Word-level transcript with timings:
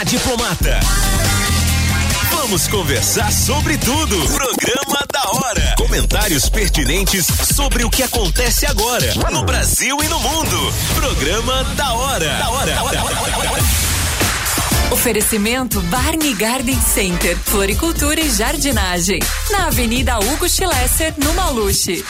na 0.00 0.04
Diplomata. 0.04 0.80
Vamos 2.30 2.66
conversar 2.68 3.30
sobre 3.30 3.76
tudo. 3.76 4.16
Programa 4.28 5.04
da 5.12 5.22
hora. 5.30 5.74
Comentários 5.76 6.48
pertinentes 6.48 7.26
sobre 7.26 7.84
o 7.84 7.90
que 7.90 8.02
acontece 8.02 8.64
agora 8.64 9.12
no 9.30 9.44
Brasil 9.44 9.98
e 10.02 10.08
no 10.08 10.18
mundo. 10.20 10.74
Programa 10.94 11.64
da 11.76 11.92
hora. 11.92 12.38
Da 12.38 12.50
hora. 12.50 12.74
Da 12.74 12.82
hora. 12.82 12.96
Da 12.96 13.38
hora. 13.38 13.58
Oferecimento 14.90 15.82
Barney 15.82 16.32
Garden 16.32 16.80
Center, 16.80 17.36
Floricultura 17.36 18.20
e 18.20 18.30
Jardinagem. 18.30 19.20
Na 19.50 19.66
Avenida 19.66 20.18
Hugo 20.18 20.48
Schlesser, 20.48 21.12
no 21.18 21.34
Maluche. 21.34 22.02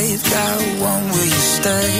I've 0.00 0.24
got 0.24 0.60
one 0.80 1.04
where 1.12 1.28
you 1.28 1.42
stay. 1.60 1.92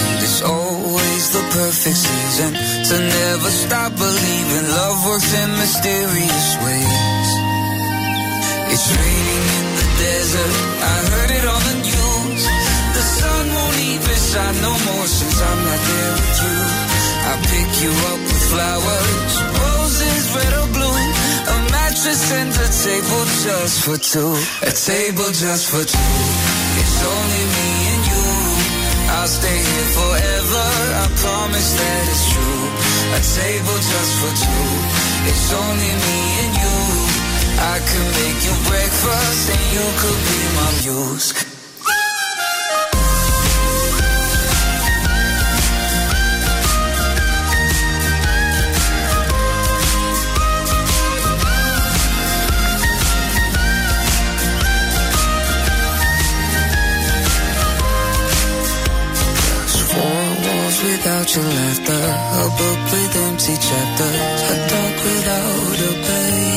And 0.00 0.16
it's 0.24 0.40
always 0.40 1.24
the 1.36 1.44
perfect 1.52 1.98
season 2.08 2.52
to 2.88 2.94
never 3.04 3.50
stop 3.52 3.92
believing 3.92 4.66
love 4.72 4.96
works 5.08 5.28
in 5.42 5.50
mysterious 5.60 6.48
ways. 6.64 7.28
It's 8.72 8.86
raining 8.96 9.44
in 9.60 9.66
the 9.76 9.88
desert. 10.00 10.54
I 10.88 10.96
heard 11.12 11.30
it 11.36 11.44
on 11.44 11.62
the 11.68 11.76
news. 11.84 12.42
The 12.96 13.04
sun 13.20 13.44
won't 13.52 13.78
even 13.92 14.16
shine 14.16 14.58
no 14.64 14.72
more 14.88 15.06
since 15.06 15.36
I'm 15.44 15.60
not 15.68 15.80
there 15.84 16.12
with 16.16 16.36
you. 16.48 16.88
I 17.28 17.34
pick 17.44 17.70
you 17.84 17.92
up 18.08 18.20
with 18.24 18.42
flowers, 18.48 19.32
roses, 19.52 20.24
red 20.32 20.52
or 20.64 20.68
blue. 20.72 21.28
A 21.48 21.56
mattress 21.72 22.32
and 22.32 22.50
a 22.50 22.68
table 22.68 23.24
just 23.44 23.84
for 23.84 23.96
two. 23.96 24.32
A 24.62 24.72
table 24.72 25.28
just 25.32 25.70
for 25.70 25.84
two. 25.84 26.47
It's 26.98 27.06
only 27.06 27.44
me 27.54 27.70
and 27.94 28.04
you. 28.10 28.26
I'll 29.14 29.28
stay 29.28 29.54
here 29.54 29.88
forever. 29.94 30.66
I 30.98 31.06
promise 31.14 31.70
that 31.78 32.02
it's 32.10 32.26
true. 32.34 32.62
A 33.14 33.20
table 33.22 33.78
just 33.78 34.12
for 34.18 34.32
two. 34.34 34.66
It's 35.30 35.52
only 35.54 35.92
me 35.94 36.18
and 36.42 36.54
you. 36.58 36.78
I 37.62 37.78
could 37.86 38.08
make 38.18 38.38
you 38.42 38.54
breakfast 38.66 39.46
and 39.54 39.64
you 39.78 39.86
could 40.02 40.20
be 40.26 40.40
my 40.58 40.70
muse. 40.82 41.57
Without 60.82 61.28
your 61.34 61.44
laughter, 61.44 62.02
a 62.42 62.46
book 62.58 62.80
with 62.92 63.16
empty 63.26 63.56
chapters, 63.56 64.40
a 64.54 64.56
dog 64.70 64.94
without 65.06 65.78
a 65.90 65.92
bay. 66.06 66.48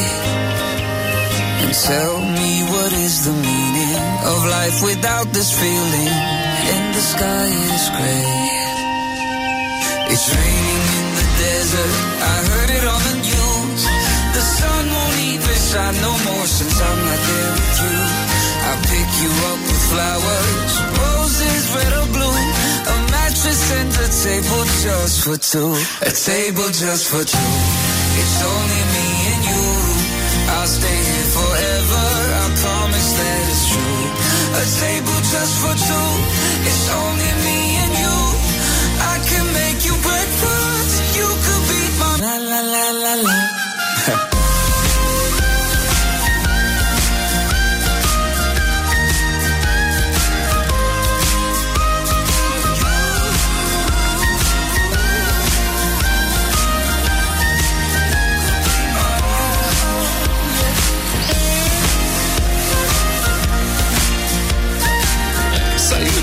And 1.61 1.73
tell 1.73 2.15
me 2.37 2.51
what 2.69 2.91
is 2.93 3.15
the 3.25 3.33
meaning 3.33 4.01
of 4.31 4.39
life 4.45 4.77
without 4.83 5.27
this 5.33 5.51
feeling? 5.57 6.13
And 6.73 6.85
the 6.93 7.05
sky 7.13 7.47
is 7.75 7.85
gray. 7.97 8.61
It's 10.13 10.27
raining 10.29 10.85
in 10.99 11.07
the 11.17 11.27
desert. 11.41 11.93
I 12.21 12.35
heard 12.51 12.71
it 12.77 12.85
on 12.93 13.01
the 13.09 13.17
news. 13.25 13.81
The 14.37 14.43
sun 14.57 14.83
won't 14.95 15.19
even 15.33 15.57
shine 15.69 15.97
no 16.01 16.13
more 16.27 16.45
since 16.45 16.77
I'm 16.77 16.99
not 17.09 17.21
there 17.29 17.51
with 17.57 17.77
you. 17.85 17.99
I 18.69 18.73
pick 18.91 19.09
you 19.23 19.31
up 19.49 19.59
with 19.65 19.83
flowers, 19.91 20.73
roses, 20.99 21.63
red 21.75 21.93
or 22.01 22.07
blue. 22.13 22.30
A 23.41 23.49
and 23.49 23.89
a 23.89 24.07
table 24.07 24.63
just 24.85 25.23
for 25.25 25.35
two. 25.35 25.73
A 26.05 26.11
table 26.13 26.69
just 26.69 27.09
for 27.09 27.23
two. 27.25 27.53
It's 28.21 28.37
only 28.45 28.81
me 28.93 29.07
and 29.33 29.43
you. 29.49 29.65
I'll 30.53 30.67
stay 30.67 30.99
here 31.09 31.29
forever. 31.33 32.05
I 32.37 32.45
promise 32.61 33.09
that 33.17 33.41
it's 33.49 33.65
true. 33.73 34.01
A 34.61 34.65
table 34.85 35.19
just 35.33 35.53
for 35.57 35.73
two. 35.73 36.09
It's 36.69 36.85
only 37.01 37.31
me 37.45 37.59
and 37.81 37.93
you. 38.03 38.17
I 39.09 39.15
can 39.25 39.45
make 39.57 39.79
you 39.89 39.95
breakfast. 40.05 40.95
You 41.17 41.27
could 41.45 41.63
be 41.71 41.81
my 41.97 42.13
la 42.21 42.35
la 42.45 42.61
la 42.61 42.85
la 43.03 43.13
la. 43.25 44.37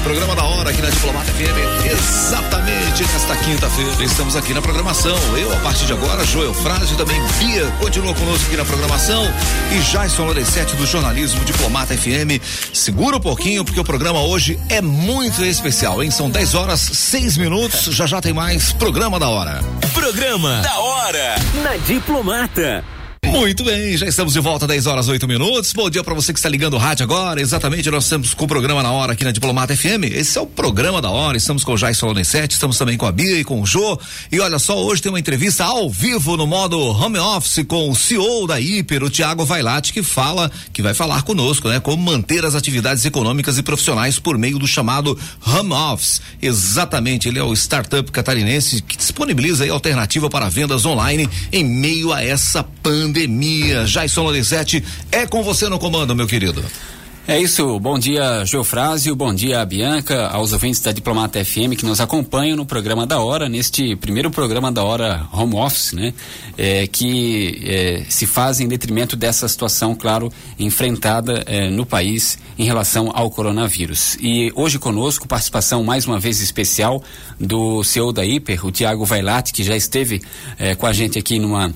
programa 0.08 0.34
da 0.34 0.42
hora 0.42 0.70
aqui 0.70 0.80
na 0.80 0.88
Diplomata 0.88 1.30
FM. 1.32 1.84
Exatamente 1.92 3.02
nesta 3.12 3.36
quinta-feira. 3.36 4.02
Estamos 4.02 4.36
aqui 4.36 4.54
na 4.54 4.62
programação. 4.62 5.14
Eu, 5.36 5.52
a 5.52 5.56
partir 5.56 5.84
de 5.84 5.92
agora, 5.92 6.24
Joel 6.24 6.54
Frase, 6.54 6.96
também 6.96 7.20
Bia, 7.38 7.66
continua 7.78 8.14
conosco 8.14 8.46
aqui 8.46 8.56
na 8.56 8.64
programação. 8.64 9.22
E 9.70 9.78
Jason 9.80 10.24
Lorenzetti 10.24 10.74
do 10.76 10.86
jornalismo 10.86 11.44
Diplomata 11.44 11.94
FM. 11.94 12.40
Segura 12.72 13.18
um 13.18 13.20
pouquinho, 13.20 13.62
porque 13.66 13.78
o 13.78 13.84
programa 13.84 14.22
hoje 14.22 14.58
é 14.70 14.80
muito 14.80 15.44
especial, 15.44 16.02
hein? 16.02 16.10
São 16.10 16.30
10 16.30 16.54
horas, 16.54 16.80
6 16.80 17.36
minutos. 17.36 17.94
Já 17.94 18.06
já 18.06 18.18
tem 18.22 18.32
mais 18.32 18.72
programa 18.72 19.20
da 19.20 19.28
hora. 19.28 19.60
Programa 19.92 20.62
da 20.62 20.78
hora 20.78 21.34
na 21.62 21.76
Diplomata. 21.76 22.82
Muito 23.30 23.62
bem, 23.62 23.94
já 23.96 24.06
estamos 24.06 24.32
de 24.32 24.40
volta, 24.40 24.66
10 24.66 24.86
horas 24.86 25.06
8 25.06 25.28
minutos. 25.28 25.72
Bom 25.74 25.90
dia 25.90 26.02
para 26.02 26.14
você 26.14 26.32
que 26.32 26.38
está 26.38 26.48
ligando 26.48 26.74
o 26.74 26.78
rádio 26.78 27.04
agora. 27.04 27.40
Exatamente, 27.40 27.90
nós 27.90 28.04
estamos 28.04 28.32
com 28.32 28.46
o 28.46 28.48
programa 28.48 28.82
na 28.82 28.90
hora 28.90 29.12
aqui 29.12 29.22
na 29.22 29.30
Diplomata 29.30 29.76
FM. 29.76 30.04
Esse 30.10 30.38
é 30.38 30.40
o 30.40 30.46
programa 30.46 31.02
da 31.02 31.10
hora. 31.10 31.36
Estamos 31.36 31.62
com 31.62 31.72
o 31.72 31.76
Jais 31.76 31.98
Solonessete, 31.98 32.54
estamos 32.54 32.78
também 32.78 32.96
com 32.96 33.04
a 33.04 33.12
Bia 33.12 33.38
e 33.38 33.44
com 33.44 33.60
o 33.60 33.66
Jô. 33.66 34.00
E 34.32 34.40
olha 34.40 34.58
só, 34.58 34.82
hoje 34.82 35.02
tem 35.02 35.12
uma 35.12 35.20
entrevista 35.20 35.64
ao 35.64 35.90
vivo 35.90 36.38
no 36.38 36.46
modo 36.46 36.78
home 36.78 37.18
office 37.18 37.64
com 37.68 37.90
o 37.90 37.94
CEO 37.94 38.46
da 38.46 38.58
Hiper, 38.58 39.04
o 39.04 39.10
Tiago 39.10 39.44
Vailate, 39.44 39.92
que 39.92 40.02
fala, 40.02 40.50
que 40.72 40.80
vai 40.80 40.94
falar 40.94 41.22
conosco, 41.22 41.68
né? 41.68 41.80
Como 41.80 42.02
manter 42.02 42.44
as 42.46 42.54
atividades 42.54 43.04
econômicas 43.04 43.58
e 43.58 43.62
profissionais 43.62 44.18
por 44.18 44.38
meio 44.38 44.58
do 44.58 44.66
chamado 44.66 45.18
home 45.46 45.72
office. 45.72 46.22
Exatamente, 46.40 47.28
ele 47.28 47.38
é 47.38 47.44
o 47.44 47.52
startup 47.52 48.10
catarinense 48.10 48.80
que 48.80 48.96
disponibiliza 48.96 49.70
alternativa 49.70 50.30
para 50.30 50.48
vendas 50.48 50.86
online 50.86 51.28
em 51.52 51.64
meio 51.64 52.12
a 52.12 52.24
essa 52.24 52.64
pandemia. 52.64 53.17
Jason 53.26 54.22
Lorenzetti, 54.22 54.84
é 55.10 55.26
com 55.26 55.42
você 55.42 55.68
no 55.68 55.78
comando, 55.78 56.14
meu 56.14 56.26
querido. 56.26 56.64
É 57.28 57.38
isso, 57.38 57.78
bom 57.78 57.98
dia 57.98 58.42
Geofrásio, 58.46 59.14
bom 59.14 59.34
dia 59.34 59.62
Bianca, 59.62 60.28
aos 60.28 60.54
ouvintes 60.54 60.80
da 60.80 60.92
Diplomata 60.92 61.44
FM 61.44 61.76
que 61.76 61.84
nos 61.84 62.00
acompanham 62.00 62.56
no 62.56 62.64
programa 62.64 63.06
da 63.06 63.20
hora, 63.20 63.50
neste 63.50 63.94
primeiro 63.96 64.30
programa 64.30 64.72
da 64.72 64.82
hora 64.82 65.26
home 65.30 65.54
office, 65.56 65.92
né? 65.92 66.14
É, 66.56 66.86
que 66.86 67.60
é, 67.66 68.02
se 68.08 68.24
faz 68.24 68.60
em 68.60 68.66
detrimento 68.66 69.14
dessa 69.14 69.46
situação, 69.46 69.94
claro, 69.94 70.32
enfrentada 70.58 71.44
é, 71.44 71.68
no 71.68 71.84
país 71.84 72.38
em 72.58 72.64
relação 72.64 73.10
ao 73.12 73.30
coronavírus. 73.30 74.16
E 74.22 74.50
hoje 74.56 74.78
conosco, 74.78 75.28
participação 75.28 75.84
mais 75.84 76.06
uma 76.06 76.18
vez 76.18 76.40
especial 76.40 77.02
do 77.38 77.84
CEO 77.84 78.10
da 78.10 78.24
Hiper, 78.24 78.64
o 78.64 78.72
Tiago 78.72 79.04
Vailate, 79.04 79.52
que 79.52 79.62
já 79.62 79.76
esteve 79.76 80.22
é, 80.58 80.74
com 80.74 80.86
a 80.86 80.94
gente 80.94 81.18
aqui 81.18 81.38
numa 81.38 81.74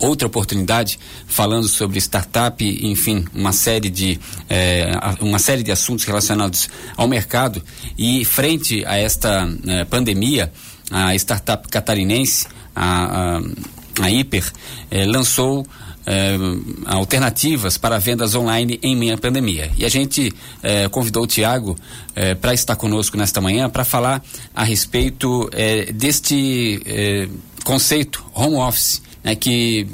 outra 0.00 0.26
oportunidade 0.26 0.98
falando 1.26 1.68
sobre 1.68 1.98
startup, 1.98 2.64
enfim, 2.64 3.24
uma 3.34 3.52
série 3.52 3.88
de 3.88 4.20
eh, 4.48 4.92
uma 5.20 5.38
série 5.38 5.62
de 5.62 5.72
assuntos 5.72 6.04
relacionados 6.04 6.68
ao 6.96 7.08
mercado 7.08 7.62
e 7.96 8.24
frente 8.24 8.84
a 8.84 8.96
esta 8.96 9.48
eh, 9.66 9.84
pandemia, 9.84 10.52
a 10.90 11.14
startup 11.14 11.68
catarinense, 11.68 12.46
a, 12.74 13.38
a, 13.38 14.04
a 14.04 14.10
Hiper, 14.10 14.44
eh, 14.90 15.06
lançou 15.06 15.66
alternativas 16.84 17.76
para 17.76 17.98
vendas 17.98 18.36
online 18.36 18.78
em 18.80 18.94
meia 18.94 19.18
pandemia. 19.18 19.72
E 19.76 19.84
a 19.84 19.88
gente 19.88 20.32
convidou 20.92 21.24
o 21.24 21.26
Tiago 21.26 21.76
para 22.40 22.54
estar 22.54 22.76
conosco 22.76 23.16
nesta 23.16 23.40
manhã 23.40 23.68
para 23.68 23.84
falar 23.84 24.22
a 24.54 24.62
respeito 24.62 25.50
deste 25.92 27.26
conceito 27.64 28.24
home 28.32 28.54
office 28.54 29.02
né, 29.26 29.34
que 29.34 29.84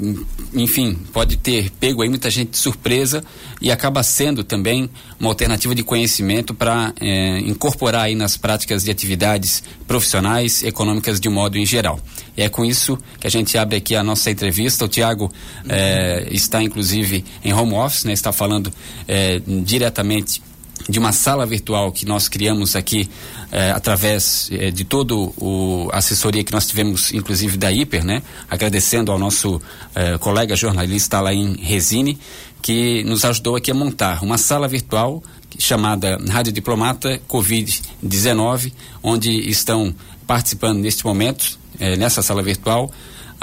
enfim, 0.53 0.93
pode 1.11 1.37
ter 1.37 1.71
pego 1.79 2.03
aí 2.03 2.09
muita 2.09 2.29
gente 2.29 2.51
de 2.51 2.57
surpresa 2.57 3.23
e 3.59 3.71
acaba 3.71 4.03
sendo 4.03 4.43
também 4.43 4.87
uma 5.19 5.29
alternativa 5.29 5.73
de 5.73 5.81
conhecimento 5.81 6.53
para 6.53 6.93
é, 7.01 7.39
incorporar 7.39 8.03
aí 8.03 8.13
nas 8.13 8.37
práticas 8.37 8.83
de 8.83 8.91
atividades 8.91 9.63
profissionais, 9.87 10.61
econômicas 10.61 11.19
de 11.19 11.27
um 11.27 11.31
modo 11.31 11.57
em 11.57 11.65
geral. 11.65 11.99
E 12.37 12.43
é 12.43 12.49
com 12.49 12.63
isso 12.63 12.95
que 13.19 13.25
a 13.25 13.29
gente 13.31 13.57
abre 13.57 13.77
aqui 13.77 13.95
a 13.95 14.03
nossa 14.03 14.29
entrevista. 14.29 14.85
O 14.85 14.87
Tiago 14.87 15.31
é, 15.67 16.27
está 16.29 16.61
inclusive 16.61 17.25
em 17.43 17.51
home 17.51 17.73
office, 17.73 18.03
né? 18.03 18.13
Está 18.13 18.31
falando 18.31 18.71
é, 19.07 19.41
diretamente 19.47 20.43
de 20.87 20.99
uma 20.99 21.11
sala 21.11 21.45
virtual 21.45 21.91
que 21.91 22.05
nós 22.05 22.27
criamos 22.27 22.75
aqui 22.75 23.09
eh, 23.51 23.71
através 23.71 24.49
eh, 24.51 24.71
de 24.71 24.83
todo 24.83 25.33
o 25.37 25.89
assessoria 25.93 26.43
que 26.43 26.51
nós 26.51 26.67
tivemos, 26.67 27.13
inclusive 27.13 27.57
da 27.57 27.71
Hiper, 27.71 28.03
né? 28.03 28.21
Agradecendo 28.49 29.11
ao 29.11 29.17
nosso 29.17 29.61
eh, 29.95 30.17
colega 30.17 30.55
jornalista 30.55 31.21
em 31.33 31.55
Resine, 31.55 32.19
que 32.61 33.03
nos 33.03 33.23
ajudou 33.23 33.55
aqui 33.55 33.71
a 33.71 33.73
montar 33.73 34.23
uma 34.23 34.37
sala 34.37 34.67
virtual 34.67 35.23
chamada 35.57 36.17
Rádio 36.29 36.51
Diplomata 36.51 37.21
Covid-19, 37.29 38.73
onde 39.01 39.31
estão 39.49 39.93
participando 40.25 40.79
neste 40.79 41.05
momento, 41.05 41.59
nessa 41.97 42.21
sala 42.21 42.41
virtual, 42.41 42.91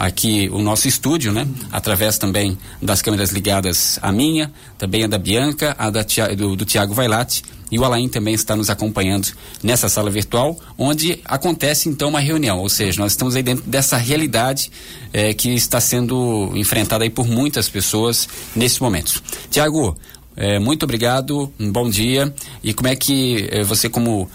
aqui 0.01 0.49
o 0.51 0.63
nosso 0.63 0.89
estúdio, 0.89 1.31
né? 1.31 1.47
Através 1.71 2.17
também 2.17 2.57
das 2.81 3.03
câmeras 3.03 3.31
ligadas 3.33 3.99
a 4.01 4.11
minha, 4.11 4.51
também 4.79 5.05
a 5.05 5.07
da 5.07 5.19
Bianca, 5.19 5.77
a 5.79 5.91
da, 5.91 6.03
do, 6.35 6.57
do 6.57 6.65
Tiago 6.65 6.95
Vailate 6.95 7.45
e 7.71 7.79
o 7.79 7.85
Alain 7.85 8.09
também 8.09 8.35
está 8.35 8.57
nos 8.57 8.71
acompanhando 8.71 9.29
nessa 9.63 9.89
sala 9.89 10.11
virtual, 10.11 10.59
onde 10.77 11.21
acontece 11.25 11.89
então 11.89 12.09
uma 12.09 12.19
reunião, 12.19 12.59
ou 12.59 12.69
seja, 12.69 13.01
nós 13.01 13.13
estamos 13.13 13.37
aí 13.37 13.43
dentro 13.43 13.65
dessa 13.65 13.97
realidade 13.97 14.73
eh, 15.13 15.35
que 15.35 15.51
está 15.51 15.81
sendo 15.81 16.51
enfrentada 16.55 17.05
aí 17.05 17.11
por 17.11 17.29
muitas 17.29 17.69
pessoas 17.69 18.29
nesse 18.57 18.83
momento. 18.83 19.23
Tiago, 19.51 19.97
eh, 20.41 20.59
muito 20.59 20.83
obrigado, 20.83 21.53
um 21.61 21.71
bom 21.71 21.89
dia. 21.89 22.35
E 22.65 22.75
como 22.75 22.89
é 22.89 22.97
que 22.97 23.49
eh, 23.51 23.63
você, 23.63 23.89
como 23.89 24.29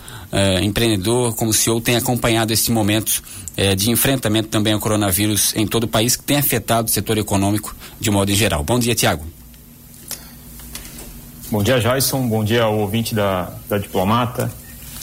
empreendedor, 0.61 1.33
como 1.33 1.53
CEO, 1.53 1.79
tem 1.79 1.95
acompanhado 1.95 2.51
esse 2.51 2.69
momento 2.69 3.23
de 3.77 3.89
enfrentamento 3.89 4.49
também 4.49 4.73
ao 4.73 4.81
coronavírus 4.81 5.55
em 5.55 5.65
todo 5.65 5.85
o 5.85 5.87
país, 5.87 6.17
que 6.17 6.23
tem 6.25 6.35
afetado 6.35 6.89
o 6.89 6.91
setor 6.91 7.17
econômico 7.17 7.73
de 8.01 8.11
modo 8.11 8.29
em 8.29 8.35
geral? 8.35 8.61
Bom 8.61 8.77
dia, 8.77 8.93
Tiago. 8.93 9.23
Bom 11.49 11.63
dia, 11.63 11.79
Jason. 11.79 12.27
Bom 12.27 12.43
dia 12.43 12.63
ao 12.63 12.77
ouvinte 12.77 13.15
da, 13.15 13.49
da 13.69 13.77
Diplomata. 13.77 14.51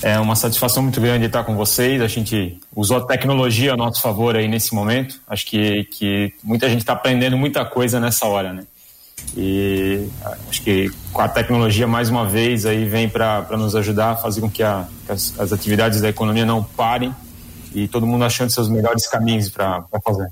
É 0.03 0.19
uma 0.19 0.35
satisfação 0.35 0.83
muito 0.83 1.01
grande 1.01 1.27
estar 1.27 1.45
com 1.45 1.55
vocês. 1.55 2.03
A 2.03 2.09
gente 2.09 2.59
usou 2.75 2.97
a 2.97 3.07
tecnologia 3.07 3.73
a 3.73 3.77
nosso 3.77 4.03
favor 4.03 4.35
aí 4.35 4.49
nesse 4.49 4.75
momento. 4.75 5.21
Acho 5.29 5.47
que, 5.47 5.85
que 5.85 6.33
muita 6.43 6.69
gente 6.69 6.81
está 6.81 6.95
aprendendo 6.95 7.39
muita 7.39 7.65
coisa 7.65 8.01
nessa 8.01 8.27
hora, 8.27 8.53
né? 8.53 8.65
E 9.37 10.07
acho 10.49 10.63
que 10.63 10.91
com 11.13 11.23
a 11.23 11.29
tecnologia, 11.29 11.87
mais 11.87 12.11
uma 12.11 12.29
vez, 12.29 12.67
aí 12.67 12.85
vem 12.85 13.09
para 13.09 13.47
nos 13.53 13.75
ajudar 13.75 14.13
a 14.13 14.17
fazer 14.17 14.41
com 14.41 14.51
que, 14.51 14.63
a, 14.63 14.87
que 15.07 15.13
as, 15.13 15.39
as, 15.39 15.53
atividades 15.53 16.01
da 16.01 16.09
economia 16.09 16.45
não 16.45 16.63
parem 16.63 17.15
e 17.75 17.89
todo 17.89 18.07
mundo 18.07 18.25
achando 18.25 18.51
seus 18.51 18.69
melhores 18.69 19.07
caminhos 19.07 19.49
para 19.49 19.85
fazer. 20.05 20.29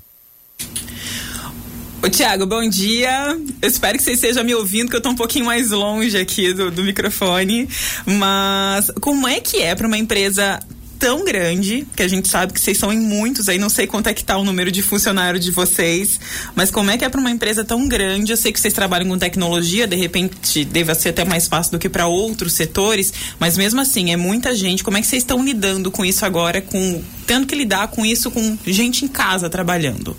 Ô, 2.03 2.09
Tiago, 2.09 2.47
bom 2.47 2.67
dia. 2.67 3.37
Eu 3.61 3.69
espero 3.69 3.97
que 3.97 4.03
você 4.03 4.13
esteja 4.13 4.43
me 4.43 4.55
ouvindo, 4.55 4.89
que 4.89 4.95
eu 4.95 4.99
estou 4.99 5.11
um 5.11 5.15
pouquinho 5.15 5.45
mais 5.45 5.69
longe 5.69 6.17
aqui 6.17 6.51
do, 6.51 6.71
do 6.71 6.83
microfone. 6.83 7.69
Mas 8.05 8.91
como 8.99 9.27
é 9.27 9.39
que 9.39 9.61
é 9.61 9.75
para 9.75 9.85
uma 9.87 9.97
empresa 9.97 10.59
tão 11.01 11.25
grande, 11.25 11.87
que 11.95 12.03
a 12.03 12.07
gente 12.07 12.29
sabe 12.29 12.53
que 12.53 12.61
vocês 12.61 12.77
são 12.77 12.93
em 12.93 12.99
muitos, 12.99 13.49
aí 13.49 13.57
não 13.57 13.69
sei 13.69 13.87
quanto 13.87 14.07
é 14.07 14.13
que 14.13 14.23
tá 14.23 14.37
o 14.37 14.43
número 14.43 14.71
de 14.71 14.83
funcionários 14.83 15.43
de 15.43 15.49
vocês, 15.49 16.19
mas 16.53 16.69
como 16.69 16.91
é 16.91 16.97
que 16.97 17.03
é 17.03 17.09
para 17.09 17.19
uma 17.19 17.31
empresa 17.31 17.65
tão 17.65 17.87
grande? 17.87 18.31
Eu 18.31 18.37
sei 18.37 18.53
que 18.53 18.59
vocês 18.59 18.71
trabalham 18.71 19.09
com 19.09 19.17
tecnologia, 19.17 19.87
de 19.87 19.95
repente 19.95 20.63
deva 20.63 20.93
ser 20.93 21.09
até 21.09 21.25
mais 21.25 21.47
fácil 21.47 21.71
do 21.71 21.79
que 21.79 21.89
para 21.89 22.05
outros 22.05 22.53
setores, 22.53 23.11
mas 23.39 23.57
mesmo 23.57 23.81
assim, 23.81 24.11
é 24.11 24.15
muita 24.15 24.53
gente. 24.53 24.83
Como 24.83 24.95
é 24.95 25.01
que 25.01 25.07
vocês 25.07 25.23
estão 25.23 25.43
lidando 25.43 25.89
com 25.89 26.05
isso 26.05 26.23
agora, 26.23 26.61
com 26.61 27.03
tendo 27.25 27.47
que 27.47 27.55
lidar 27.55 27.87
com 27.87 28.05
isso 28.05 28.29
com 28.29 28.55
gente 28.63 29.03
em 29.03 29.07
casa 29.07 29.49
trabalhando? 29.49 30.15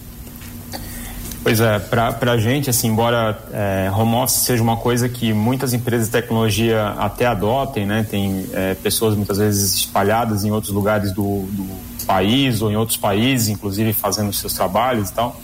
Pois 1.43 1.59
é, 1.59 1.81
para 1.81 2.15
a 2.21 2.39
gente, 2.39 2.71
assim, 2.71 2.87
embora 2.87 3.37
é, 3.53 3.91
home 3.91 4.15
office 4.15 4.37
seja 4.37 4.63
uma 4.63 4.77
coisa 4.77 5.09
que 5.09 5.33
muitas 5.33 5.73
empresas 5.73 6.07
de 6.07 6.13
tecnologia 6.13 6.91
até 6.91 7.27
adotem, 7.27 7.85
né? 7.85 8.07
Tem 8.09 8.47
é, 8.53 8.75
pessoas 8.75 9.17
muitas 9.17 9.39
vezes 9.39 9.75
espalhadas 9.75 10.45
em 10.45 10.53
outros 10.53 10.73
lugares 10.73 11.11
do, 11.11 11.43
do, 11.51 11.93
país 12.07 12.63
ou 12.63 12.71
em 12.71 12.77
outros 12.77 12.97
países, 12.97 13.49
inclusive 13.49 13.93
fazendo 13.93 14.33
seus 14.33 14.55
trabalhos 14.55 15.11
e 15.11 15.13
tal. 15.13 15.41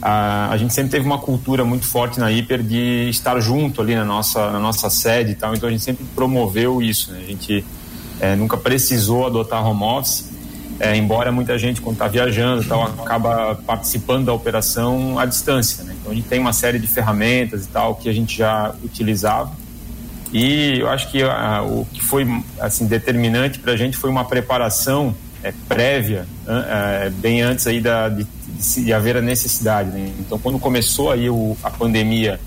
A, 0.00 0.48
a 0.50 0.56
gente 0.56 0.72
sempre 0.72 0.90
teve 0.90 1.04
uma 1.04 1.18
cultura 1.18 1.64
muito 1.64 1.86
forte 1.86 2.18
na 2.18 2.30
Hiper 2.30 2.62
de 2.62 3.08
estar 3.10 3.38
junto 3.40 3.82
ali 3.82 3.94
na 3.94 4.04
nossa, 4.04 4.50
na 4.50 4.58
nossa 4.58 4.88
sede 4.88 5.32
e 5.32 5.34
tal, 5.34 5.54
então 5.54 5.68
a 5.68 5.72
gente 5.72 5.84
sempre 5.84 6.04
promoveu 6.14 6.80
isso, 6.80 7.12
né? 7.12 7.20
A 7.22 7.30
gente 7.30 7.64
é, 8.20 8.36
nunca 8.36 8.56
precisou 8.56 9.26
adotar 9.26 9.66
home 9.66 9.82
office 9.82 10.35
é, 10.78 10.94
embora 10.96 11.32
muita 11.32 11.58
gente, 11.58 11.80
quando 11.80 11.94
está 11.94 12.06
viajando 12.06 12.62
tal, 12.64 12.82
acaba 12.82 13.54
participando 13.66 14.26
da 14.26 14.32
operação 14.32 15.18
à 15.18 15.24
distância. 15.24 15.82
Né? 15.84 15.96
Então, 15.98 16.12
a 16.12 16.14
gente 16.14 16.28
tem 16.28 16.38
uma 16.38 16.52
série 16.52 16.78
de 16.78 16.86
ferramentas 16.86 17.64
e 17.64 17.68
tal 17.68 17.94
que 17.94 18.08
a 18.08 18.12
gente 18.12 18.36
já 18.36 18.74
utilizava. 18.84 19.52
E 20.32 20.80
eu 20.80 20.88
acho 20.88 21.10
que 21.10 21.22
a, 21.22 21.62
o 21.62 21.86
que 21.92 22.02
foi 22.02 22.26
assim 22.60 22.86
determinante 22.86 23.58
para 23.58 23.72
a 23.72 23.76
gente 23.76 23.96
foi 23.96 24.10
uma 24.10 24.24
preparação 24.24 25.14
é, 25.42 25.52
prévia, 25.68 26.26
é, 26.46 27.10
bem 27.10 27.40
antes 27.40 27.66
aí 27.66 27.80
da, 27.80 28.08
de, 28.08 28.26
de, 28.84 28.92
haver 28.92 29.16
a 29.16 29.22
necessidade. 29.22 29.90
Né? 29.90 30.12
Então, 30.18 30.38
quando 30.38 30.58
começou 30.58 31.10
aí 31.10 31.30
o, 31.30 31.56
a 31.62 31.70
pandemia 31.70 32.38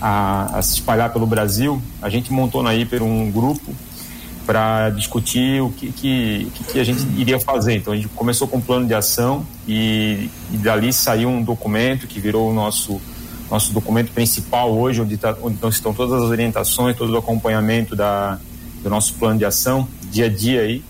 a, 0.00 0.58
a 0.58 0.62
se 0.62 0.74
espalhar 0.74 1.12
pelo 1.12 1.26
Brasil, 1.26 1.80
a 2.02 2.08
gente 2.08 2.32
montou 2.32 2.62
na 2.62 2.74
Hiper 2.74 3.02
um 3.02 3.30
grupo 3.30 3.72
para 4.46 4.90
discutir 4.90 5.60
o 5.60 5.70
que, 5.70 5.90
que, 5.90 6.50
que, 6.72 6.78
a 6.78 6.84
gente 6.84 7.04
iria 7.18 7.38
fazer. 7.40 7.74
Então 7.74 7.92
a 7.92 7.96
gente 7.96 8.08
começou 8.08 8.46
com 8.46 8.58
um 8.58 8.60
plano 8.60 8.86
de 8.86 8.94
ação 8.94 9.44
e, 9.66 10.30
e 10.52 10.56
dali 10.56 10.92
saiu 10.92 11.28
um 11.28 11.42
documento 11.42 12.06
que 12.06 12.20
virou 12.20 12.48
o 12.48 12.54
nosso 12.54 13.00
nosso 13.50 13.72
documento 13.72 14.10
principal 14.12 14.76
hoje, 14.76 15.00
onde, 15.00 15.16
tá, 15.16 15.36
onde 15.40 15.56
estão 15.68 15.94
todas 15.94 16.20
as 16.20 16.28
orientações, 16.28 16.96
todo 16.96 17.12
o 17.12 17.16
acompanhamento 17.16 17.94
da, 17.94 18.40
do 18.82 18.90
nosso 18.90 19.14
plano 19.14 19.38
de 19.38 19.44
ação, 19.44 19.86
dia 20.10 20.26
a 20.26 20.28
dia 20.28 20.62
aí. 20.62 20.82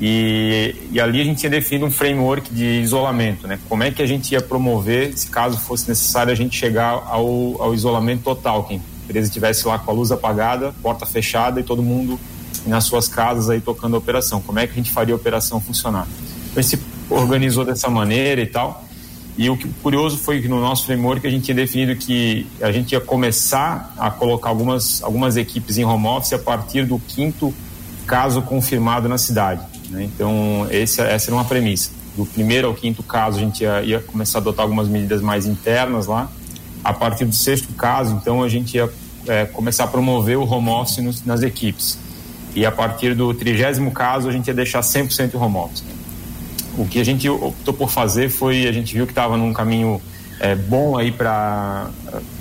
E, 0.00 0.74
e 0.90 1.00
ali 1.00 1.20
a 1.20 1.24
gente 1.24 1.38
tinha 1.38 1.50
definido 1.50 1.86
um 1.86 1.90
framework 1.90 2.52
de 2.52 2.80
isolamento, 2.80 3.46
né? 3.46 3.60
Como 3.68 3.84
é 3.84 3.92
que 3.92 4.02
a 4.02 4.06
gente 4.06 4.32
ia 4.32 4.40
promover, 4.40 5.16
se 5.16 5.28
caso 5.28 5.56
fosse 5.56 5.88
necessário, 5.88 6.32
a 6.32 6.34
gente 6.34 6.56
chegar 6.56 6.90
ao, 7.06 7.62
ao 7.62 7.72
isolamento 7.72 8.24
total, 8.24 8.64
que 8.64 8.74
a 8.74 8.76
empresa 8.76 9.28
estivesse 9.28 9.66
lá 9.68 9.78
com 9.78 9.92
a 9.92 9.94
luz 9.94 10.10
apagada, 10.10 10.74
porta 10.82 11.06
fechada 11.06 11.60
e 11.60 11.62
todo 11.62 11.80
mundo 11.80 12.18
nas 12.66 12.84
suas 12.84 13.08
casas 13.08 13.50
aí 13.50 13.60
tocando 13.60 13.94
a 13.96 13.98
operação. 13.98 14.40
Como 14.40 14.58
é 14.58 14.66
que 14.66 14.72
a 14.72 14.76
gente 14.76 14.90
faria 14.90 15.14
a 15.14 15.16
operação 15.16 15.60
funcionar? 15.60 16.06
Então, 16.50 16.58
a 16.58 16.62
gente 16.62 16.76
se 16.76 16.82
organizou 17.10 17.64
dessa 17.64 17.88
maneira 17.88 18.40
e 18.40 18.46
tal. 18.46 18.84
E 19.36 19.50
o 19.50 19.56
que 19.56 19.68
curioso 19.82 20.16
foi 20.16 20.40
que 20.40 20.48
no 20.48 20.60
nosso 20.60 20.86
framework 20.86 21.26
a 21.26 21.30
gente 21.30 21.44
tinha 21.44 21.54
definido 21.56 21.96
que 21.96 22.46
a 22.60 22.70
gente 22.70 22.92
ia 22.92 23.00
começar 23.00 23.92
a 23.98 24.10
colocar 24.10 24.48
algumas, 24.48 25.02
algumas 25.02 25.36
equipes 25.36 25.76
em 25.76 25.84
home 25.84 26.06
office 26.06 26.32
a 26.32 26.38
partir 26.38 26.86
do 26.86 27.00
quinto 27.00 27.52
caso 28.06 28.42
confirmado 28.42 29.08
na 29.08 29.18
cidade. 29.18 29.60
Né? 29.90 30.04
Então, 30.04 30.66
esse, 30.70 31.00
essa 31.00 31.30
era 31.30 31.34
uma 31.34 31.44
premissa. 31.44 31.90
Do 32.16 32.24
primeiro 32.24 32.68
ao 32.68 32.74
quinto 32.74 33.02
caso, 33.02 33.38
a 33.38 33.40
gente 33.40 33.64
ia, 33.64 33.82
ia, 33.82 34.00
começar 34.00 34.38
a 34.38 34.40
adotar 34.40 34.62
algumas 34.62 34.86
medidas 34.86 35.20
mais 35.20 35.46
internas 35.46 36.06
lá. 36.06 36.30
A 36.84 36.92
partir 36.92 37.24
do 37.24 37.34
sexto 37.34 37.72
caso, 37.72 38.14
então, 38.14 38.42
a 38.42 38.48
gente 38.48 38.76
ia 38.76 38.88
é, 39.26 39.46
começar 39.46 39.84
a 39.84 39.86
promover 39.88 40.38
o 40.38 40.44
home 40.44 40.68
office 40.68 40.98
nos, 40.98 41.24
nas 41.24 41.42
equipes. 41.42 41.98
E 42.54 42.64
a 42.64 42.70
partir 42.70 43.14
do 43.14 43.34
trigésimo 43.34 43.90
caso, 43.90 44.28
a 44.28 44.32
gente 44.32 44.46
ia 44.46 44.54
deixar 44.54 44.80
100% 44.80 45.34
home 45.34 45.56
office. 45.56 45.84
O 46.78 46.86
que 46.86 47.00
a 47.00 47.04
gente 47.04 47.28
optou 47.28 47.74
por 47.74 47.90
fazer 47.90 48.28
foi, 48.28 48.66
a 48.66 48.72
gente 48.72 48.94
viu 48.94 49.06
que 49.06 49.12
estava 49.12 49.36
num 49.36 49.52
caminho 49.52 50.00
é, 50.40 50.54
bom 50.54 50.96
aí 50.96 51.12
para, 51.12 51.88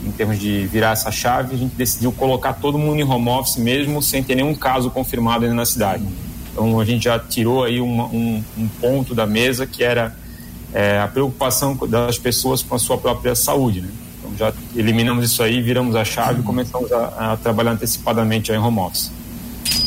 em 0.05 0.11
termos 0.11 0.39
de 0.39 0.65
virar 0.67 0.91
essa 0.91 1.11
chave, 1.11 1.55
a 1.55 1.57
gente 1.57 1.75
decidiu 1.75 2.11
colocar 2.11 2.53
todo 2.53 2.77
mundo 2.77 2.99
em 2.99 3.03
home 3.03 3.29
office 3.29 3.57
mesmo 3.57 4.01
sem 4.01 4.23
ter 4.23 4.35
nenhum 4.35 4.53
caso 4.55 4.89
confirmado 4.89 5.45
ainda 5.45 5.55
na 5.55 5.65
cidade. 5.65 6.03
Então 6.51 6.79
a 6.79 6.85
gente 6.85 7.05
já 7.05 7.17
tirou 7.17 7.63
aí 7.63 7.79
uma, 7.79 8.05
um, 8.05 8.43
um, 8.57 8.67
ponto 8.79 9.15
da 9.15 9.25
mesa 9.25 9.65
que 9.65 9.83
era 9.83 10.15
é, 10.73 10.99
a 10.99 11.07
preocupação 11.07 11.75
das 11.87 12.17
pessoas 12.17 12.61
com 12.61 12.75
a 12.75 12.79
sua 12.79 12.97
própria 12.97 13.35
saúde, 13.35 13.81
né? 13.81 13.89
Então 14.19 14.37
já 14.37 14.53
eliminamos 14.75 15.25
isso 15.25 15.41
aí, 15.41 15.61
viramos 15.61 15.95
a 15.95 16.05
chave 16.05 16.41
e 16.41 16.43
começamos 16.43 16.91
a, 16.91 17.33
a 17.33 17.37
trabalhar 17.37 17.71
antecipadamente 17.71 18.51
em 18.51 18.57
home 18.57 18.79
office. 18.79 19.11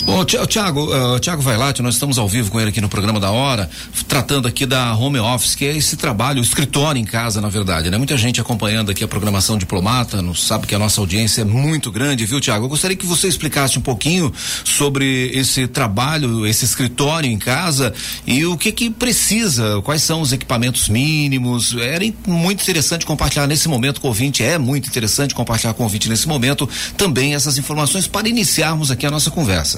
Bom, 0.06 0.24
Tiago, 0.24 0.84
uh, 0.84 1.18
Tiago 1.18 1.42
Vailate, 1.42 1.82
nós 1.82 1.94
estamos 1.94 2.16
ao 2.16 2.28
vivo 2.28 2.50
com 2.50 2.60
ele 2.60 2.70
aqui 2.70 2.80
no 2.80 2.88
programa 2.88 3.18
da 3.18 3.32
hora, 3.32 3.68
tratando 4.06 4.46
aqui 4.46 4.64
da 4.64 4.94
home 4.94 5.18
office, 5.18 5.56
que 5.56 5.64
é 5.64 5.76
esse 5.76 5.96
trabalho, 5.96 6.38
o 6.40 6.44
escritório 6.44 7.00
em 7.00 7.04
casa, 7.04 7.40
na 7.40 7.48
verdade, 7.48 7.90
né? 7.90 7.98
Muita 7.98 8.16
gente 8.16 8.40
acompanhando 8.40 8.90
aqui 8.90 9.02
a 9.02 9.08
programação 9.08 9.58
diplomata, 9.58 10.22
não 10.22 10.32
sabe 10.34 10.66
que 10.66 10.74
a 10.74 10.78
nossa 10.78 11.00
audiência 11.00 11.42
é 11.42 11.44
muito 11.44 11.90
grande, 11.90 12.24
viu, 12.24 12.40
Tiago? 12.40 12.66
Eu 12.66 12.68
gostaria 12.68 12.96
que 12.96 13.04
você 13.04 13.26
explicasse 13.26 13.78
um 13.78 13.82
pouquinho 13.82 14.32
sobre 14.64 15.30
esse 15.34 15.66
trabalho, 15.66 16.46
esse 16.46 16.64
escritório 16.64 17.30
em 17.30 17.38
casa 17.38 17.92
e 18.24 18.46
o 18.46 18.56
que 18.56 18.70
que 18.70 18.88
precisa, 18.88 19.82
quais 19.82 20.02
são 20.02 20.20
os 20.20 20.32
equipamentos 20.32 20.88
mínimos. 20.88 21.74
Era 21.76 22.04
muito 22.26 22.62
interessante 22.62 23.04
compartilhar 23.04 23.48
nesse 23.48 23.68
momento 23.68 24.00
com 24.00 24.06
o 24.06 24.10
ouvinte, 24.10 24.42
é 24.42 24.56
muito 24.56 24.88
interessante 24.88 25.34
compartilhar 25.34 25.74
com 25.74 25.82
o 25.82 25.86
ouvinte 25.86 26.08
nesse 26.08 26.28
momento 26.28 26.68
também 26.96 27.34
essas 27.34 27.58
informações 27.58 28.06
para 28.06 28.28
iniciarmos 28.28 28.90
aqui 28.92 29.04
a 29.04 29.10
nossa 29.10 29.30
conversa. 29.32 29.75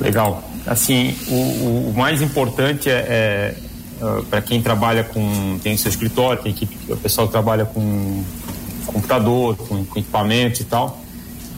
Legal. 0.00 0.42
Assim, 0.66 1.16
o, 1.28 1.90
o 1.90 1.94
mais 1.96 2.20
importante 2.22 2.88
é, 2.88 2.92
é 2.92 4.04
uh, 4.04 4.24
para 4.24 4.40
quem 4.40 4.62
trabalha 4.62 5.02
com 5.04 5.58
tem 5.62 5.76
seu 5.76 5.88
escritório, 5.88 6.42
tem 6.42 6.52
equipe, 6.52 6.76
o 6.92 6.96
pessoal 6.96 7.26
que 7.26 7.32
trabalha 7.32 7.64
com 7.64 8.22
computador, 8.86 9.56
com, 9.56 9.84
com 9.84 9.98
equipamento 9.98 10.62
e 10.62 10.64
tal, 10.64 11.00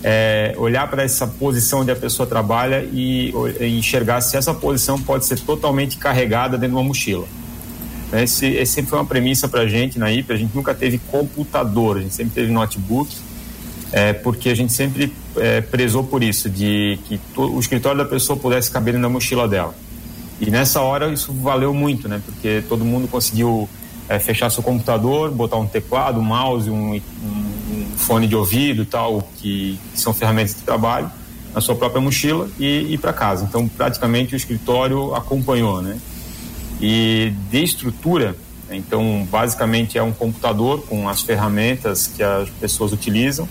é, 0.03 0.55
olhar 0.57 0.89
para 0.89 1.03
essa 1.03 1.27
posição 1.27 1.81
onde 1.81 1.91
a 1.91 1.97
pessoa 1.97 2.27
trabalha 2.27 2.83
e, 2.93 3.33
e, 3.61 3.79
enxergar 3.79 4.21
se 4.21 4.37
essa 4.37 4.55
posição 4.55 4.99
pode 5.01 5.27
ser 5.27 5.39
totalmente 5.41 5.97
carregada 5.99 6.57
dentro 6.57 6.75
de 6.77 6.81
uma 6.81 6.85
mochila. 6.85 7.27
Esse, 8.13 8.47
esse 8.47 8.73
sempre 8.73 8.91
foi 8.91 8.99
uma 8.99 9.05
premissa 9.05 9.49
para 9.49 9.61
a 9.61 9.69
gente 9.69 9.99
na 9.99 10.11
IP. 10.11 10.33
A 10.33 10.37
gente 10.37 10.55
nunca 10.55 10.75
teve 10.75 10.99
computador, 10.99 11.99
a 11.99 12.01
gente 12.01 12.15
sempre 12.15 12.33
teve 12.35 12.51
notebook 12.51 13.15
é, 13.93 14.13
porque 14.13 14.49
a 14.49 14.55
gente 14.55 14.73
sempre 14.73 15.13
é, 15.37 15.61
prezou 15.61 16.05
por 16.05 16.23
isso, 16.23 16.49
de 16.49 16.99
que 17.07 17.21
o 17.37 17.59
escritório 17.59 17.99
da 17.99 18.05
pessoa 18.05 18.39
pudesse 18.39 18.71
caber 18.71 18.97
na 18.99 19.09
mochila 19.09 19.49
dela. 19.49 19.75
E 20.41 20.51
nessa 20.51 20.81
hora 20.81 21.13
isso 21.13 21.33
valeu 21.33 21.75
muito, 21.75 22.09
né? 22.09 22.21
Porque 22.25 22.63
todo 22.69 22.85
mundo 22.85 23.09
conseguiu 23.09 23.69
é, 24.09 24.19
fechar 24.19 24.51
seu 24.51 24.63
computador, 24.63 25.31
botar 25.31 25.57
um 25.57 25.67
teclado, 25.67 26.19
um 26.19 26.23
mouse, 26.23 26.71
um, 26.71 26.95
um, 26.95 26.97
um 26.97 27.87
fone 27.97 28.27
de 28.27 28.35
ouvido 28.35 28.85
tal, 28.85 29.29
que, 29.37 29.79
que, 29.93 30.01
são 30.01 30.15
ferramentas 30.15 30.55
de 30.55 30.63
trabalho, 30.63 31.11
na 31.55 31.61
sua 31.61 31.75
própria 31.75 32.01
mochila 32.01 32.49
e 32.59 32.95
ir 32.95 32.99
para 32.99 33.13
casa. 33.13 33.45
Então, 33.45 33.69
praticamente 33.69 34.35
o 34.35 34.37
escritório 34.37 35.15
acompanhou, 35.15 35.83
né? 35.83 35.99
E 36.81 37.33
de 37.51 37.63
estrutura, 37.63 38.35
então, 38.71 39.27
basicamente 39.31 39.99
é 39.99 40.03
um 40.03 40.13
computador 40.13 40.83
com 40.87 41.09
as 41.09 41.21
ferramentas 41.21 42.07
que 42.07 42.23
as 42.23 42.49
pessoas 42.49 42.93
utilizam, 42.93 43.49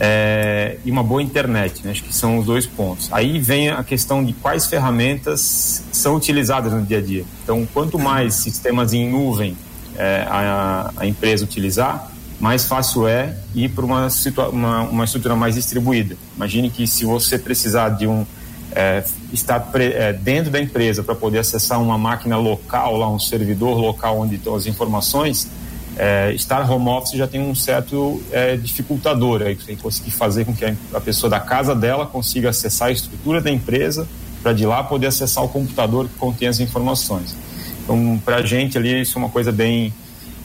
é, 0.00 0.76
e 0.84 0.90
uma 0.90 1.02
boa 1.02 1.22
internet, 1.22 1.84
né? 1.84 1.92
acho 1.92 2.02
que 2.02 2.14
são 2.14 2.38
os 2.38 2.46
dois 2.46 2.66
pontos. 2.66 3.08
Aí 3.12 3.38
vem 3.38 3.70
a 3.70 3.82
questão 3.84 4.24
de 4.24 4.32
quais 4.32 4.66
ferramentas 4.66 5.84
são 5.92 6.16
utilizadas 6.16 6.72
no 6.72 6.82
dia 6.82 6.98
a 6.98 7.00
dia. 7.00 7.24
Então, 7.42 7.66
quanto 7.72 7.98
mais 7.98 8.34
sistemas 8.34 8.92
em 8.92 9.08
nuvem 9.08 9.56
é, 9.96 10.26
a, 10.28 10.90
a, 10.96 11.06
empresa 11.06 11.44
utilizar, 11.44 12.10
mais 12.40 12.66
fácil 12.66 13.06
é 13.06 13.36
ir 13.54 13.70
para 13.70 13.84
uma, 13.84 14.08
uma, 14.50 14.80
uma, 14.82 15.04
estrutura 15.04 15.36
mais 15.36 15.54
distribuída. 15.54 16.16
Imagine 16.36 16.68
que 16.70 16.86
se 16.86 17.04
você 17.04 17.38
precisar 17.38 17.90
de 17.90 18.06
um 18.08 18.26
é, 18.72 19.04
estar 19.32 19.60
pre, 19.60 19.92
é, 19.92 20.12
dentro 20.12 20.50
da 20.50 20.60
empresa 20.60 21.04
para 21.04 21.14
poder 21.14 21.38
acessar 21.38 21.80
uma 21.80 21.96
máquina 21.96 22.36
local, 22.36 22.96
lá 22.96 23.08
um 23.08 23.20
servidor 23.20 23.78
local 23.78 24.18
onde 24.18 24.34
estão 24.34 24.56
as 24.56 24.66
informações, 24.66 25.48
é, 25.96 26.32
estar 26.32 26.68
home 26.70 26.88
office 26.88 27.12
já 27.12 27.26
tem 27.26 27.40
um 27.40 27.54
certo 27.54 28.20
é, 28.32 28.56
dificultador 28.56 29.42
aí, 29.42 29.54
você 29.54 29.66
tem 29.66 29.76
que 29.76 29.82
conseguir 29.82 30.10
fazer 30.10 30.44
com 30.44 30.54
que 30.54 30.64
a, 30.64 30.74
a, 30.92 31.00
pessoa 31.00 31.30
da 31.30 31.38
casa 31.38 31.74
dela 31.74 32.04
consiga 32.04 32.50
acessar 32.50 32.88
a 32.88 32.92
estrutura 32.92 33.40
da 33.40 33.50
empresa 33.50 34.08
para 34.42 34.52
de 34.52 34.66
lá 34.66 34.82
poder 34.82 35.06
acessar 35.06 35.44
o 35.44 35.48
computador 35.48 36.08
que 36.08 36.14
contém 36.18 36.48
as 36.48 36.58
informações. 36.58 37.34
Então, 37.82 38.20
para 38.24 38.36
a 38.36 38.42
gente 38.42 38.76
ali 38.76 39.00
isso 39.00 39.16
é 39.16 39.22
uma 39.22 39.28
coisa 39.28 39.52
bem 39.52 39.94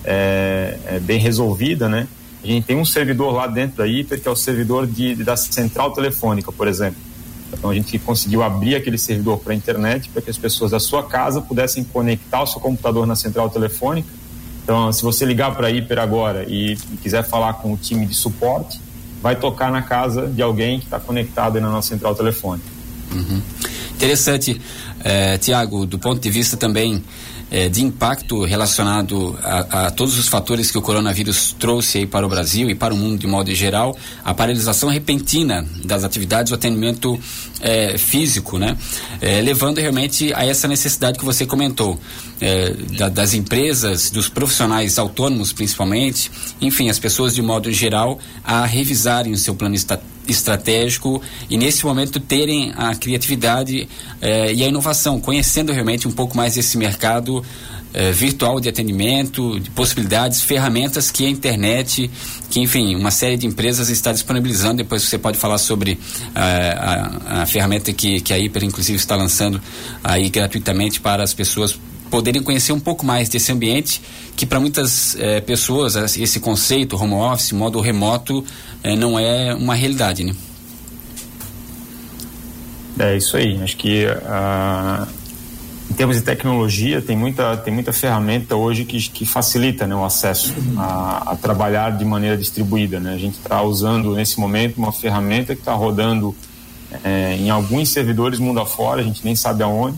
é, 0.04 0.78
é, 0.86 1.00
bem 1.00 1.20
resolvida, 1.20 1.90
né? 1.90 2.08
A 2.44 2.48
gente 2.48 2.66
tem 2.66 2.78
um 2.78 2.86
servidor 2.86 3.34
lá 3.34 3.48
dentro 3.48 3.78
da 3.78 3.88
Hiper 3.88 4.22
que 4.22 4.28
é 4.28 4.32
o 4.32 4.36
servidor 4.36 4.88
de, 4.88 5.16
da 5.16 5.36
central 5.36 5.92
telefônica, 5.92 6.52
por 6.52 6.68
exemplo. 6.68 7.00
Então 7.52 7.72
a 7.72 7.74
gente 7.74 7.98
conseguiu 7.98 8.44
abrir 8.44 8.76
aquele 8.76 8.98
servidor 8.98 9.40
para 9.40 9.54
a 9.54 9.56
internet 9.56 10.10
para 10.10 10.22
que 10.22 10.30
as 10.30 10.38
pessoas 10.38 10.72
da 10.72 10.80
sua 10.80 11.04
casa 11.04 11.42
pudessem 11.42 11.84
conectar 11.84 12.44
o 12.44 12.48
seu 12.48 12.62
computador 12.62 13.08
na 13.08 13.16
central 13.16 13.50
telefônica 13.50 14.19
então, 14.70 14.94
se 14.94 15.02
você 15.02 15.26
ligar 15.26 15.56
para 15.56 15.66
a 15.66 15.72
Hiper 15.72 15.98
agora 15.98 16.46
e, 16.48 16.78
quiser 17.02 17.24
falar 17.24 17.54
com 17.54 17.74
o 17.74 17.76
time 17.76 18.06
de 18.06 18.14
suporte, 18.14 18.80
vai 19.20 19.36
tocar 19.36 19.72
na 19.72 19.82
casa 19.82 20.28
de 20.28 20.44
alguém 20.44 20.78
que 20.78 20.86
está 20.86 21.00
conectado 21.00 21.60
na 21.60 21.72
nossa 21.72 21.90
central 21.90 22.14
telefônica. 22.14 22.68
Uhum. 23.12 23.42
Interessante, 23.96 24.62
eh, 25.04 25.40
Tiago, 25.40 25.88
do 25.88 25.98
ponto 25.98 26.22
de 26.22 26.30
vista 26.30 26.56
também 26.56 27.04
eh, 27.52 27.70
de 27.70 27.84
impacto 27.84 28.44
relacionado 28.44 29.38
a, 29.42 29.88
a, 29.88 29.92
todos 29.92 30.18
os 30.18 30.28
fatores 30.28 30.72
que 30.72 30.78
o 30.78 30.82
coronavírus 30.82 31.56
trouxe 31.58 32.06
para 32.06 32.26
o 32.26 32.30
Brasil 32.30 32.70
e 32.70 32.76
para 32.76 32.94
o 32.94 32.98
mundo 32.98 33.20
de 33.20 33.28
modo 33.28 33.54
geral, 33.54 33.98
a 34.24 34.34
paralisação 34.34 34.90
repentina 34.90 35.66
das 35.84 36.04
atividades, 36.04 36.52
o 36.52 36.56
atendimento 36.56 37.20
eh, 37.62 37.98
físico, 37.98 38.58
né? 38.58 38.78
Eh, 39.22 39.42
levando 39.42 39.80
realmente 39.80 40.34
a 40.34 40.46
essa 40.46 40.68
necessidade 40.68 41.18
que 41.18 41.26
você 41.26 41.46
comentou, 41.46 42.00
da, 42.98 43.10
das 43.10 43.34
empresas, 43.34 44.10
dos 44.10 44.30
profissionais 44.30 44.98
autônomos 44.98 45.52
principalmente, 45.52 46.32
enfim, 46.62 46.90
as 46.90 46.98
pessoas 46.98 47.36
de 47.36 47.42
modo 47.42 47.70
geral, 47.70 48.18
a 48.46 48.66
revisarem 48.66 49.34
o 49.34 49.38
seu 49.38 49.54
plano 49.54 49.76
estratégico 49.76 50.19
e 51.50 51.58
nesse 51.58 51.86
momento 51.86 52.20
terem 52.20 52.72
a 52.76 52.96
criatividade 52.96 53.88
e 54.22 54.64
a 54.64 54.68
inovação, 54.68 55.20
conhecendo 55.20 55.72
realmente 55.72 56.08
um 56.08 56.12
pouco 56.12 56.36
mais 56.36 56.58
esse 56.58 56.78
mercado 56.78 57.44
eh, 57.92 58.12
virtual 58.12 58.60
de 58.60 58.70
atendimento, 58.70 59.60
de 59.60 59.72
possibilidades, 59.72 60.42
ferramentas 60.42 61.10
que 61.10 61.26
a 61.26 61.30
internet, 61.30 62.08
que 62.48 62.60
enfim, 62.60 62.96
uma 62.96 63.10
série 63.10 63.36
de 63.36 63.48
empresas 63.48 63.90
está 63.90 64.12
disponibilizando. 64.12 64.78
Depois 64.78 65.02
você 65.02 65.18
pode 65.18 65.40
falar 65.40 65.58
sobre 65.58 66.00
eh, 66.36 66.76
a, 66.78 67.42
a, 67.42 67.46
ferramenta 67.48 67.92
que, 67.92 68.22
que 68.22 68.32
a 68.32 68.38
Hiper, 68.38 68.64
inclusive, 68.64 68.96
está 68.96 69.16
lançando 69.16 69.60
aí 70.04 70.30
gratuitamente 70.30 71.02
para 71.02 71.24
as 71.24 71.34
pessoas 71.34 71.80
poderem 72.10 72.42
conhecer 72.42 72.74
um 72.74 72.80
pouco 72.80 73.06
mais 73.06 73.30
desse 73.30 73.52
ambiente 73.52 74.02
que 74.36 74.46
para 74.46 74.60
muitas 74.60 75.16
eh, 75.20 75.42
pessoas 75.42 75.96
esse 76.18 76.40
conceito 76.40 76.96
home 76.96 77.14
office, 77.14 77.52
modo 77.52 77.80
remoto, 77.80 78.44
não 78.98 79.20
é 79.20 79.54
uma 79.54 79.76
realidade, 79.76 80.24
né? 80.24 80.34
É 83.00 83.16
isso 83.16 83.38
aí. 83.38 83.62
Acho 83.62 83.78
que 83.78 84.06
uh, 84.06 85.08
em 85.90 85.94
termos 85.94 86.18
de 86.18 86.22
tecnologia, 86.22 87.02
tem 87.02 87.18
muita, 87.18 87.58
tem 87.58 87.74
muita 87.74 87.92
ferramenta 87.92 88.56
hoje 88.56 88.86
que, 88.86 89.10
que 89.10 89.26
facilita 89.26 89.88
né, 89.88 89.96
o 89.96 90.04
acesso 90.04 90.54
a, 90.78 91.32
a 91.32 91.36
trabalhar 91.36 91.98
de 91.98 92.06
maneira 92.06 92.38
distribuída. 92.38 93.00
Né? 93.00 93.14
A 93.14 93.18
gente 93.18 93.40
está 93.40 93.62
usando 93.62 94.14
nesse 94.14 94.40
momento 94.40 94.78
uma 94.78 94.92
ferramenta 94.92 95.56
que 95.56 95.62
está 95.62 95.74
rodando 95.74 96.36
é, 97.04 97.36
em 97.36 97.50
alguns 97.50 97.90
servidores 97.90 98.38
mundo 98.38 98.60
afora, 98.60 99.02
a 99.02 99.04
gente 99.04 99.24
nem 99.24 99.36
sabe 99.36 99.64
aonde, 99.64 99.98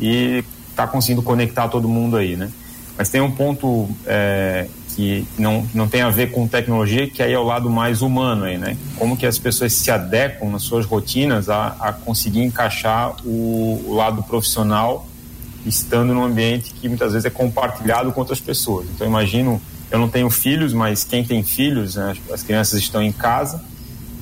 e 0.00 0.42
está 0.72 0.86
conseguindo 0.86 1.22
conectar 1.22 1.68
todo 1.68 1.88
mundo 1.88 2.16
aí. 2.16 2.36
Né? 2.36 2.50
Mas 2.98 3.08
tem 3.08 3.20
um 3.20 3.30
ponto 3.30 3.88
é, 4.04 4.66
que 4.94 5.26
não, 5.38 5.66
não 5.72 5.88
tem 5.88 6.02
a 6.02 6.10
ver 6.10 6.30
com 6.30 6.46
tecnologia, 6.46 7.08
que 7.08 7.22
aí 7.22 7.32
é 7.32 7.38
o 7.38 7.44
lado 7.44 7.70
mais 7.70 8.02
humano 8.02 8.44
aí, 8.44 8.58
né? 8.58 8.76
Como 8.96 9.16
que 9.16 9.26
as 9.26 9.38
pessoas 9.38 9.72
se 9.72 9.90
adequam 9.90 10.50
nas 10.50 10.62
suas 10.62 10.84
rotinas 10.84 11.48
a, 11.48 11.68
a 11.80 11.92
conseguir 11.92 12.42
encaixar 12.42 13.14
o, 13.24 13.82
o 13.86 13.94
lado 13.94 14.22
profissional 14.22 15.06
estando 15.64 16.12
num 16.12 16.24
ambiente 16.24 16.74
que 16.74 16.88
muitas 16.88 17.12
vezes 17.12 17.24
é 17.24 17.30
compartilhado 17.30 18.12
com 18.12 18.20
outras 18.20 18.40
pessoas. 18.40 18.86
Então, 18.94 19.06
imagino, 19.06 19.60
eu 19.90 19.98
não 19.98 20.08
tenho 20.08 20.28
filhos, 20.28 20.72
mas 20.72 21.04
quem 21.04 21.24
tem 21.24 21.42
filhos, 21.42 21.94
né, 21.94 22.16
as 22.32 22.42
crianças 22.42 22.80
estão 22.80 23.02
em 23.02 23.12
casa 23.12 23.62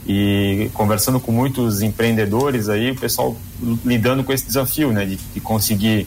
e 0.07 0.71
conversando 0.75 1.19
com 1.19 1.33
muitos 1.33 1.83
empreendedores 1.83 2.69
aí, 2.69 2.90
o 2.90 2.97
pessoal 2.97 3.37
lidando 3.85 4.23
com 4.23 4.33
esse 4.33 4.47
desafio, 4.47 4.92
né, 4.92 5.07
de, 5.07 5.16
de 5.16 5.40
conseguir 5.40 6.07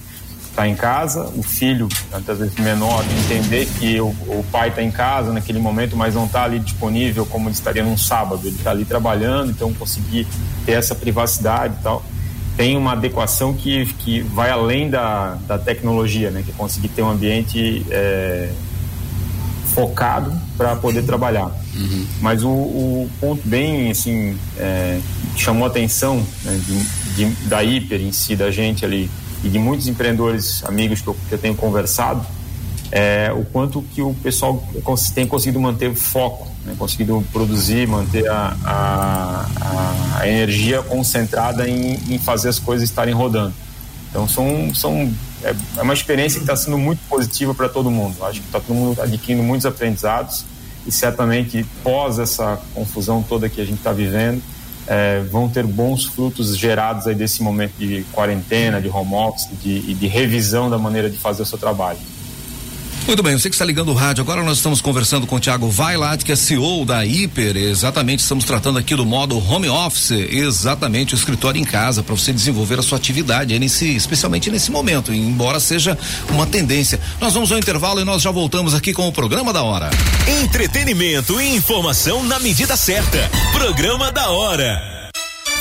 estar 0.54 0.68
em 0.68 0.76
casa, 0.76 1.26
o 1.36 1.42
filho, 1.42 1.90
muitas 2.12 2.38
vezes 2.38 2.56
menor, 2.56 3.04
entender 3.24 3.66
que 3.80 4.00
o, 4.00 4.08
o 4.08 4.46
pai 4.52 4.70
está 4.70 4.84
em 4.84 4.92
casa 4.92 5.34
naquele 5.34 5.60
momento, 5.60 5.98
mas 5.98 6.14
não 6.14 6.26
está 6.26 6.44
ali 6.44 6.60
disponível 6.60 7.26
como 7.26 7.50
ele 7.50 7.56
estaria 7.56 7.84
num 7.84 7.98
sábado, 7.98 8.42
ele 8.46 8.56
está 8.56 8.72
ali 8.72 8.86
trabalhando, 8.86 9.50
então 9.52 9.74
conseguir 9.74 10.28
ter 10.66 10.74
essa 10.74 10.96
privacidade 10.96 11.76
e 11.80 11.84
tal 11.84 12.04
tem 12.56 12.78
uma 12.78 12.92
adequação 12.92 13.54
que, 13.54 13.86
que 13.96 14.22
vai 14.22 14.52
além 14.52 14.88
da, 14.88 15.40
da 15.48 15.58
tecnologia, 15.58 16.30
né? 16.30 16.44
Que 16.44 16.52
é 16.52 16.54
conseguir 16.54 16.90
ter 16.90 17.02
um 17.02 17.10
ambiente 17.10 17.84
é, 17.90 18.52
focado 19.74 20.32
para 20.56 20.76
poder 20.76 21.04
trabalhar. 21.04 21.52
Uhum. 21.76 22.06
Mas 22.22 22.44
o, 22.44 22.50
o, 22.50 23.10
ponto 23.20 23.42
bem, 23.48 23.90
assim, 23.90 24.38
é, 24.58 25.00
que 25.36 25.42
chamou 25.42 25.66
a 25.66 25.68
atenção 25.68 26.24
né, 26.44 26.62
de, 26.64 27.26
de, 27.26 27.48
da 27.48 27.64
Hiper 27.64 28.02
em 28.02 28.12
si, 28.12 28.36
da 28.36 28.52
gente 28.52 28.86
ali, 28.86 29.10
e 29.44 29.50
de 29.50 29.60
muitos 29.60 29.88
empreendedores 29.88 30.64
amigos 30.66 31.02
que 31.02 31.08
eu, 31.08 31.18
que 31.28 31.36
eu 31.36 31.38
tenho 31.38 31.56
conversado, 31.56 32.26
é, 32.92 33.32
o 33.36 33.44
quanto 33.46 33.82
que 33.82 34.02
o 34.02 34.14
pessoal 34.14 34.64
tem 35.16 35.26
conseguido 35.26 35.60
manter 35.60 35.90
o 35.90 35.96
foco, 35.96 36.48
né? 36.64 36.76
conseguido 36.78 37.26
produzir, 37.34 37.88
manter 37.88 38.30
a, 38.30 38.56
a, 38.64 40.20
a 40.20 40.28
energia 40.28 40.82
concentrada 40.84 41.68
em, 41.68 41.96
em, 42.08 42.20
fazer 42.20 42.50
as 42.50 42.60
coisas 42.60 42.88
estarem 42.88 43.14
rodando. 43.14 43.54
Então 44.10 44.28
são, 44.28 44.74
são 44.76 45.12
é, 45.44 45.56
é 45.78 45.82
uma 45.82 45.94
experiência 45.94 46.40
que 46.40 46.44
está 46.44 46.56
sendo 46.56 46.78
muito 46.78 47.00
positiva 47.10 47.54
para 47.56 47.68
todo 47.68 47.90
mundo. 47.90 48.24
Acho 48.24 48.40
que 48.40 48.46
está 48.46 48.60
todo 48.60 48.76
mundo 48.76 49.02
adquirindo 49.02 49.44
muitos 49.44 49.66
aprendizados 49.66 50.46
e 50.86 50.92
certamente 50.92 51.66
pós 51.84 52.20
essa 52.20 52.62
confusão 52.76 53.24
toda 53.24 53.50
que 53.50 53.60
a 53.60 53.66
gente 53.66 53.80
está 53.80 53.92
vivendo 53.92 54.42
é, 54.88 55.22
vão 55.22 55.50
ter 55.50 55.66
bons 55.66 56.06
frutos 56.06 56.58
gerados 56.58 57.08
aí 57.08 57.16
desse 57.16 57.42
momento 57.42 57.74
de 57.78 58.04
quarentena, 58.12 58.82
de 58.82 58.90
home 58.90 59.13
office 59.13 59.48
de, 59.62 59.94
de 59.94 60.08
revisão 60.08 60.70
da 60.70 60.78
maneira 60.78 61.10
de 61.10 61.18
fazer 61.18 61.44
o 61.44 61.46
seu 61.46 61.58
trabalho. 61.58 62.00
Muito 63.06 63.22
bem, 63.22 63.38
você 63.38 63.50
que 63.50 63.56
está 63.56 63.66
ligando 63.66 63.90
o 63.90 63.94
rádio, 63.94 64.22
agora 64.22 64.42
nós 64.44 64.58
estamos 64.58 64.80
conversando 64.80 65.28
com 65.28 65.36
o 65.36 65.40
Thiago 65.40 65.70
Vailat, 65.70 66.24
que 66.24 66.32
é 66.32 66.36
CEO 66.36 66.86
da 66.86 67.06
Hiper. 67.06 67.58
Exatamente, 67.58 68.22
estamos 68.22 68.46
tratando 68.46 68.80
aqui 68.80 68.96
do 68.96 69.06
modo 69.06 69.38
home 69.38 69.68
office, 69.68 70.12
exatamente 70.12 71.14
o 71.14 71.18
escritório 71.18 71.60
em 71.60 71.66
casa, 71.66 72.02
para 72.02 72.16
você 72.16 72.32
desenvolver 72.32 72.80
a 72.80 72.82
sua 72.82 72.98
atividade, 72.98 73.58
nesse, 73.60 73.94
especialmente 73.94 74.50
nesse 74.50 74.72
momento, 74.72 75.14
embora 75.14 75.60
seja 75.60 75.98
uma 76.30 76.48
tendência. 76.48 77.00
Nós 77.20 77.34
vamos 77.34 77.52
ao 77.52 77.58
intervalo 77.58 78.00
e 78.00 78.06
nós 78.06 78.22
já 78.22 78.32
voltamos 78.32 78.74
aqui 78.74 78.94
com 78.94 79.06
o 79.06 79.12
programa 79.12 79.52
da 79.52 79.64
hora. 79.64 79.90
Entretenimento 80.42 81.42
e 81.42 81.56
informação 81.56 82.24
na 82.24 82.40
medida 82.40 82.78
certa. 82.78 83.30
Programa 83.52 84.14
da 84.14 84.30
hora. 84.30 84.93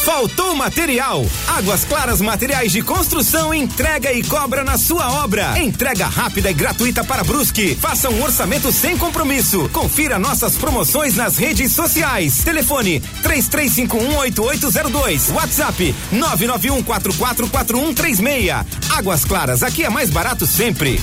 Faltou 0.04 0.54
material? 0.56 1.24
Águas 1.46 1.84
Claras 1.84 2.20
Materiais 2.20 2.72
de 2.72 2.82
Construção 2.82 3.54
entrega 3.54 4.12
e 4.12 4.20
cobra 4.24 4.64
na 4.64 4.76
sua 4.76 5.22
obra. 5.22 5.56
Entrega 5.62 6.06
rápida 6.06 6.50
e 6.50 6.54
gratuita 6.54 7.04
para 7.04 7.22
Brusque. 7.22 7.76
Faça 7.76 8.10
um 8.10 8.20
orçamento 8.20 8.72
sem 8.72 8.98
compromisso. 8.98 9.68
Confira 9.68 10.18
nossas 10.18 10.56
promoções 10.56 11.14
nas 11.14 11.36
redes 11.36 11.70
sociais. 11.70 12.42
Telefone 12.42 13.00
33518802. 13.22 15.32
WhatsApp 15.34 15.94
991444136. 16.12 18.66
Águas 18.90 19.24
Claras, 19.24 19.62
aqui 19.62 19.84
é 19.84 19.88
mais 19.88 20.10
barato 20.10 20.48
sempre. 20.48 21.00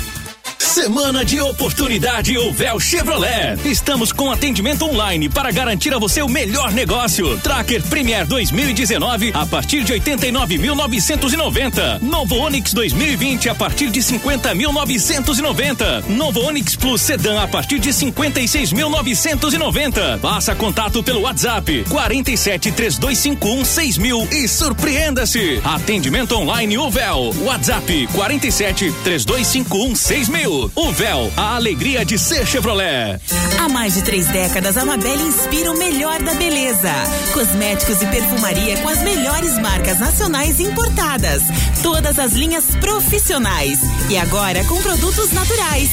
Semana 0.69 1.25
de 1.25 1.41
oportunidade 1.41 2.38
Uvel 2.38 2.79
Chevrolet. 2.79 3.57
Estamos 3.65 4.11
com 4.11 4.31
atendimento 4.31 4.85
online 4.85 5.27
para 5.27 5.49
garantir 5.51 5.91
a 5.95 5.97
você 5.97 6.21
o 6.21 6.29
melhor 6.29 6.71
negócio. 6.71 7.39
Tracker 7.39 7.81
Premier 7.81 8.27
2019 8.27 9.31
a 9.33 9.47
partir 9.47 9.83
de 9.83 9.95
89.990. 9.95 12.03
Novo 12.03 12.35
Onix 12.35 12.71
2020 12.71 13.49
a 13.49 13.55
partir 13.55 13.89
de 13.89 13.99
50.990. 13.99 16.07
Novo 16.07 16.41
Onix 16.41 16.75
Plus 16.75 17.01
Sedan 17.01 17.41
a 17.41 17.47
partir 17.47 17.79
de 17.79 17.89
56.990. 17.89 20.19
Faça 20.19 20.53
contato 20.53 21.01
pelo 21.01 21.21
WhatsApp 21.21 21.83
47 21.89 22.71
3251 22.73 23.65
6000 23.65 24.27
e 24.31 24.47
surpreenda-se. 24.47 25.59
Atendimento 25.63 26.35
online 26.35 26.77
Uvel. 26.77 27.33
WhatsApp 27.41 28.07
47 28.13 28.93
3251 29.03 29.95
6000. 29.95 30.58
O 30.75 30.91
Véu, 30.91 31.31
a 31.37 31.55
alegria 31.55 32.03
de 32.03 32.17
ser 32.17 32.45
Chevrolet. 32.45 33.19
Há 33.57 33.69
mais 33.69 33.93
de 33.93 34.03
três 34.03 34.27
décadas, 34.27 34.75
a 34.75 34.83
Mabel 34.83 35.15
inspira 35.15 35.71
o 35.71 35.77
melhor 35.77 36.21
da 36.21 36.33
beleza. 36.33 36.91
Cosméticos 37.33 38.01
e 38.01 38.05
perfumaria 38.07 38.77
com 38.77 38.89
as 38.89 39.01
melhores 39.01 39.57
marcas 39.59 39.99
nacionais 39.99 40.59
importadas. 40.59 41.43
Todas 41.81 42.19
as 42.19 42.33
linhas 42.33 42.65
profissionais. 42.81 43.79
E 44.09 44.17
agora 44.17 44.63
com 44.65 44.81
produtos 44.81 45.31
naturais. 45.31 45.89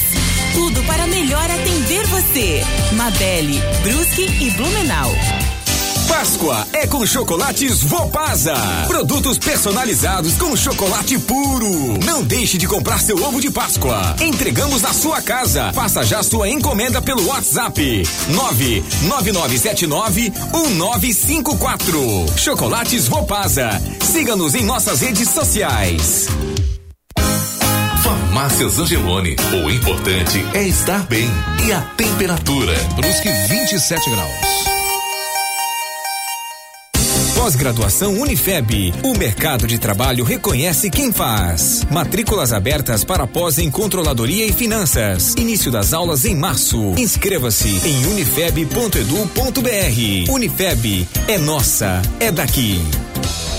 Tudo 0.53 0.83
para 0.83 1.07
melhor 1.07 1.45
atender 1.49 2.05
você. 2.07 2.61
Mabelle, 2.93 3.61
Brusque 3.83 4.23
e 4.23 4.51
Blumenau. 4.51 5.11
Páscoa 6.07 6.65
é 6.73 6.87
com 6.87 7.05
chocolates 7.05 7.83
Vopasa. 7.83 8.55
Produtos 8.87 9.37
personalizados 9.37 10.33
com 10.35 10.55
chocolate 10.55 11.17
puro. 11.19 11.97
Não 12.05 12.23
deixe 12.23 12.57
de 12.57 12.65
comprar 12.67 12.99
seu 12.99 13.21
ovo 13.23 13.41
de 13.41 13.51
Páscoa. 13.51 14.15
Entregamos 14.21 14.81
na 14.81 14.93
sua 14.93 15.21
casa. 15.21 15.71
Faça 15.73 16.03
já 16.03 16.23
sua 16.23 16.49
encomenda 16.49 17.01
pelo 17.01 17.25
WhatsApp 17.27 18.03
99979 18.29 20.31
1954. 20.53 22.25
Chocolates 22.37 23.07
Vopasa. 23.07 23.69
Siga-nos 24.01 24.55
em 24.55 24.63
nossas 24.63 25.01
redes 25.01 25.29
sociais. 25.29 26.27
Farmácias 28.03 28.79
Angelone. 28.79 29.35
O 29.63 29.69
importante 29.69 30.43
é 30.53 30.63
estar 30.63 31.05
bem. 31.07 31.29
E 31.67 31.73
a 31.73 31.81
temperatura? 31.81 32.73
Brusque 32.95 33.29
27 33.49 34.09
graus. 34.09 34.76
Pós-graduação 37.47 38.19
Unifeb. 38.19 38.93
O 39.01 39.17
mercado 39.17 39.65
de 39.65 39.79
trabalho 39.79 40.25
reconhece 40.25 40.89
quem 40.89 41.13
faz. 41.13 41.87
Matrículas 41.89 42.51
abertas 42.51 43.05
para 43.05 43.25
pós 43.25 43.57
em 43.57 43.71
controladoria 43.71 44.45
e 44.45 44.51
finanças. 44.51 45.33
Início 45.37 45.71
das 45.71 45.93
aulas 45.93 46.25
em 46.25 46.35
março. 46.35 46.93
Inscreva-se 46.97 47.69
em 47.87 48.05
unifeb.edu.br. 48.07 50.29
Unifeb 50.29 51.07
é 51.25 51.37
nossa, 51.37 52.01
é 52.19 52.33
daqui. 52.33 52.81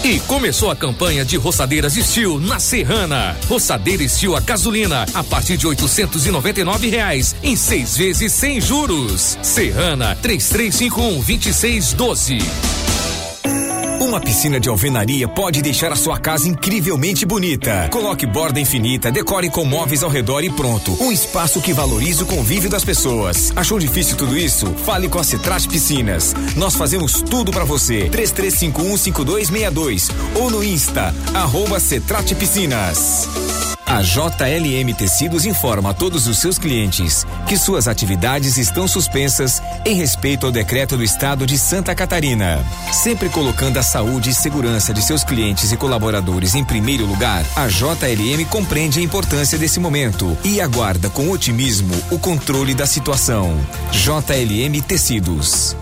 E 0.05 0.20
começou 0.20 0.70
a 0.70 0.77
campanha 0.77 1.24
de 1.24 1.38
roçadeiras 1.38 1.94
Steel 1.94 2.38
na 2.40 2.61
Serrana. 2.61 3.38
Roçadeira 3.48 4.07
Steel 4.07 4.37
a 4.37 4.40
gasolina 4.40 5.07
a 5.14 5.24
partir 5.24 5.57
de 5.57 5.66
oitocentos 5.66 6.27
e 6.27 6.88
reais 6.90 7.35
em 7.42 7.57
seis 7.57 7.96
vezes 7.96 8.35
sem 8.35 8.61
juros. 8.61 9.38
Serrana 9.42 10.14
três 10.20 10.51
três 10.51 10.74
cinco 10.74 11.01
um 11.01 11.22
vinte 11.22 11.46
e 11.46 11.55
seis 11.55 11.94
doze. 11.94 12.37
Uma 14.00 14.20
piscina 14.20 14.61
de 14.61 14.68
alvenaria 14.68 15.26
pode 15.26 15.61
deixar 15.61 15.92
a 15.92 15.96
sua 15.96 16.18
casa 16.18 16.48
incrivelmente 16.48 17.26
bonita. 17.26 17.88
Coloque 17.90 18.24
borda 18.26 18.61
infinita, 18.61 19.11
decore 19.11 19.50
com 19.50 19.64
móveis 19.64 20.04
ao 20.04 20.11
redor 20.11 20.44
e 20.44 20.50
pronto. 20.50 20.96
Um 21.02 21.11
espaço 21.11 21.61
que 21.61 21.72
valorize 21.72 22.22
o 22.22 22.26
convívio 22.26 22.70
das 22.70 22.84
pessoas. 22.84 23.52
Achou 23.56 23.76
difícil 23.78 24.16
tudo 24.16 24.38
isso? 24.38 24.72
Fale 24.84 25.08
com 25.08 25.18
a 25.18 25.24
Cetrat 25.24 25.66
Piscinas. 25.66 26.32
Nós 26.56 26.76
fazemos 26.76 27.22
tudo 27.22 27.50
para 27.50 27.64
você. 27.64 28.08
33515262 28.11 30.12
ou 30.37 30.48
no 30.48 30.62
Insta 30.62 31.12
arroba 31.34 31.78
Piscinas. 32.38 33.26
A 33.88 34.02
JLM 34.02 34.92
Tecidos 34.92 35.46
informa 35.46 35.90
a 35.90 35.94
todos 35.94 36.26
os 36.26 36.38
seus 36.38 36.58
clientes 36.58 37.26
que 37.46 37.56
suas 37.56 37.88
atividades 37.88 38.58
estão 38.58 38.87
suspensas 38.87 39.62
em 39.82 39.94
respeito 39.94 40.44
ao 40.44 40.52
decreto 40.52 40.94
do 40.94 41.02
Estado 41.02 41.46
de 41.46 41.58
Santa 41.58 41.94
Catarina. 41.94 42.62
Sempre 42.92 43.30
colocando 43.30 43.78
a 43.78 43.82
saúde 43.88 44.31
e 44.31 44.35
segurança 44.35 44.92
de 44.92 45.03
seus 45.03 45.24
clientes 45.24 45.72
e 45.72 45.77
colaboradores 45.77 46.55
em 46.55 46.62
primeiro 46.62 47.07
lugar, 47.07 47.44
a 47.57 47.66
JLM 47.66 48.44
compreende 48.51 49.01
a 49.01 49.03
importância 49.03 49.57
desse 49.59 49.81
momento 49.81 50.37
e 50.44 50.61
aguarda 50.61 51.09
com 51.09 51.31
otimismo 51.31 51.94
o 52.11 52.18
controle 52.18 52.74
da 52.74 52.87
situação. 52.87 53.59
JLM 53.90 54.81
Tecidos. 54.87 55.74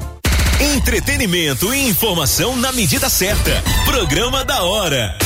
Entretenimento 0.61 1.75
e 1.75 1.89
informação 1.89 2.57
na 2.57 2.73
medida 2.73 3.11
certa. 3.11 3.63
Programa 3.85 4.45
da 4.45 4.63
hora. 4.63 5.26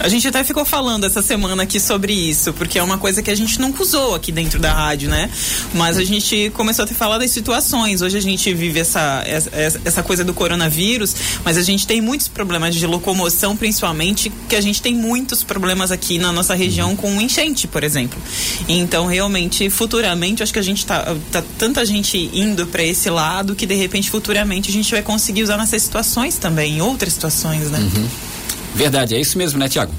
A 0.00 0.08
gente 0.08 0.26
até 0.26 0.42
ficou 0.42 0.64
falando 0.64 1.04
essa 1.04 1.20
semana 1.20 1.62
aqui 1.62 1.78
sobre 1.78 2.14
isso, 2.14 2.54
porque 2.54 2.78
é 2.78 2.82
uma 2.82 2.96
coisa 2.96 3.22
que 3.22 3.30
a 3.30 3.34
gente 3.34 3.60
nunca 3.60 3.82
usou 3.82 4.14
aqui 4.14 4.32
dentro 4.32 4.58
da 4.58 4.72
rádio, 4.72 5.10
né? 5.10 5.30
Mas 5.74 5.98
a 5.98 6.04
gente 6.04 6.50
começou 6.54 6.86
a 6.86 6.88
ter 6.88 6.94
falar 6.94 7.18
das 7.18 7.30
situações. 7.30 8.00
Hoje 8.00 8.16
a 8.16 8.20
gente 8.20 8.52
vive 8.54 8.80
essa, 8.80 9.22
essa, 9.26 9.80
essa 9.84 10.02
coisa 10.02 10.24
do 10.24 10.32
coronavírus, 10.32 11.14
mas 11.44 11.58
a 11.58 11.62
gente 11.62 11.86
tem 11.86 12.00
muitos 12.00 12.28
problemas 12.28 12.74
de 12.74 12.86
locomoção, 12.86 13.54
principalmente, 13.54 14.32
que 14.48 14.56
a 14.56 14.60
gente 14.62 14.80
tem 14.80 14.94
muitos 14.94 15.44
problemas 15.44 15.90
aqui 15.90 16.18
na 16.18 16.32
nossa 16.32 16.54
região 16.54 16.96
com 16.96 17.20
enchente, 17.20 17.68
por 17.68 17.84
exemplo. 17.84 18.18
Então, 18.66 19.06
realmente, 19.06 19.68
futuramente, 19.68 20.42
acho 20.42 20.52
que 20.52 20.58
a 20.58 20.62
gente 20.62 20.86
tá, 20.86 21.14
tá 21.30 21.44
tanta 21.58 21.84
gente 21.84 22.30
indo 22.32 22.66
para 22.66 22.82
esse 22.82 23.10
lado 23.10 23.54
que 23.54 23.66
de 23.66 23.74
repente, 23.74 24.08
futuramente, 24.08 24.70
a 24.70 24.72
gente 24.72 24.90
vai 24.90 25.02
conseguir 25.02 25.42
usar 25.42 25.58
nessas 25.58 25.82
situações 25.82 26.38
também, 26.38 26.78
em 26.78 26.80
outras 26.80 27.12
situações, 27.12 27.70
né? 27.70 27.78
Uhum. 27.78 28.29
Verdade, 28.74 29.14
é 29.14 29.20
isso 29.20 29.36
mesmo, 29.36 29.58
né, 29.58 29.68
Tiago? 29.68 29.92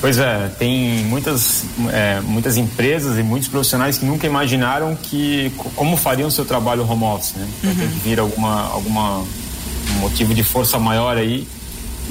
Pois 0.00 0.18
é, 0.18 0.50
tem 0.58 1.04
muitas, 1.04 1.64
é, 1.92 2.20
muitas 2.22 2.56
empresas 2.56 3.16
e 3.18 3.22
muitos 3.22 3.48
profissionais 3.48 3.98
que 3.98 4.04
nunca 4.04 4.26
imaginaram 4.26 4.96
que 4.96 5.52
como 5.76 5.96
fariam 5.96 6.26
o 6.26 6.30
seu 6.30 6.44
trabalho 6.44 6.84
home 6.84 7.04
office, 7.04 7.34
né? 7.36 7.48
Uhum. 7.62 7.74
tem 7.76 7.88
que 7.88 7.98
vir 8.00 8.18
alguma, 8.18 8.66
alguma 8.68 9.20
um 9.20 10.00
motivo 10.00 10.34
de 10.34 10.42
força 10.42 10.76
maior 10.76 11.16
aí 11.16 11.46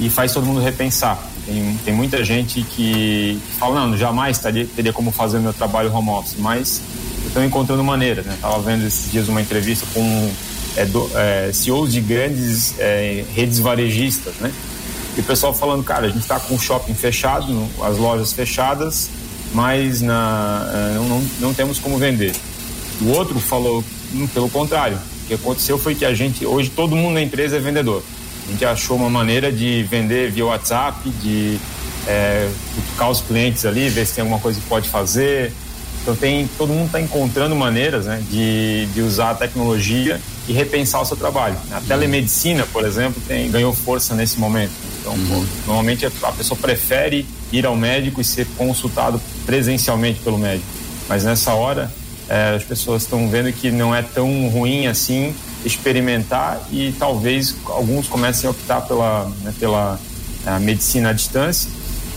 e 0.00 0.08
faz 0.08 0.32
todo 0.32 0.46
mundo 0.46 0.60
repensar. 0.60 1.22
Tem, 1.44 1.78
tem 1.84 1.94
muita 1.94 2.24
gente 2.24 2.62
que, 2.62 3.38
fala, 3.58 3.86
não, 3.86 3.94
jamais 3.94 4.38
teria, 4.38 4.66
teria 4.74 4.92
como 4.92 5.10
fazer 5.10 5.36
o 5.36 5.40
meu 5.40 5.52
trabalho 5.52 5.92
home 5.94 6.08
office, 6.10 6.36
mas 6.38 6.80
estão 7.26 7.44
encontrando 7.44 7.84
maneiras, 7.84 8.24
né? 8.24 8.38
Tava 8.40 8.58
vendo 8.60 8.86
esses 8.86 9.12
dias 9.12 9.28
uma 9.28 9.42
entrevista 9.42 9.86
com 9.92 10.30
é, 10.76 10.86
do, 10.86 11.10
é, 11.14 11.50
CEOs 11.52 11.92
de 11.92 12.00
grandes 12.00 12.74
é, 12.78 13.22
redes 13.34 13.58
varejistas, 13.58 14.32
né? 14.40 14.50
E 15.16 15.20
o 15.20 15.24
pessoal 15.24 15.52
falando, 15.52 15.84
cara, 15.84 16.06
a 16.06 16.08
gente 16.08 16.22
está 16.22 16.40
com 16.40 16.54
o 16.54 16.58
shopping 16.58 16.94
fechado, 16.94 17.68
as 17.82 17.98
lojas 17.98 18.32
fechadas, 18.32 19.10
mas 19.52 20.00
na, 20.00 20.70
é, 20.72 20.94
não, 20.94 21.08
não, 21.08 21.22
não 21.40 21.54
temos 21.54 21.78
como 21.78 21.98
vender. 21.98 22.34
O 23.00 23.08
outro 23.08 23.38
falou, 23.38 23.84
hum, 24.14 24.26
pelo 24.28 24.48
contrário, 24.48 24.96
o 24.96 25.26
que 25.26 25.34
aconteceu 25.34 25.78
foi 25.78 25.94
que 25.94 26.04
a 26.04 26.14
gente, 26.14 26.46
hoje 26.46 26.70
todo 26.70 26.96
mundo 26.96 27.14
na 27.14 27.22
empresa 27.22 27.56
é 27.56 27.60
vendedor. 27.60 28.02
A 28.46 28.50
gente 28.50 28.64
achou 28.64 28.96
uma 28.96 29.10
maneira 29.10 29.52
de 29.52 29.82
vender 29.84 30.30
via 30.30 30.46
WhatsApp, 30.46 31.08
de 31.22 31.58
é, 32.06 32.48
cutucar 32.74 33.10
os 33.10 33.20
clientes 33.20 33.64
ali, 33.64 33.88
ver 33.88 34.06
se 34.06 34.14
tem 34.14 34.22
alguma 34.22 34.40
coisa 34.40 34.60
que 34.60 34.66
pode 34.66 34.88
fazer. 34.88 35.52
Então 36.02 36.16
tem, 36.16 36.48
todo 36.58 36.72
mundo 36.72 36.86
está 36.86 37.00
encontrando 37.00 37.54
maneiras 37.54 38.06
né, 38.06 38.20
de, 38.28 38.86
de 38.86 39.00
usar 39.02 39.30
a 39.30 39.34
tecnologia 39.34 40.20
e 40.48 40.52
repensar 40.52 41.00
o 41.00 41.04
seu 41.04 41.16
trabalho. 41.16 41.56
A 41.70 41.80
telemedicina, 41.80 42.66
por 42.72 42.84
exemplo, 42.84 43.22
tem, 43.28 43.50
ganhou 43.50 43.72
força 43.72 44.14
nesse 44.14 44.40
momento. 44.40 44.72
Então, 45.02 45.14
uhum. 45.14 45.46
normalmente 45.66 46.06
a 46.06 46.32
pessoa 46.32 46.58
prefere 46.58 47.26
ir 47.52 47.66
ao 47.66 47.76
médico 47.76 48.20
e 48.20 48.24
ser 48.24 48.46
consultado 48.56 49.20
presencialmente 49.44 50.20
pelo 50.20 50.38
médico. 50.38 50.66
Mas 51.08 51.24
nessa 51.24 51.52
hora, 51.54 51.92
é, 52.28 52.54
as 52.54 52.62
pessoas 52.62 53.02
estão 53.02 53.28
vendo 53.28 53.52
que 53.52 53.70
não 53.70 53.94
é 53.94 54.00
tão 54.00 54.48
ruim 54.48 54.86
assim 54.86 55.34
experimentar 55.64 56.60
e 56.70 56.94
talvez 56.98 57.54
alguns 57.66 58.08
comecem 58.08 58.46
a 58.46 58.50
optar 58.50 58.80
pela, 58.82 59.30
né, 59.42 59.52
pela 59.58 59.98
é, 60.46 60.58
medicina 60.60 61.10
à 61.10 61.12
distância 61.12 61.68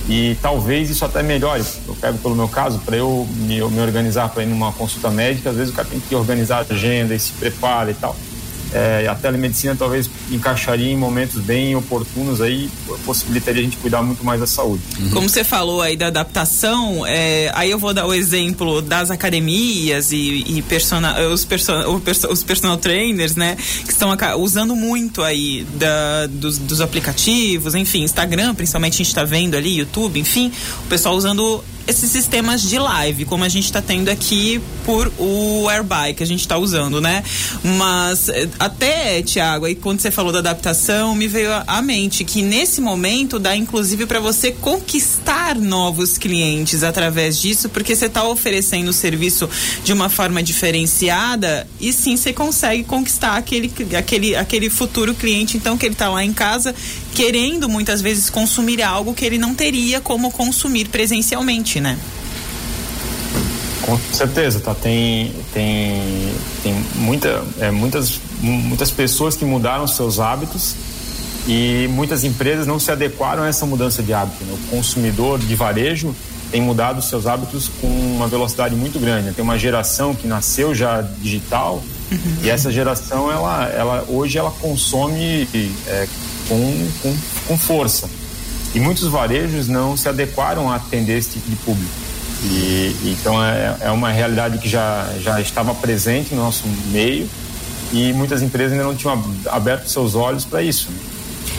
e 0.07 0.37
talvez 0.39 0.89
isso 0.91 1.03
até 1.03 1.23
melhore. 1.23 1.63
Eu 1.87 1.95
pego 1.95 2.19
pelo 2.19 2.35
meu 2.35 2.47
caso, 2.47 2.77
para 2.79 2.95
eu 2.95 3.27
me, 3.31 3.59
me 3.63 3.79
organizar 3.79 4.29
para 4.29 4.43
ir 4.43 4.47
numa 4.47 4.71
consulta 4.71 5.09
médica, 5.09 5.49
às 5.49 5.55
vezes 5.55 5.73
o 5.73 5.75
cara 5.75 5.87
tem 5.87 5.99
que 5.99 6.15
organizar 6.15 6.65
a 6.69 6.73
agenda 6.73 7.15
e 7.15 7.19
se 7.19 7.31
prepara 7.31 7.89
e 7.89 7.95
tal 7.95 8.15
é, 8.73 9.07
a 9.07 9.15
telemedicina 9.15 9.75
talvez 9.75 10.09
encaixaria 10.31 10.91
em 10.91 10.97
momentos 10.97 11.41
bem 11.41 11.75
oportunos 11.75 12.41
aí, 12.41 12.69
possibilitaria 13.05 13.61
a 13.61 13.63
gente 13.63 13.77
cuidar 13.77 14.01
muito 14.01 14.23
mais 14.23 14.39
da 14.39 14.47
saúde. 14.47 14.83
Uhum. 14.99 15.09
Como 15.11 15.29
você 15.29 15.43
falou 15.43 15.81
aí 15.81 15.95
da 15.95 16.07
adaptação, 16.07 17.05
é, 17.05 17.51
aí 17.53 17.71
eu 17.71 17.79
vou 17.79 17.93
dar 17.93 18.05
o 18.05 18.13
exemplo 18.13 18.81
das 18.81 19.11
academias 19.11 20.11
e, 20.11 20.43
e 20.47 20.61
persona, 20.61 21.19
os, 21.27 21.45
persona, 21.45 21.87
os 21.87 22.43
personal 22.43 22.77
trainers, 22.77 23.35
né, 23.35 23.55
que 23.55 23.91
estão 23.91 24.15
usando 24.37 24.75
muito 24.75 25.21
aí 25.21 25.65
da, 25.75 26.27
dos, 26.27 26.57
dos 26.57 26.81
aplicativos, 26.81 27.75
enfim, 27.75 28.03
Instagram, 28.03 28.55
principalmente 28.55 28.93
a 28.93 28.97
gente 28.97 29.07
está 29.07 29.23
vendo 29.23 29.55
ali, 29.55 29.77
YouTube, 29.77 30.19
enfim, 30.19 30.51
o 30.85 30.87
pessoal 30.87 31.15
usando 31.15 31.63
esses 31.87 32.09
sistemas 32.09 32.61
de 32.61 32.79
live, 32.79 33.25
como 33.25 33.43
a 33.43 33.49
gente 33.49 33.65
está 33.65 33.81
tendo 33.81 34.09
aqui 34.09 34.61
por 34.83 35.11
o 35.17 35.67
Airby 35.69 36.13
que 36.15 36.23
a 36.23 36.25
gente 36.25 36.41
está 36.41 36.57
usando, 36.57 36.99
né? 36.99 37.23
Mas 37.63 38.29
eh, 38.29 38.49
até, 38.59 39.21
Tiago, 39.21 39.65
aí 39.65 39.75
quando 39.75 39.99
você 39.99 40.11
falou 40.11 40.31
da 40.31 40.39
adaptação, 40.39 41.15
me 41.15 41.27
veio 41.27 41.51
à 41.67 41.81
mente 41.81 42.23
que 42.23 42.41
nesse 42.41 42.81
momento 42.81 43.39
dá 43.39 43.55
inclusive 43.55 44.05
para 44.05 44.19
você 44.19 44.51
conquistar 44.51 45.55
novos 45.55 46.17
clientes 46.17 46.83
através 46.83 47.39
disso, 47.39 47.69
porque 47.69 47.95
você 47.95 48.05
está 48.05 48.23
oferecendo 48.27 48.89
o 48.89 48.93
serviço 48.93 49.49
de 49.83 49.93
uma 49.93 50.09
forma 50.09 50.41
diferenciada 50.41 51.67
e 51.79 51.93
sim 51.93 52.17
você 52.17 52.33
consegue 52.33 52.83
conquistar 52.83 53.35
aquele, 53.35 53.71
aquele, 53.97 54.35
aquele 54.35 54.69
futuro 54.69 55.13
cliente, 55.13 55.57
então 55.57 55.77
que 55.77 55.85
ele 55.85 55.93
está 55.93 56.09
lá 56.09 56.23
em 56.23 56.33
casa 56.33 56.73
querendo 57.15 57.69
muitas 57.69 58.01
vezes 58.01 58.29
consumir 58.29 58.81
algo 58.81 59.13
que 59.13 59.23
ele 59.23 59.37
não 59.37 59.55
teria 59.55 60.01
como 60.01 60.29
consumir 60.29 60.89
presencialmente, 60.89 61.74
né? 61.79 61.97
Com 63.85 63.99
certeza, 64.11 64.59
tá? 64.59 64.73
Tem, 64.73 65.31
tem, 65.53 66.33
tem 66.63 66.73
muita, 66.95 67.43
é, 67.59 67.69
muitas, 67.69 68.19
muitas 68.41 68.89
pessoas 68.89 69.37
que 69.37 69.45
mudaram 69.45 69.85
seus 69.85 70.19
hábitos 70.19 70.75
e 71.47 71.87
muitas 71.91 72.23
empresas 72.23 72.65
não 72.65 72.79
se 72.79 72.91
adequaram 72.91 73.43
a 73.43 73.47
essa 73.47 73.65
mudança 73.65 74.01
de 74.01 74.11
hábito. 74.11 74.43
Né? 74.43 74.53
O 74.53 74.75
consumidor 74.75 75.37
de 75.37 75.55
varejo 75.55 76.15
tem 76.51 76.61
mudado 76.61 77.01
seus 77.01 77.27
hábitos 77.27 77.69
com 77.79 77.87
uma 77.87 78.27
velocidade 78.27 78.75
muito 78.75 78.99
grande. 78.99 79.31
Tem 79.33 79.43
uma 79.43 79.57
geração 79.57 80.15
que 80.15 80.27
nasceu 80.27 80.73
já 80.73 81.01
digital 81.01 81.83
uhum. 82.11 82.37
e 82.43 82.49
essa 82.49 82.71
geração, 82.71 83.31
ela, 83.31 83.67
ela 83.67 84.05
hoje 84.07 84.37
ela 84.37 84.49
consome 84.49 85.47
é, 85.87 86.07
com, 86.47 86.87
com, 87.03 87.17
com 87.47 87.57
força. 87.57 88.09
E 88.75 88.79
muitos 88.79 89.07
varejos 89.07 89.69
não 89.69 89.95
se 89.95 90.09
adequaram 90.09 90.69
a 90.69 90.75
atender 90.75 91.17
esse 91.17 91.31
tipo 91.31 91.49
de 91.49 91.55
público. 91.55 91.91
E, 92.43 92.93
então 93.05 93.43
é, 93.43 93.77
é 93.79 93.91
uma 93.91 94.11
realidade 94.11 94.57
que 94.57 94.67
já, 94.67 95.09
já 95.21 95.39
estava 95.39 95.73
presente 95.73 96.35
no 96.35 96.43
nosso 96.43 96.65
meio 96.91 97.27
e 97.93 98.11
muitas 98.11 98.41
empresas 98.41 98.73
ainda 98.73 98.83
não 98.83 98.93
tinham 98.93 99.23
aberto 99.47 99.87
seus 99.87 100.13
olhos 100.13 100.43
para 100.43 100.61
isso. 100.61 100.89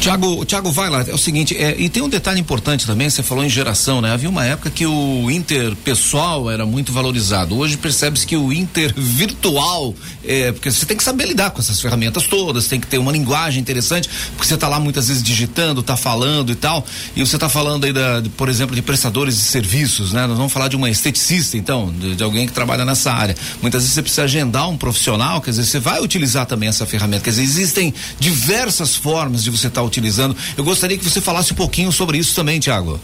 Tiago, 0.00 0.44
Tiago, 0.44 0.70
vai 0.70 0.88
lá. 0.88 1.04
É 1.06 1.14
o 1.14 1.18
seguinte, 1.18 1.56
é, 1.56 1.74
e 1.78 1.88
tem 1.88 2.02
um 2.02 2.08
detalhe 2.08 2.38
importante 2.38 2.86
também, 2.86 3.08
você 3.08 3.22
falou 3.22 3.44
em 3.44 3.48
geração, 3.48 4.00
né? 4.00 4.12
Havia 4.12 4.28
uma 4.28 4.44
época 4.44 4.70
que 4.70 4.86
o 4.86 5.30
interpessoal 5.30 6.50
era 6.50 6.64
muito 6.64 6.92
valorizado. 6.92 7.56
Hoje 7.56 7.76
percebe-se 7.76 8.26
que 8.26 8.36
o 8.36 8.52
intervirtual, 8.52 9.94
é, 10.24 10.52
porque 10.52 10.70
você 10.70 10.86
tem 10.86 10.96
que 10.96 11.02
saber 11.02 11.26
lidar 11.26 11.50
com 11.50 11.60
essas 11.60 11.80
ferramentas 11.80 12.24
todas, 12.26 12.68
tem 12.68 12.78
que 12.78 12.86
ter 12.86 12.98
uma 12.98 13.12
linguagem 13.12 13.60
interessante, 13.60 14.08
porque 14.36 14.46
você 14.46 14.54
está 14.54 14.68
lá 14.68 14.78
muitas 14.78 15.08
vezes 15.08 15.22
digitando, 15.22 15.80
está 15.80 15.96
falando 15.96 16.52
e 16.52 16.54
tal. 16.54 16.86
E 17.14 17.26
você 17.26 17.36
está 17.36 17.48
falando 17.48 17.84
aí, 17.84 17.92
da, 17.92 18.20
de, 18.20 18.28
por 18.28 18.48
exemplo, 18.48 18.76
de 18.76 18.82
prestadores 18.82 19.36
de 19.36 19.44
serviços, 19.44 20.12
né? 20.12 20.26
Nós 20.26 20.36
vamos 20.36 20.52
falar 20.52 20.68
de 20.68 20.76
uma 20.76 20.90
esteticista, 20.90 21.56
então, 21.56 21.92
de, 21.92 22.14
de 22.14 22.22
alguém 22.22 22.46
que 22.46 22.52
trabalha 22.52 22.84
nessa 22.84 23.12
área. 23.12 23.34
Muitas 23.62 23.82
vezes 23.82 23.94
você 23.94 24.02
precisa 24.02 24.22
agendar 24.24 24.68
um 24.68 24.76
profissional, 24.76 25.40
quer 25.40 25.50
dizer, 25.50 25.64
você 25.64 25.80
vai 25.80 26.00
utilizar 26.00 26.46
também 26.46 26.68
essa 26.68 26.86
ferramenta. 26.86 27.24
Quer 27.24 27.30
dizer, 27.30 27.42
existem 27.42 27.94
diversas 28.20 28.94
formas 28.94 29.42
de 29.42 29.50
você 29.50 29.68
estar 29.76 29.82
tá 29.82 29.86
utilizando. 29.86 30.36
Eu 30.56 30.64
gostaria 30.64 30.96
que 30.96 31.04
você 31.04 31.20
falasse 31.20 31.52
um 31.52 31.56
pouquinho 31.56 31.92
sobre 31.92 32.18
isso 32.18 32.34
também, 32.34 32.58
Tiago. 32.58 32.98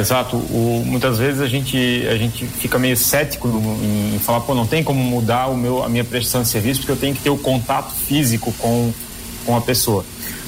Exato. 0.00 0.36
O, 0.36 0.82
muitas 0.84 1.18
vezes 1.18 1.40
a 1.40 1.46
gente, 1.46 1.76
a 2.10 2.16
gente 2.16 2.44
fica 2.46 2.78
meio 2.78 2.96
cético 2.96 3.48
em, 3.48 4.16
em, 4.16 4.18
falar, 4.18 4.40
pô, 4.40 4.54
não 4.54 4.66
tem 4.66 4.82
como 4.82 5.00
mudar 5.02 5.46
o 5.46 5.56
meu, 5.56 5.84
a 5.84 5.88
minha 5.88 6.02
prestação 6.02 6.42
de 6.42 6.48
serviço 6.48 6.80
porque 6.80 6.92
eu 6.92 6.96
tenho 6.96 7.14
que 7.14 7.22
ter 7.22 7.30
o 7.30 7.38
contato 7.38 7.94
físico 7.94 8.52
com, 8.58 8.92
com 9.44 9.56
a 9.56 9.60
pessoa. 9.60 10.04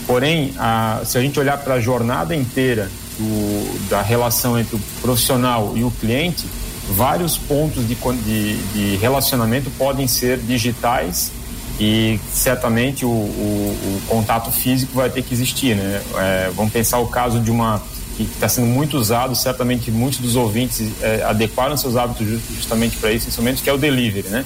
Porém, 0.07 0.55
a, 0.59 1.03
se 1.05 1.19
a 1.19 1.21
gente 1.21 1.39
olhar 1.39 1.59
para 1.59 1.75
a 1.75 1.81
jornada 1.81 2.35
inteira 2.35 2.91
do, 3.19 3.89
da 3.89 4.03
relação 4.03 4.59
entre 4.59 4.75
o 4.75 4.81
profissional 5.01 5.75
e 5.77 5.85
o 5.85 5.91
cliente, 5.91 6.45
vários 6.91 7.37
pontos 7.37 7.87
de, 7.87 7.95
de, 7.95 8.57
de 8.73 8.97
relacionamento 8.97 9.71
podem 9.71 10.09
ser 10.09 10.39
digitais 10.39 11.31
e 11.79 12.19
certamente 12.33 13.05
o, 13.05 13.09
o, 13.09 13.13
o, 13.13 14.03
contato 14.09 14.51
físico 14.51 14.95
vai 14.95 15.09
ter 15.09 15.23
que 15.23 15.33
existir, 15.33 15.77
né? 15.77 16.03
É, 16.17 16.51
vamos 16.55 16.73
pensar 16.73 16.99
o 16.99 17.07
caso 17.07 17.39
de 17.39 17.51
uma 17.51 17.81
que 18.17 18.25
está 18.25 18.49
sendo 18.49 18.67
muito 18.67 18.99
usado, 18.99 19.37
certamente 19.37 19.93
muitos 19.93 20.19
dos 20.19 20.35
ouvintes 20.35 20.91
é, 21.01 21.23
adequaram 21.23 21.77
seus 21.77 21.97
hábitos 21.97 22.27
justamente 22.53 22.97
para 22.97 23.13
isso, 23.13 23.29
instrumentos 23.29 23.63
que 23.63 23.71
é 23.71 23.73
o 23.73 23.79
delivery, 23.79 24.27
né? 24.29 24.45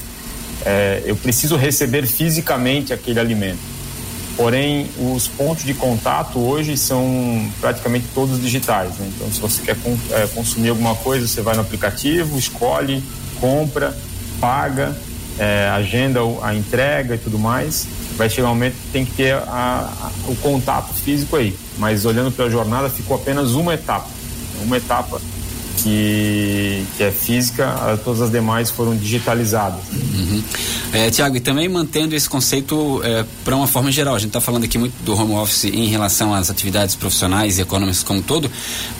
É, 0.65 1.03
eu 1.07 1.17
preciso 1.17 1.57
receber 1.57 2.07
fisicamente 2.07 2.93
aquele 2.93 3.19
alimento. 3.19 3.73
Porém, 4.37 4.89
os 4.99 5.27
pontos 5.27 5.65
de 5.65 5.75
contato 5.75 6.39
hoje 6.39 6.77
são 6.77 7.51
praticamente 7.61 8.07
todos 8.15 8.41
digitais. 8.41 8.97
Né? 8.97 9.11
Então, 9.15 9.31
se 9.31 9.41
você 9.41 9.61
quer 9.61 9.77
é, 10.11 10.27
consumir 10.29 10.71
alguma 10.71 10.95
coisa, 10.95 11.27
você 11.27 11.43
vai 11.43 11.55
no 11.55 11.61
aplicativo, 11.61 12.39
escolhe, 12.39 13.03
compra, 13.41 13.97
paga 14.41 14.97
é, 15.43 15.69
agenda 15.71 16.21
a 16.43 16.55
entrega 16.55 17.17
e 17.17 17.19
tudo 17.19 17.37
mais. 17.37 17.89
vai 18.17 18.31
chegar 18.31 18.47
um 18.47 18.51
momento 18.51 18.75
que 18.75 18.93
tem 18.93 19.05
que 19.05 19.13
ter 19.13 19.35
a, 19.35 19.91
a, 19.91 20.11
o 20.31 20.37
contato 20.37 20.95
físico 20.95 21.35
aí. 21.35 21.57
Mas 21.79 22.05
olhando 22.05 22.31
para 22.31 22.45
a 22.45 22.51
jornada, 22.51 22.89
ficou 22.89 23.17
apenas 23.17 23.51
uma 23.53 23.75
etapa. 23.75 24.07
Uma 24.63 24.77
etapa 24.77 25.21
que, 25.79 26.85
que 26.97 27.03
é 27.03 27.11
física, 27.11 27.99
todas 28.05 28.21
as 28.21 28.31
demais 28.31 28.71
foram 28.71 28.97
digitalizadas. 28.97 29.81
Uhum. 29.93 30.43
É, 30.93 31.11
Tiago, 31.11 31.37
e 31.37 31.41
também 31.41 31.69
mantendo 31.69 32.15
esse 32.15 32.29
conceito 32.29 33.01
é, 33.03 33.25
para 33.45 33.57
uma 33.57 33.67
forma 33.67 33.91
geral, 33.91 34.15
a 34.15 34.19
gente 34.19 34.29
está 34.29 34.43
falando 34.43 34.65
aqui 34.65 34.77
muito 34.77 34.93
do 35.03 35.17
home 35.17 35.35
office 35.35 35.65
em 35.65 35.87
relação 35.87 36.35
às 36.35 36.51
atividades 36.51 36.95
profissionais 36.95 37.59
e 37.59 37.63
econômicas 37.63 38.03
como 38.03 38.21
um 38.21 38.23
todo, 38.23 38.51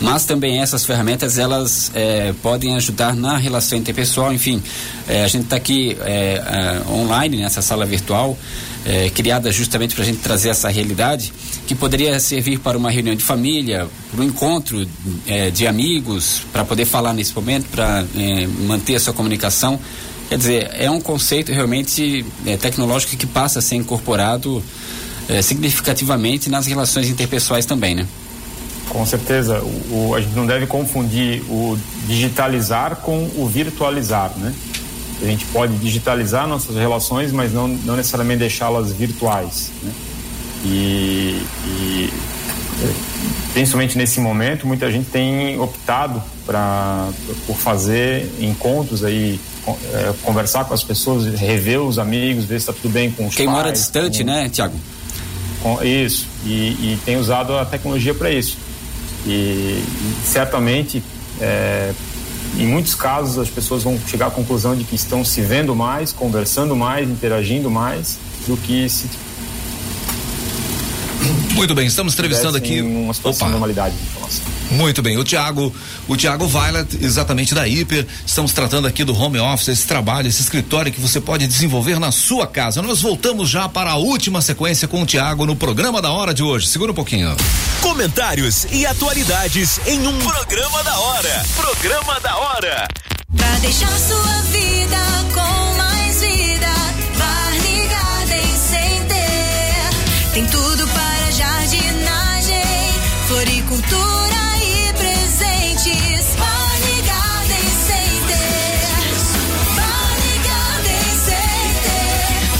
mas 0.01 0.25
também 0.25 0.59
essas 0.59 0.85
ferramentas 0.85 1.37
elas 1.37 1.91
é, 1.93 2.33
podem 2.41 2.75
ajudar 2.75 3.15
na 3.15 3.37
relação 3.37 3.77
interpessoal, 3.77 4.33
enfim, 4.33 4.61
é, 5.07 5.23
a 5.23 5.27
gente 5.27 5.43
está 5.43 5.55
aqui 5.55 5.95
é, 6.01 6.81
é, 6.85 6.91
online 6.91 7.37
nessa 7.37 7.61
sala 7.61 7.85
virtual 7.85 8.37
criada 9.13 9.49
justamente 9.49 9.95
para 9.95 10.03
a 10.03 10.05
gente 10.05 10.17
trazer 10.17 10.49
essa 10.49 10.67
realidade, 10.67 11.31
que 11.65 11.73
poderia 11.73 12.19
servir 12.19 12.59
para 12.59 12.77
uma 12.77 12.91
reunião 12.91 13.15
de 13.15 13.23
família, 13.23 13.87
para 14.11 14.21
um 14.21 14.25
encontro 14.25 14.85
de 15.53 15.65
amigos, 15.65 16.41
para 16.51 16.62
poder 16.65 16.85
falar 16.85 17.13
nesse 17.13 17.33
momento, 17.33 17.67
para 17.69 18.05
é, 18.15 18.47
manter 18.47 18.95
a 18.95 18.99
sua 18.99 19.13
comunicação. 19.13 19.79
Quer 20.29 20.37
dizer, 20.37 20.71
é 20.73 20.89
um 20.89 21.01
conceito 21.01 21.51
realmente 21.51 22.25
é, 22.45 22.57
tecnológico 22.57 23.15
que 23.15 23.25
passa 23.25 23.59
a 23.59 23.61
ser 23.61 23.75
incorporado 23.75 24.63
é, 25.27 25.41
significativamente 25.41 26.49
nas 26.49 26.65
relações 26.65 27.09
interpessoais 27.09 27.65
também, 27.65 27.95
né? 27.95 28.07
Com 28.89 29.05
certeza, 29.05 29.59
o, 29.61 30.09
o, 30.09 30.15
a 30.15 30.21
gente 30.21 30.35
não 30.35 30.45
deve 30.45 30.67
confundir 30.67 31.41
o 31.49 31.77
digitalizar 32.07 32.97
com 32.97 33.29
o 33.37 33.47
virtualizar, 33.47 34.31
né? 34.37 34.53
A 35.21 35.25
gente 35.25 35.45
pode 35.45 35.77
digitalizar 35.77 36.47
nossas 36.47 36.75
relações, 36.75 37.31
mas 37.31 37.53
não, 37.53 37.67
não 37.67 37.95
necessariamente 37.95 38.39
deixá-las 38.39 38.91
virtuais. 38.91 39.71
Né? 39.81 39.91
E, 40.65 41.41
e, 41.65 42.13
principalmente 43.53 43.97
nesse 43.97 44.19
momento, 44.19 44.65
muita 44.67 44.91
gente 44.91 45.09
tem 45.09 45.59
optado 45.59 46.21
pra, 46.45 47.09
por 47.45 47.55
fazer 47.55 48.29
encontros 48.39 49.03
aí, 49.03 49.39
é, 49.67 50.13
conversar 50.23 50.65
com 50.65 50.73
as 50.73 50.83
pessoas, 50.83 51.39
rever 51.39 51.79
os 51.79 51.99
amigos, 51.99 52.45
ver 52.45 52.59
se 52.59 52.69
está 52.69 52.73
tudo 52.73 52.91
bem 52.91 53.11
com 53.11 53.27
os 53.27 53.35
Quem 53.35 53.45
pais, 53.45 53.57
mora 53.57 53.71
distante, 53.71 54.23
com, 54.23 54.29
né, 54.29 54.49
Tiago? 54.49 54.75
Isso, 55.81 56.27
e, 56.45 56.49
e, 56.49 56.99
tem 57.05 57.15
usado 57.15 57.55
a 57.55 57.63
tecnologia 57.63 58.13
para 58.13 58.29
isso. 58.29 58.57
E, 59.25 59.29
e 59.29 60.15
certamente 60.25 61.01
é, 61.39 61.93
em 62.57 62.67
muitos 62.67 62.93
casos 62.93 63.37
as 63.37 63.49
pessoas 63.49 63.83
vão 63.83 63.97
chegar 64.07 64.27
à 64.27 64.31
conclusão 64.31 64.75
de 64.75 64.83
que 64.83 64.95
estão 64.95 65.23
se 65.23 65.41
vendo 65.41 65.75
mais, 65.75 66.11
conversando 66.11 66.75
mais, 66.75 67.09
interagindo 67.09 67.69
mais 67.71 68.17
do 68.45 68.57
que 68.57 68.89
se 68.89 69.07
muito 71.53 71.75
bem, 71.75 71.87
estamos 71.87 72.13
entrevistando 72.13 72.57
aqui 72.57 72.81
uma 72.81 73.13
situação 73.13 73.41
Opa. 73.41 73.45
de 73.45 73.51
normalidade 73.51 73.95
de 73.95 74.03
informação. 74.03 74.43
Muito 74.71 75.01
bem, 75.01 75.17
o 75.17 75.23
Tiago, 75.23 75.73
o 76.07 76.17
Tiago 76.17 76.47
Violet, 76.47 76.97
exatamente 77.01 77.53
da 77.53 77.67
Hiper, 77.67 78.07
estamos 78.25 78.53
tratando 78.53 78.87
aqui 78.87 79.03
do 79.03 79.15
home 79.15 79.39
office, 79.39 79.67
esse 79.67 79.87
trabalho, 79.87 80.27
esse 80.27 80.41
escritório 80.41 80.91
que 80.91 80.99
você 80.99 81.21
pode 81.21 81.45
desenvolver 81.45 81.99
na 81.99 82.11
sua 82.11 82.47
casa. 82.47 82.81
Nós 82.81 83.01
voltamos 83.01 83.49
já 83.49 83.69
para 83.69 83.91
a 83.91 83.95
última 83.95 84.41
sequência 84.41 84.87
com 84.87 85.01
o 85.01 85.05
Tiago 85.05 85.45
no 85.45 85.55
programa 85.55 86.01
da 86.01 86.11
hora 86.11 86.33
de 86.33 86.41
hoje. 86.41 86.67
Segura 86.67 86.91
um 86.91 86.95
pouquinho. 86.95 87.35
Comentários 87.81 88.65
e 88.71 88.85
atualidades 88.85 89.79
em 89.85 90.07
um 90.07 90.17
programa 90.19 90.83
da 90.83 90.99
hora. 90.99 91.45
Programa 91.55 92.19
da 92.19 92.37
hora. 92.37 92.87
Pra 93.35 93.59
deixar 93.59 93.99
sua 93.99 94.41
vida 94.51 94.97
com 95.33 95.77
mais 95.77 96.21
vida, 96.21 96.67
floricultura 103.83 104.57
e 104.61 104.93
presentes. 104.93 106.35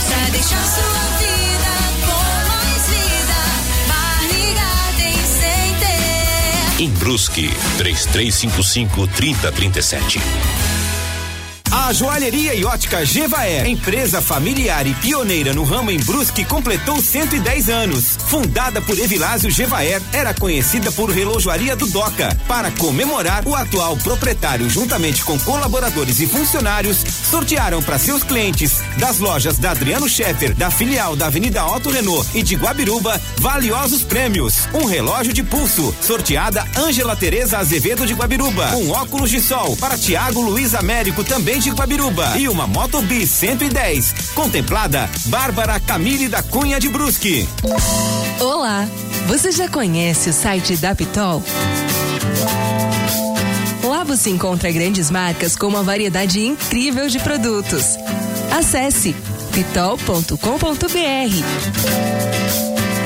Pra 0.06 0.30
deixar 0.30 0.64
sua 0.66 1.04
vida 1.18 1.72
com 2.04 2.22
mais 2.48 2.82
vida, 2.88 3.38
Barney 3.88 4.54
Garden 4.54 5.18
Center. 5.26 6.80
Em 6.80 6.90
Brusque, 6.90 7.50
3355 7.78 9.06
3037. 9.08 10.20
A 11.76 11.92
joalheria 11.92 12.54
e 12.54 12.64
ótica 12.64 13.04
Gevaer, 13.04 13.66
empresa 13.66 14.22
familiar 14.22 14.86
e 14.86 14.94
pioneira 14.94 15.52
no 15.52 15.64
ramo 15.64 15.90
em 15.90 15.98
Brusque, 15.98 16.44
completou 16.44 17.02
110 17.02 17.68
anos. 17.68 18.16
Fundada 18.28 18.80
por 18.80 18.96
Evilásio 18.96 19.50
Gevaer, 19.50 20.00
era 20.12 20.32
conhecida 20.32 20.92
por 20.92 21.10
relojoaria 21.10 21.74
do 21.74 21.88
Doca. 21.88 22.34
Para 22.46 22.70
comemorar, 22.70 23.42
o 23.44 23.56
atual 23.56 23.96
proprietário, 23.96 24.70
juntamente 24.70 25.24
com 25.24 25.36
colaboradores 25.40 26.20
e 26.20 26.28
funcionários, 26.28 26.98
sortearam 27.28 27.82
para 27.82 27.98
seus 27.98 28.22
clientes 28.22 28.80
das 28.96 29.18
lojas 29.18 29.58
da 29.58 29.72
Adriano 29.72 30.08
Scheffer, 30.08 30.54
da 30.54 30.70
filial 30.70 31.16
da 31.16 31.26
Avenida 31.26 31.66
Otto 31.66 31.90
Renault 31.90 32.24
e 32.38 32.42
de 32.44 32.54
Guabiruba, 32.54 33.20
valiosos 33.38 34.04
prêmios. 34.04 34.68
Um 34.72 34.84
relógio 34.84 35.32
de 35.32 35.42
pulso, 35.42 35.92
sorteada 36.00 36.64
Ângela 36.76 37.16
Tereza 37.16 37.58
Azevedo 37.58 38.06
de 38.06 38.14
Guabiruba. 38.14 38.76
Um 38.76 38.92
óculos 38.92 39.28
de 39.28 39.40
sol 39.40 39.76
para 39.76 39.98
Tiago 39.98 40.40
Luiz 40.40 40.72
Américo, 40.72 41.24
também 41.24 41.63
de 41.64 41.70
Guabiruba. 41.70 42.36
E 42.36 42.46
uma 42.46 42.66
Moto 42.66 43.00
B 43.00 43.26
110, 43.26 44.32
contemplada 44.34 45.08
Bárbara 45.24 45.80
Camille 45.80 46.28
da 46.28 46.42
Cunha 46.42 46.78
de 46.78 46.90
Brusque. 46.90 47.48
Olá, 48.38 48.86
você 49.26 49.50
já 49.50 49.66
conhece 49.66 50.28
o 50.28 50.32
site 50.34 50.76
da 50.76 50.94
Pitol? 50.94 51.42
Lá 53.82 54.04
você 54.04 54.28
encontra 54.28 54.70
grandes 54.70 55.10
marcas 55.10 55.56
com 55.56 55.66
uma 55.66 55.82
variedade 55.82 56.44
incrível 56.44 57.08
de 57.08 57.18
produtos. 57.18 57.96
Acesse 58.54 59.16
pitol.com.br 59.54 60.36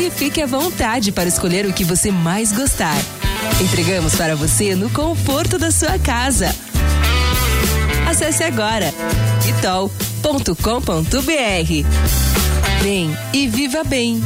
e 0.01 0.11
fique 0.11 0.43
à 0.43 0.47
vontade 0.47 1.13
para 1.13 1.29
escolher 1.29 1.65
o 1.65 1.73
que 1.73 1.85
você 1.85 2.11
mais 2.11 2.51
gostar. 2.51 2.97
Entregamos 3.63 4.17
para 4.17 4.35
você 4.35 4.75
no 4.75 4.91
conforto 4.91 5.59
da 5.59 5.71
sua 5.71 5.97
casa. 5.97 6.53
Acesse 8.09 8.43
agora 8.43 8.91
pitol.com.br. 9.45 11.13
Vem 12.83 13.15
e 13.35 13.47
viva 13.47 13.85
bem. 13.85 14.23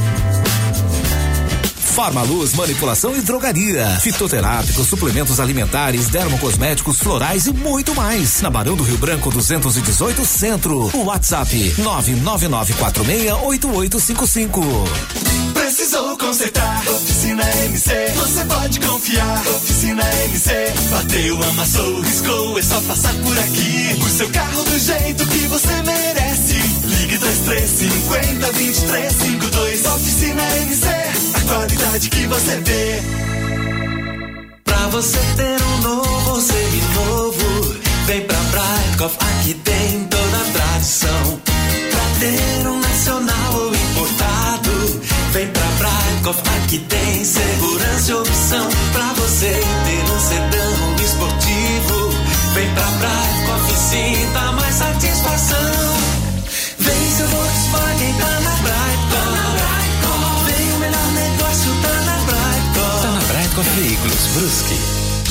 Farmaluz 1.93 2.55
Manipulação 2.55 3.15
e 3.15 3.21
Drogaria. 3.21 3.87
Fitoterápicos, 4.01 4.89
suplementos 4.89 5.39
alimentares, 5.39 6.09
dermocosméticos, 6.09 6.99
florais 6.99 7.47
e 7.47 7.53
muito 7.53 7.95
mais. 7.95 8.41
Na 8.41 8.49
Barão 8.49 8.75
do 8.75 8.83
Rio 8.83 8.97
Branco 8.97 9.31
218 9.31 10.25
Centro. 10.25 10.91
O 10.97 11.05
WhatsApp 11.05 11.75
999468855. 11.79 14.63
Precisou 15.53 16.17
consertar? 16.17 16.83
Oficina 16.89 17.45
MC. 17.65 17.91
Você 18.17 18.45
pode 18.47 18.81
confiar. 18.81 19.43
Oficina 19.49 20.03
MC. 20.25 20.51
Bateu, 20.91 21.43
amassou, 21.43 22.01
riscou. 22.01 22.59
É 22.59 22.63
só 22.63 22.81
passar 22.81 23.13
por 23.17 23.39
aqui. 23.39 23.99
O 24.03 24.09
seu 24.09 24.31
carro 24.31 24.65
do 24.65 24.79
jeito 24.79 25.27
que 25.27 25.47
você 25.47 25.83
merece. 25.83 26.55
Ligue 26.85 27.19
3350 27.19 28.53
2352. 28.53 29.85
Oficina 29.87 30.43
MC. 30.57 31.02
A 31.35 31.41
qualidade 31.41 32.11
que 32.11 32.27
você 32.27 32.57
vê. 32.57 33.03
Pra 34.65 34.87
você 34.89 35.19
ter 35.37 35.63
um 35.63 35.79
novo 35.83 36.41
seminovo, 36.41 37.77
vem 38.07 38.21
pra 38.23 38.37
Brightcov, 38.37 39.15
aqui 39.21 39.55
tem 39.55 40.05
toda 40.05 40.37
a 40.37 40.53
tradição. 40.53 41.41
Pra 41.91 42.05
ter 42.21 42.67
um 42.69 42.81
nacional 42.81 43.55
ou 43.55 43.75
importado, 43.75 45.01
vem 45.33 45.49
pra 45.49 45.67
Brightcov, 45.79 46.39
aqui 46.57 46.79
tem 46.79 47.25
segurança 47.25 48.11
e 48.11 48.15
opção. 48.15 48.69
Pra 48.93 49.13
você 49.15 49.49
ter 49.51 50.13
um 50.13 50.21
sedã 50.21 51.05
esportivo, 51.05 52.11
vem 52.55 52.69
pra 52.75 52.85
Brightcov 52.85 53.73
e 53.73 53.77
sinta 53.77 54.53
mais 54.53 54.75
satisfação. 54.75 55.59
Vem 56.79 57.11
seu 57.17 57.29
Volkswagen, 57.29 58.15
tá 58.19 58.41
na 58.41 58.51
Brightcov. 58.57 59.12
Brightcov 63.53 63.69
Veículos, 63.77 64.27
Brusque. 64.35 64.75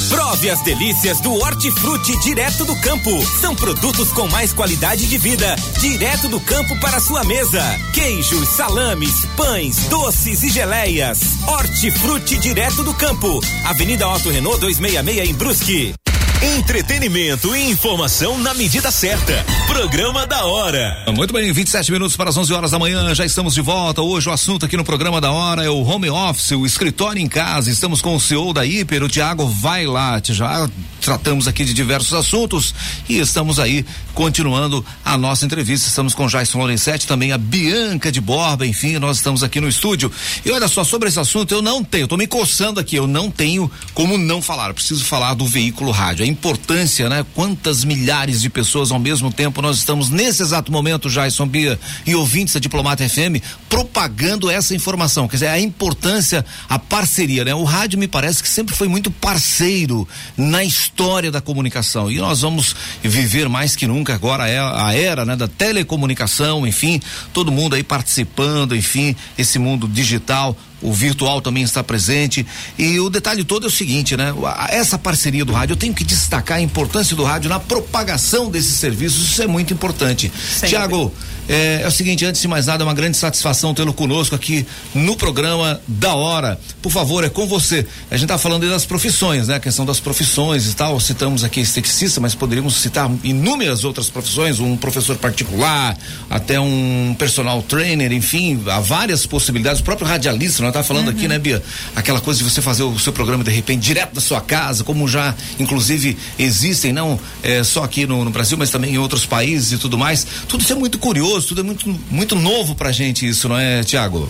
Prove 0.09 0.49
as 0.49 0.61
delícias 0.61 1.19
do 1.21 1.33
Hortifruti 1.33 2.19
direto 2.19 2.65
do 2.65 2.75
campo. 2.75 3.09
São 3.39 3.55
produtos 3.55 4.11
com 4.11 4.27
mais 4.27 4.53
qualidade 4.53 5.07
de 5.07 5.17
vida, 5.17 5.55
direto 5.79 6.27
do 6.27 6.39
campo 6.39 6.79
para 6.79 6.99
sua 6.99 7.23
mesa. 7.23 7.63
Queijos, 7.93 8.47
salames, 8.49 9.25
pães, 9.35 9.87
doces 9.87 10.43
e 10.43 10.49
geleias. 10.49 11.19
Hortifruti 11.47 12.37
direto 12.37 12.83
do 12.83 12.93
campo. 12.93 13.39
Avenida 13.65 14.07
Otto 14.07 14.29
Renault 14.29 14.59
266 14.59 15.29
em 15.29 15.33
Brusque. 15.33 15.93
Entretenimento 16.41 17.55
e 17.55 17.69
informação 17.69 18.35
na 18.39 18.51
medida 18.55 18.89
certa. 18.89 19.45
Programa 19.67 20.25
da 20.25 20.43
hora. 20.43 21.05
Muito 21.15 21.31
bem, 21.31 21.51
27 21.51 21.91
minutos 21.91 22.17
para 22.17 22.31
as 22.31 22.37
11 22.37 22.51
horas 22.51 22.71
da 22.71 22.79
manhã, 22.79 23.13
já 23.13 23.23
estamos 23.23 23.53
de 23.53 23.61
volta. 23.61 24.01
Hoje 24.01 24.27
o 24.27 24.31
assunto 24.31 24.65
aqui 24.65 24.75
no 24.75 24.83
programa 24.83 25.21
da 25.21 25.31
hora 25.31 25.63
é 25.63 25.69
o 25.69 25.83
home 25.83 26.09
office, 26.09 26.51
o 26.53 26.65
escritório 26.65 27.21
em 27.21 27.27
casa. 27.27 27.69
Estamos 27.69 28.01
com 28.01 28.15
o 28.15 28.19
CEO 28.19 28.53
da 28.53 28.65
Hiper, 28.65 29.03
o 29.03 29.07
Tiago 29.07 29.45
Vai 29.45 29.85
lá. 29.85 30.19
Já 30.23 30.67
tratamos 30.99 31.47
aqui 31.47 31.63
de 31.63 31.75
diversos 31.75 32.13
assuntos 32.13 32.73
e 33.07 33.19
estamos 33.19 33.59
aí 33.59 33.85
continuando 34.15 34.83
a 35.05 35.17
nossa 35.19 35.45
entrevista. 35.45 35.87
Estamos 35.87 36.15
com 36.15 36.27
Jason 36.27 36.57
Lorenzetti, 36.57 37.05
também 37.05 37.31
a 37.31 37.37
Bianca 37.37 38.11
de 38.11 38.19
Borba, 38.19 38.65
enfim, 38.65 38.97
nós 38.97 39.17
estamos 39.17 39.43
aqui 39.43 39.61
no 39.61 39.67
estúdio. 39.67 40.11
E 40.43 40.51
olha 40.51 40.67
só, 40.67 40.83
sobre 40.83 41.07
esse 41.07 41.19
assunto, 41.19 41.53
eu 41.53 41.61
não 41.61 41.83
tenho, 41.83 42.05
estou 42.05 42.17
me 42.17 42.25
coçando 42.25 42.79
aqui, 42.79 42.95
eu 42.95 43.05
não 43.05 43.29
tenho 43.29 43.69
como 43.93 44.17
não 44.17 44.41
falar. 44.41 44.69
Eu 44.69 44.73
preciso 44.73 45.03
falar 45.03 45.35
do 45.35 45.45
veículo 45.45 45.91
rádio. 45.91 46.23
A 46.23 46.30
importância, 46.31 47.09
né? 47.09 47.25
Quantas 47.35 47.83
milhares 47.83 48.41
de 48.41 48.49
pessoas 48.49 48.91
ao 48.91 48.99
mesmo 48.99 49.31
tempo 49.31 49.61
nós 49.61 49.77
estamos 49.77 50.09
nesse 50.09 50.41
exato 50.41 50.71
momento, 50.71 51.09
Jason 51.09 51.45
Bia 51.45 51.79
e 52.05 52.15
ouvintes 52.15 52.53
da 52.53 52.59
Diplomata 52.59 53.07
FM, 53.07 53.43
propagando 53.69 54.49
essa 54.49 54.73
informação. 54.73 55.27
Quer 55.27 55.35
dizer, 55.35 55.47
a 55.47 55.59
importância, 55.59 56.45
a 56.67 56.79
parceria, 56.79 57.45
né? 57.45 57.53
O 57.53 57.63
rádio 57.63 57.99
me 57.99 58.07
parece 58.07 58.41
que 58.41 58.49
sempre 58.49 58.75
foi 58.75 58.87
muito 58.87 59.11
parceiro 59.11 60.07
na 60.35 60.63
história 60.63 61.29
da 61.29 61.41
comunicação. 61.41 62.09
E 62.09 62.17
nós 62.17 62.41
vamos 62.41 62.75
viver 63.03 63.47
mais 63.49 63.75
que 63.75 63.85
nunca 63.85 64.15
agora 64.15 64.47
é 64.47 64.59
a 64.59 64.93
era, 64.93 65.25
né, 65.25 65.35
da 65.35 65.47
telecomunicação, 65.47 66.65
enfim, 66.65 66.99
todo 67.33 67.51
mundo 67.51 67.75
aí 67.75 67.83
participando, 67.83 68.75
enfim, 68.75 69.15
esse 69.37 69.59
mundo 69.59 69.87
digital 69.87 70.55
o 70.81 70.91
virtual 70.91 71.41
também 71.41 71.63
está 71.63 71.83
presente. 71.83 72.45
E 72.77 72.99
o 72.99 73.09
detalhe 73.09 73.43
todo 73.43 73.65
é 73.65 73.67
o 73.67 73.71
seguinte, 73.71 74.17
né? 74.17 74.33
Essa 74.69 74.97
parceria 74.97 75.45
do 75.45 75.53
rádio, 75.53 75.73
eu 75.73 75.77
tenho 75.77 75.93
que 75.93 76.03
destacar 76.03 76.57
a 76.57 76.61
importância 76.61 77.15
do 77.15 77.23
rádio 77.23 77.49
na 77.49 77.59
propagação 77.59 78.49
desses 78.49 78.75
serviços, 78.75 79.31
isso 79.31 79.41
é 79.41 79.47
muito 79.47 79.73
importante. 79.73 80.31
Tiago, 80.65 81.13
é, 81.47 81.81
é, 81.83 81.87
o 81.87 81.91
seguinte, 81.91 82.25
antes 82.25 82.41
de 82.41 82.47
mais 82.47 82.67
nada, 82.67 82.83
é 82.83 82.85
uma 82.85 82.93
grande 82.93 83.17
satisfação 83.17 83.73
tê-lo 83.73 83.93
conosco 83.93 84.35
aqui 84.35 84.65
no 84.93 85.15
programa 85.15 85.81
da 85.87 86.13
hora. 86.13 86.59
Por 86.81 86.91
favor, 86.91 87.23
é 87.23 87.29
com 87.29 87.45
você. 87.47 87.85
A 88.09 88.15
gente 88.15 88.25
está 88.25 88.37
falando 88.37 88.69
das 88.69 88.85
profissões, 88.85 89.47
né? 89.47 89.55
A 89.55 89.59
questão 89.59 89.85
das 89.85 89.99
profissões 89.99 90.67
e 90.67 90.75
tal. 90.75 90.99
Citamos 90.99 91.43
aqui 91.43 91.59
esteticista, 91.59 92.21
mas 92.21 92.35
poderíamos 92.35 92.75
citar 92.75 93.11
inúmeras 93.23 93.83
outras 93.83 94.09
profissões, 94.09 94.59
um 94.59 94.77
professor 94.77 95.17
particular, 95.17 95.97
até 96.29 96.59
um 96.59 97.15
personal 97.17 97.61
trainer, 97.63 98.11
enfim, 98.11 98.61
há 98.67 98.79
várias 98.79 99.25
possibilidades. 99.25 99.81
O 99.81 99.83
próprio 99.83 100.07
radialista, 100.07 100.63
nós 100.63 100.73
tá 100.73 100.83
falando 100.83 101.07
uhum. 101.07 101.13
aqui, 101.13 101.27
né, 101.27 101.39
Bia? 101.39 101.61
Aquela 101.95 102.21
coisa 102.21 102.43
de 102.43 102.49
você 102.49 102.61
fazer 102.61 102.83
o 102.83 102.97
seu 102.99 103.11
programa 103.11 103.43
de 103.43 103.51
repente 103.51 103.81
direto 103.81 104.13
da 104.13 104.21
sua 104.21 104.41
casa, 104.41 104.83
como 104.83 105.07
já, 105.07 105.35
inclusive, 105.59 106.17
existem, 106.37 106.93
não 106.93 107.19
é, 107.43 107.63
só 107.63 107.83
aqui 107.83 108.05
no, 108.05 108.23
no 108.23 108.31
Brasil, 108.31 108.57
mas 108.57 108.69
também 108.69 108.93
em 108.93 108.97
outros 108.97 109.25
países 109.25 109.73
e 109.73 109.77
tudo 109.77 109.97
mais. 109.97 110.25
Tudo 110.47 110.61
isso 110.61 110.71
é 110.71 110.75
muito 110.75 110.97
curioso 110.97 111.30
tudo 111.39 111.61
é 111.61 111.63
muito, 111.63 111.87
muito 112.09 112.35
novo 112.35 112.75
pra 112.75 112.91
gente 112.91 113.27
isso, 113.27 113.47
não 113.47 113.57
é, 113.57 113.83
Tiago? 113.83 114.27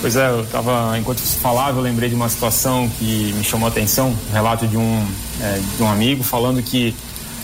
Pois 0.00 0.14
é, 0.14 0.28
eu 0.28 0.46
tava, 0.46 0.96
enquanto 0.96 1.18
você 1.18 1.38
falava, 1.38 1.78
eu 1.78 1.82
lembrei 1.82 2.08
de 2.08 2.14
uma 2.14 2.28
situação 2.28 2.88
que 2.98 3.32
me 3.36 3.42
chamou 3.42 3.66
a 3.66 3.70
atenção, 3.70 4.14
um 4.30 4.32
relato 4.32 4.66
de 4.66 4.76
um, 4.76 5.06
é, 5.40 5.60
de 5.76 5.82
um 5.82 5.90
amigo 5.90 6.22
falando 6.22 6.62
que 6.62 6.94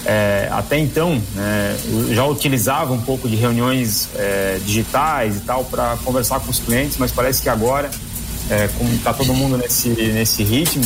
é, 0.07 0.49
até 0.53 0.79
então 0.79 1.21
né, 1.35 1.77
já 2.11 2.25
utilizava 2.27 2.93
um 2.93 3.01
pouco 3.01 3.29
de 3.29 3.35
reuniões 3.35 4.09
é, 4.15 4.61
digitais 4.65 5.39
e 5.39 5.41
tal 5.41 5.65
para 5.65 5.97
conversar 6.05 6.41
com 6.41 6.51
os 6.51 6.61
clientes, 6.61 6.97
mas 6.99 7.11
parece 7.11 7.43
que 7.43 7.49
agora, 7.49 7.91
é, 8.51 8.69
como 8.79 8.93
está 8.95 9.13
todo 9.13 9.35
mundo 9.35 9.57
nesse, 9.57 9.89
nesse 9.89 10.45
ritmo, 10.45 10.85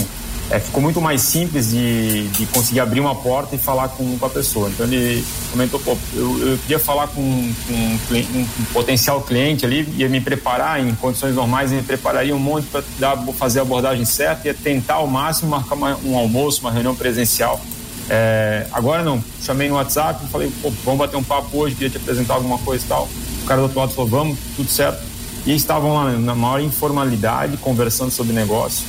é, 0.51 0.59
ficou 0.59 0.81
muito 0.81 1.01
mais 1.01 1.21
simples 1.21 1.71
de, 1.71 2.27
de 2.29 2.47
conseguir 2.47 2.81
abrir 2.81 3.01
uma 3.01 3.15
porta 3.15 3.55
e 3.55 3.59
falar 3.59 3.89
com, 3.89 4.19
com 4.19 4.27
a 4.27 4.31
pessoa. 4.31 4.71
Então 4.71 4.87
ele 4.87 5.23
comentou, 5.51 5.79
pô, 5.79 5.97
eu, 6.15 6.53
eu 6.53 6.59
queria 6.59 6.79
falar 6.79 7.09
com, 7.09 7.23
com 7.23 7.75
um, 7.75 7.99
um, 8.11 8.41
um, 8.41 8.65
potencial 8.73 9.21
cliente 9.21 9.67
ali, 9.67 9.87
ia 9.97 10.09
me 10.09 10.21
preparar 10.21 10.81
em 10.81 10.95
condições 10.95 11.35
normais, 11.35 11.71
me 11.71 11.83
prepararia 11.83 12.35
um 12.35 12.39
monte 12.39 12.67
para 12.67 13.17
fazer 13.35 13.59
a 13.59 13.63
abordagem 13.63 14.07
certa, 14.07 14.49
ia 14.49 14.55
tentar 14.55 14.95
ao 14.95 15.07
máximo 15.07 15.51
marcar 15.51 15.75
uma, 15.75 15.99
um 16.03 16.17
almoço, 16.17 16.63
uma 16.63 16.73
reunião 16.73 16.95
presencial. 16.95 17.61
É, 18.09 18.67
agora 18.73 19.05
não, 19.05 19.23
chamei 19.43 19.69
no 19.69 19.75
WhatsApp, 19.75 20.27
falei, 20.29 20.51
pô, 20.63 20.73
vamos 20.83 20.99
bater 20.99 21.19
um 21.19 21.23
papo 21.23 21.59
hoje, 21.59 21.75
queria 21.75 21.91
te 21.91 21.99
apresentar 21.99 22.35
alguma 22.35 22.57
coisa 22.59 22.83
e 22.83 22.89
tal. 22.89 23.07
O 23.43 23.47
cara 23.47 23.61
do 23.61 23.65
outro 23.65 23.81
lado 23.81 23.93
falou, 23.93 24.09
vamos, 24.09 24.39
tudo 24.57 24.71
certo. 24.71 25.07
E 25.45 25.55
estavam 25.55 25.93
lá 25.93 26.11
na 26.13 26.35
maior 26.35 26.61
informalidade, 26.61 27.59
conversando 27.59 28.11
sobre 28.11 28.33
negócio 28.33 28.85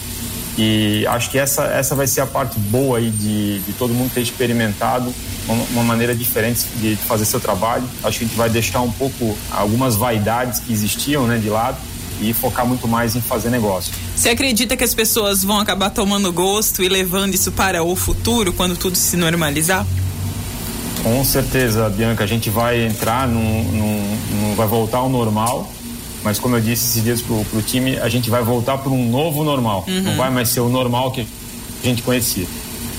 e 0.61 1.07
acho 1.07 1.29
que 1.29 1.39
essa, 1.39 1.63
essa 1.67 1.95
vai 1.95 2.05
ser 2.05 2.19
a 2.19 2.25
parte 2.25 2.59
boa 2.59 2.97
aí 2.97 3.09
de, 3.09 3.59
de 3.59 3.71
todo 3.71 3.93
mundo 3.93 4.11
ter 4.13 4.19
experimentado 4.19 5.15
uma, 5.47 5.63
uma 5.71 5.83
maneira 5.83 6.13
diferente 6.13 6.65
de, 6.75 6.97
de, 6.97 7.01
fazer 7.03 7.23
seu 7.23 7.39
trabalho. 7.39 7.85
Acho 8.03 8.19
que 8.19 8.25
a 8.25 8.27
gente 8.27 8.35
vai 8.35 8.49
deixar 8.49 8.81
um 8.81 8.91
pouco 8.91 9.37
algumas 9.49 9.95
vaidades 9.95 10.59
que 10.59 10.73
existiam 10.73 11.25
né, 11.25 11.37
de 11.37 11.49
lado 11.49 11.77
e 12.19 12.33
focar 12.33 12.67
muito 12.67 12.89
mais 12.89 13.15
em 13.15 13.21
fazer 13.21 13.49
negócio. 13.49 13.93
Você 14.13 14.27
acredita 14.27 14.75
que 14.75 14.83
as 14.83 14.93
pessoas 14.93 15.45
vão 15.45 15.61
acabar 15.61 15.91
tomando 15.91 16.29
gosto 16.33 16.83
e 16.83 16.89
levando 16.89 17.33
isso 17.33 17.53
para 17.53 17.81
o 17.81 17.95
futuro 17.95 18.51
quando 18.51 18.75
tudo 18.75 18.97
se 18.97 19.15
normalizar? 19.15 19.87
Com 21.01 21.23
certeza, 21.23 21.89
Bianca. 21.89 22.25
A 22.25 22.27
gente 22.27 22.49
vai 22.49 22.85
entrar 22.85 23.25
num, 23.29 23.63
num, 23.63 24.17
num 24.41 24.55
vai 24.55 24.67
voltar 24.67 24.97
ao 24.97 25.09
normal 25.09 25.71
mas 26.23 26.39
como 26.39 26.55
eu 26.55 26.61
disse 26.61 26.85
esses 26.85 27.03
dias 27.03 27.21
pro, 27.21 27.43
pro 27.45 27.61
time, 27.61 27.97
a 27.97 28.09
gente 28.09 28.29
vai 28.29 28.43
voltar 28.43 28.77
para 28.77 28.91
um 28.91 29.09
novo 29.09 29.43
normal. 29.43 29.85
Uhum. 29.87 30.01
Não 30.01 30.15
vai 30.15 30.29
mais 30.29 30.49
ser 30.49 30.59
o 30.59 30.69
normal 30.69 31.11
que 31.11 31.21
a 31.21 31.85
gente 31.85 32.01
conhecia. 32.01 32.45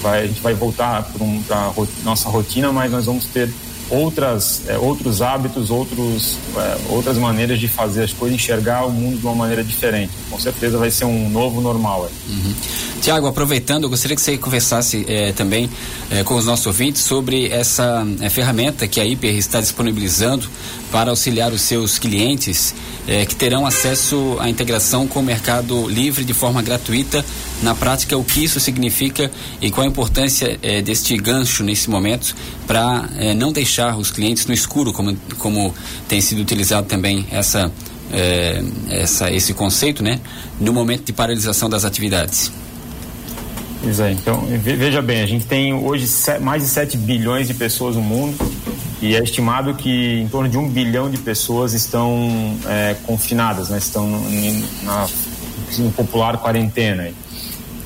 Vai, 0.03 0.23
a 0.23 0.27
gente 0.27 0.41
vai 0.41 0.55
voltar 0.55 1.03
para 1.03 1.23
um, 1.23 1.43
a 1.51 1.73
nossa 2.03 2.29
rotina, 2.29 2.73
mas 2.73 2.91
nós 2.91 3.05
vamos 3.05 3.27
ter 3.27 3.51
outras, 3.91 4.63
é, 4.69 4.79
outros 4.79 5.21
hábitos, 5.21 5.71
outros, 5.71 6.39
é, 6.57 6.79
outras 6.89 7.19
maneiras 7.19 7.59
de 7.59 7.69
fazer 7.69 8.05
as 8.05 8.13
coisas, 8.13 8.37
enxergar 8.37 8.87
o 8.87 8.91
mundo 8.91 9.19
de 9.19 9.27
uma 9.27 9.35
maneira 9.35 9.63
diferente. 9.63 10.13
Com 10.31 10.39
certeza 10.39 10.79
vai 10.79 10.91
ser 10.91 11.05
um 11.05 11.29
novo 11.29 11.61
normal. 11.61 12.09
Uhum. 12.29 12.55
Tiago, 13.03 13.27
aproveitando, 13.27 13.85
eu 13.85 13.91
gostaria 13.91 14.15
que 14.15 14.23
você 14.23 14.39
conversasse 14.39 15.05
é, 15.09 15.33
também 15.33 15.69
é, 16.11 16.23
com 16.23 16.35
os 16.35 16.47
nossos 16.47 16.67
ouvintes 16.67 17.03
sobre 17.03 17.49
essa 17.49 18.07
é, 18.21 18.31
ferramenta 18.31 18.87
que 18.87 19.01
a 19.01 19.05
Hiper 19.05 19.35
está 19.35 19.61
disponibilizando 19.61 20.49
para 20.91 21.11
auxiliar 21.11 21.53
os 21.53 21.63
seus 21.63 21.99
clientes 21.99 22.75
é, 23.07 23.25
que 23.25 23.35
terão 23.35 23.67
acesso 23.67 24.37
à 24.41 24.49
integração 24.49 25.07
com 25.07 25.21
o 25.21 25.23
mercado 25.23 25.89
livre 25.89 26.25
de 26.25 26.35
forma 26.35 26.61
gratuita. 26.63 27.25
Na 27.63 27.75
prática, 27.75 28.17
o 28.17 28.25
que 28.25 28.43
isso 28.45 28.59
significa 28.59 29.31
e 29.61 29.71
qual 29.71 29.87
a 29.87 29.89
importância 29.89 30.59
é, 30.63 30.81
deste 30.83 31.17
gancho 31.17 31.63
nesse 31.63 31.89
momento 31.89 32.35
para 32.67 33.09
é, 33.17 33.35
não 33.35 33.53
deixar 33.53 33.97
os 33.97 34.11
clientes 34.11 34.47
no 34.47 34.55
escuro, 34.55 34.93
como, 34.93 35.17
como 35.39 35.75
tem 36.09 36.21
sido 36.21 36.41
utilizado 36.41 36.87
também 36.87 37.27
essa, 37.31 37.71
essa, 38.89 39.31
esse 39.31 39.55
conceito, 39.55 40.03
né, 40.03 40.21
no 40.61 40.73
momento 40.73 41.05
de 41.05 41.13
paralisação 41.13 41.69
das 41.69 41.85
atividades. 41.85 42.51
Pois 43.83 43.99
é, 44.01 44.13
então, 44.13 44.47
veja 44.63 45.01
bem, 45.01 45.23
a 45.23 45.27
gente 45.27 45.47
tem 45.47 45.73
hoje 45.73 46.07
mais 46.41 46.63
de 46.63 46.69
7 46.69 46.97
bilhões 46.99 47.47
de 47.47 47.55
pessoas 47.55 47.97
no 47.97 48.03
mundo 48.03 48.37
e 49.01 49.17
é 49.17 49.23
estimado 49.23 49.75
que 49.75 50.21
em 50.21 50.29
torno 50.29 50.49
de 50.49 50.59
um 50.59 50.69
bilhão 50.69 51.11
de 51.11 51.19
pessoas 51.19 51.73
estão 51.73 52.57
é, 52.67 52.95
confinadas, 53.07 53.71
né? 53.71 53.79
estão 53.79 54.07
em, 54.29 54.65
na 54.83 55.09
em 55.79 55.91
popular 55.91 56.37
quarentena. 56.39 57.11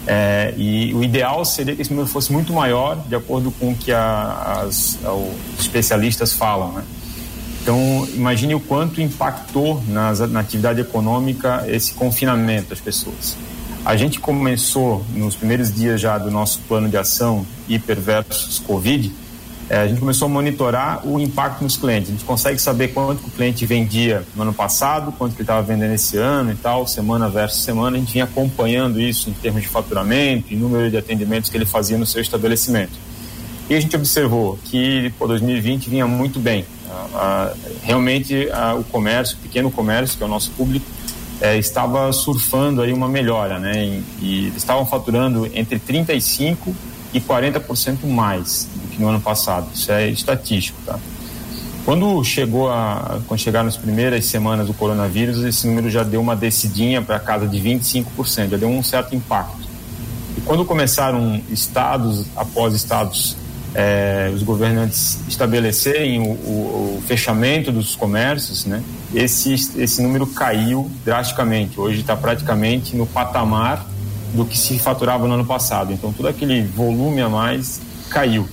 É, 0.07 0.53
e 0.57 0.92
o 0.94 1.03
ideal 1.03 1.44
seria 1.44 1.74
que 1.74 1.83
esse 1.83 1.90
número 1.90 2.09
fosse 2.09 2.33
muito 2.33 2.53
maior, 2.53 2.96
de 3.09 3.14
acordo 3.14 3.50
com 3.53 3.72
o 3.72 3.77
que 3.77 3.92
a, 3.92 4.62
as, 4.64 4.98
os 5.05 5.61
especialistas 5.61 6.33
falam. 6.33 6.72
Né? 6.72 6.85
Então, 7.62 8.07
imagine 8.14 8.55
o 8.55 8.61
quanto 8.61 9.00
impactou 9.00 9.83
nas, 9.88 10.18
na 10.31 10.40
atividade 10.40 10.81
econômica 10.81 11.64
esse 11.66 11.94
confinamento 11.94 12.70
das 12.70 12.81
pessoas. 12.81 13.37
A 13.85 13.96
gente 13.96 14.18
começou 14.18 15.05
nos 15.14 15.37
primeiros 15.37 15.74
dias 15.74 16.00
já 16.00 16.18
do 16.18 16.31
nosso 16.31 16.59
plano 16.68 16.88
de 16.88 16.96
ação 16.96 17.46
hiper 17.68 18.00
versus 18.00 18.59
Covid, 18.59 19.12
é, 19.68 19.79
a 19.79 19.88
gente 19.88 19.98
começou 19.98 20.27
a 20.27 20.29
monitorar 20.29 21.07
o 21.07 21.18
impacto 21.18 21.62
nos 21.62 21.77
clientes. 21.77 22.11
A 22.11 22.12
gente 22.12 22.24
consegue 22.24 22.59
saber 22.59 22.88
quanto 22.88 23.27
o 23.27 23.31
cliente 23.31 23.64
vendia 23.64 24.22
no 24.37 24.42
ano 24.42 24.53
passado, 24.53 25.11
quanto 25.12 25.33
que 25.33 25.38
ele 25.38 25.44
estava 25.44 25.62
vendendo 25.62 25.94
esse 25.94 26.18
ano 26.18 26.53
e 26.53 26.55
tal, 26.55 26.87
semana 26.87 27.29
versus 27.31 27.62
semana. 27.62 27.96
A 27.96 28.00
gente 28.00 28.12
vinha 28.12 28.24
acompanhando 28.24 29.00
isso 29.00 29.31
em 29.31 29.33
termos 29.33 29.62
de 29.62 29.68
faturamento 29.68 30.53
e 30.53 30.57
número 30.57 30.90
de 30.90 30.98
atendimentos 30.98 31.48
que 31.48 31.57
ele 31.57 31.64
fazia 31.64 31.96
no 31.96 32.05
seu 32.05 32.20
estabelecimento. 32.20 32.92
E 33.68 33.74
a 33.74 33.81
gente 33.81 33.96
observou 33.96 34.59
que 34.64 35.11
pô, 35.18 35.27
2020 35.27 35.88
vinha 35.88 36.07
muito 36.07 36.38
bem. 36.38 36.66
realmente 37.83 38.48
o 38.79 38.85
comércio, 38.85 39.38
o 39.38 39.40
pequeno 39.40 39.70
comércio, 39.70 40.18
que 40.18 40.22
é 40.22 40.27
o 40.27 40.29
nosso 40.29 40.50
público, 40.50 40.85
é, 41.40 41.57
estava 41.57 42.12
surfando 42.12 42.83
aí 42.83 42.92
uma 42.92 43.09
melhora, 43.09 43.59
né? 43.59 43.85
E, 43.85 44.03
e 44.22 44.53
estavam 44.57 44.85
faturando 44.87 45.50
entre 45.55 45.79
35 45.79 46.74
e 47.14 47.20
40% 47.20 48.05
mais 48.05 48.68
do 48.74 48.88
que 48.88 49.00
no 49.00 49.09
ano 49.09 49.20
passado. 49.20 49.68
Isso 49.72 49.90
é 49.90 50.09
estatístico, 50.11 50.79
tá? 50.85 50.98
Quando 51.85 52.24
chegou 52.24 52.70
a 52.70 53.20
quando 53.29 53.40
chegaram 53.40 53.68
as 53.68 53.77
primeiras 53.77 54.24
semanas 54.24 54.66
do 54.66 54.74
coronavírus, 54.74 55.44
esse 55.44 55.66
número 55.66 55.90
já 55.90 56.03
deu 56.03 56.20
uma 56.20 56.35
descidinha 56.35 57.00
para 57.00 57.18
casa 57.20 57.46
de 57.46 57.59
25%, 57.61 58.50
já 58.50 58.57
deu 58.57 58.68
um 58.68 58.83
certo 58.83 59.14
impacto. 59.14 59.68
E 60.37 60.40
quando 60.40 60.64
começaram 60.64 61.40
estados 61.50 62.27
após 62.35 62.74
estados 62.74 63.37
é, 63.74 64.31
os 64.33 64.42
governantes 64.42 65.18
estabelecerem 65.29 66.20
o, 66.20 66.31
o, 66.31 66.98
o, 66.98 67.03
fechamento 67.07 67.72
dos 67.72 67.96
comércios, 67.96 68.64
né, 68.64 68.83
esse, 69.12 69.53
esse 69.53 70.00
número 70.00 70.27
caiu 70.29 70.90
drasticamente. 71.05 71.79
Hoje 71.79 72.00
está 72.00 72.16
praticamente 72.16 72.96
no 72.96 73.05
patamar 73.05 73.85
do 74.35 74.44
que 74.44 74.59
se 74.59 74.79
faturava 74.79 75.27
no 75.27 75.35
ano 75.35 75.44
passado. 75.47 75.92
Então, 75.92 76.12
todo 76.12 76.27
aquele 76.27 76.62
volume 76.62 77.23
a 77.23 77.29
mais 77.29 77.81
caiu. 78.11 78.47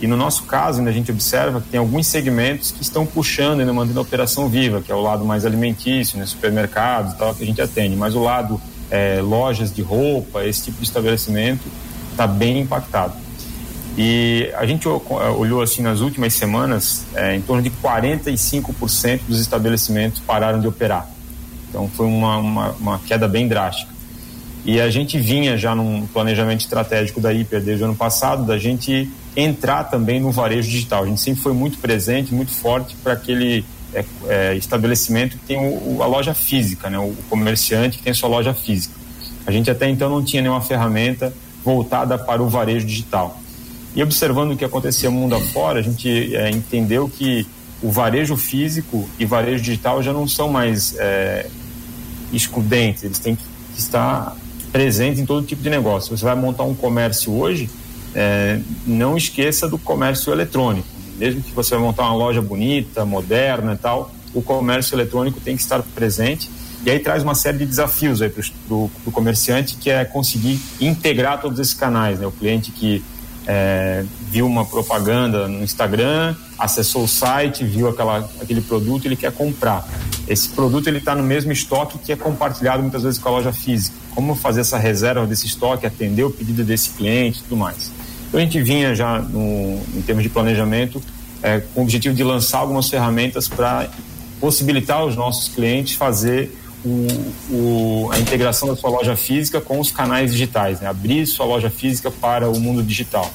E 0.00 0.06
no 0.06 0.16
nosso 0.16 0.44
caso, 0.44 0.78
ainda 0.78 0.90
a 0.90 0.92
gente 0.92 1.10
observa 1.10 1.60
que 1.60 1.68
tem 1.68 1.78
alguns 1.78 2.06
segmentos 2.06 2.72
que 2.72 2.82
estão 2.82 3.06
puxando, 3.06 3.60
ainda 3.60 3.72
mantendo 3.72 3.98
a 3.98 4.02
operação 4.02 4.48
viva, 4.48 4.80
que 4.80 4.90
é 4.90 4.94
o 4.94 5.00
lado 5.00 5.24
mais 5.24 5.46
alimentício, 5.46 6.18
né, 6.18 6.26
supermercados 6.26 7.12
e 7.12 7.16
tal, 7.16 7.34
que 7.34 7.42
a 7.42 7.46
gente 7.46 7.62
atende. 7.62 7.94
Mas 7.96 8.14
o 8.14 8.20
lado 8.20 8.60
é, 8.90 9.20
lojas 9.22 9.72
de 9.72 9.80
roupa, 9.80 10.44
esse 10.44 10.64
tipo 10.64 10.78
de 10.78 10.84
estabelecimento, 10.84 11.62
está 12.10 12.26
bem 12.26 12.60
impactado. 12.60 13.14
E 13.96 14.50
a 14.56 14.64
gente 14.64 14.88
olhou 14.88 15.60
assim 15.60 15.82
nas 15.82 16.00
últimas 16.00 16.32
semanas, 16.34 17.04
é, 17.14 17.36
em 17.36 17.42
torno 17.42 17.62
de 17.62 17.70
45% 17.70 19.20
dos 19.28 19.38
estabelecimentos 19.38 20.20
pararam 20.20 20.60
de 20.60 20.66
operar. 20.66 21.08
Então 21.68 21.88
foi 21.88 22.06
uma, 22.06 22.38
uma, 22.38 22.70
uma, 22.72 22.98
queda 22.98 23.28
bem 23.28 23.46
drástica. 23.46 23.91
E 24.64 24.80
a 24.80 24.88
gente 24.90 25.18
vinha 25.18 25.56
já 25.56 25.74
num 25.74 26.06
planejamento 26.06 26.60
estratégico 26.60 27.20
da 27.20 27.32
Hiper 27.32 27.60
desde 27.60 27.82
o 27.82 27.86
ano 27.86 27.96
passado, 27.96 28.44
da 28.44 28.56
gente 28.58 29.10
entrar 29.36 29.84
também 29.84 30.20
no 30.20 30.30
varejo 30.30 30.70
digital. 30.70 31.02
A 31.02 31.06
gente 31.06 31.20
sempre 31.20 31.42
foi 31.42 31.52
muito 31.52 31.78
presente, 31.78 32.32
muito 32.32 32.52
forte 32.52 32.94
para 33.02 33.14
aquele 33.14 33.64
é, 33.92 34.04
é, 34.28 34.54
estabelecimento 34.54 35.36
que 35.36 35.46
tem 35.46 35.58
o, 35.58 36.02
a 36.02 36.06
loja 36.06 36.32
física, 36.32 36.88
né? 36.88 36.98
o 36.98 37.14
comerciante 37.28 37.98
que 37.98 38.04
tem 38.04 38.14
sua 38.14 38.28
loja 38.28 38.54
física. 38.54 38.94
A 39.44 39.50
gente 39.50 39.70
até 39.70 39.88
então 39.88 40.08
não 40.08 40.22
tinha 40.22 40.40
nenhuma 40.40 40.60
ferramenta 40.60 41.32
voltada 41.64 42.16
para 42.16 42.42
o 42.42 42.48
varejo 42.48 42.86
digital. 42.86 43.38
E 43.94 44.02
observando 44.02 44.52
o 44.52 44.56
que 44.56 44.64
acontecia 44.64 45.10
mundo 45.10 45.34
afora, 45.34 45.80
a 45.80 45.82
gente 45.82 46.34
é, 46.36 46.50
entendeu 46.50 47.08
que 47.08 47.46
o 47.82 47.90
varejo 47.90 48.36
físico 48.36 49.08
e 49.18 49.26
varejo 49.26 49.62
digital 49.62 50.02
já 50.02 50.12
não 50.12 50.26
são 50.28 50.48
mais 50.48 50.94
é, 50.98 51.48
excludentes, 52.32 53.02
eles 53.02 53.18
têm 53.18 53.34
que 53.34 53.42
estar 53.76 54.36
presentes 54.72 55.20
em 55.20 55.26
todo 55.26 55.46
tipo 55.46 55.62
de 55.62 55.70
negócio. 55.70 56.16
Você 56.16 56.24
vai 56.24 56.34
montar 56.34 56.64
um 56.64 56.74
comércio 56.74 57.32
hoje, 57.32 57.68
é, 58.14 58.58
não 58.86 59.16
esqueça 59.16 59.68
do 59.68 59.78
comércio 59.78 60.32
eletrônico. 60.32 60.88
Mesmo 61.18 61.42
que 61.42 61.52
você 61.52 61.74
vai 61.74 61.84
montar 61.84 62.04
uma 62.04 62.16
loja 62.16 62.40
bonita, 62.40 63.04
moderna 63.04 63.74
e 63.74 63.76
tal, 63.76 64.10
o 64.34 64.42
comércio 64.42 64.94
eletrônico 64.94 65.40
tem 65.40 65.54
que 65.54 65.62
estar 65.62 65.82
presente. 65.94 66.50
E 66.84 66.90
aí 66.90 66.98
traz 66.98 67.22
uma 67.22 67.34
série 67.34 67.58
de 67.58 67.66
desafios 67.66 68.20
aí 68.20 68.28
para 68.28 68.42
o 68.74 68.90
comerciante, 69.12 69.76
que 69.76 69.88
é 69.88 70.04
conseguir 70.04 70.58
integrar 70.80 71.40
todos 71.40 71.60
esses 71.60 71.74
canais. 71.74 72.18
Né? 72.18 72.26
O 72.26 72.32
cliente 72.32 72.72
que 72.72 73.04
é, 73.46 74.04
viu 74.30 74.46
uma 74.46 74.64
propaganda 74.64 75.48
no 75.48 75.62
Instagram, 75.62 76.34
acessou 76.58 77.04
o 77.04 77.08
site, 77.08 77.64
viu 77.64 77.88
aquela, 77.88 78.28
aquele 78.40 78.60
produto, 78.60 79.06
ele 79.06 79.16
quer 79.16 79.32
comprar. 79.32 79.86
Esse 80.28 80.48
produto 80.50 80.86
ele 80.86 80.98
está 80.98 81.14
no 81.14 81.22
mesmo 81.22 81.52
estoque 81.52 81.98
que 81.98 82.12
é 82.12 82.16
compartilhado 82.16 82.82
muitas 82.82 83.02
vezes 83.02 83.18
com 83.18 83.28
a 83.28 83.32
loja 83.32 83.52
física. 83.52 83.96
Como 84.14 84.34
fazer 84.34 84.60
essa 84.60 84.78
reserva 84.78 85.26
desse 85.26 85.46
estoque, 85.46 85.86
atender 85.86 86.24
o 86.24 86.30
pedido 86.30 86.62
desse 86.62 86.90
cliente, 86.90 87.40
e 87.40 87.42
tudo 87.42 87.56
mais. 87.56 87.90
Então 88.28 88.38
a 88.40 88.42
gente 88.42 88.62
vinha 88.62 88.94
já 88.94 89.18
no, 89.18 89.80
em 89.94 90.02
termos 90.02 90.22
de 90.22 90.30
planejamento 90.30 91.02
é, 91.42 91.60
com 91.60 91.80
o 91.80 91.82
objetivo 91.82 92.14
de 92.14 92.22
lançar 92.22 92.58
algumas 92.58 92.88
ferramentas 92.88 93.48
para 93.48 93.88
possibilitar 94.40 95.04
os 95.04 95.16
nossos 95.16 95.48
clientes 95.48 95.94
fazer 95.94 96.50
o, 96.84 97.06
o, 97.50 98.10
a 98.12 98.18
integração 98.18 98.68
da 98.68 98.76
sua 98.76 98.90
loja 98.90 99.16
física 99.16 99.60
com 99.60 99.78
os 99.78 99.90
canais 99.90 100.32
digitais, 100.32 100.80
né? 100.80 100.88
abrir 100.88 101.26
sua 101.26 101.46
loja 101.46 101.70
física 101.70 102.10
para 102.10 102.48
o 102.50 102.58
mundo 102.58 102.82
digital. 102.82 103.32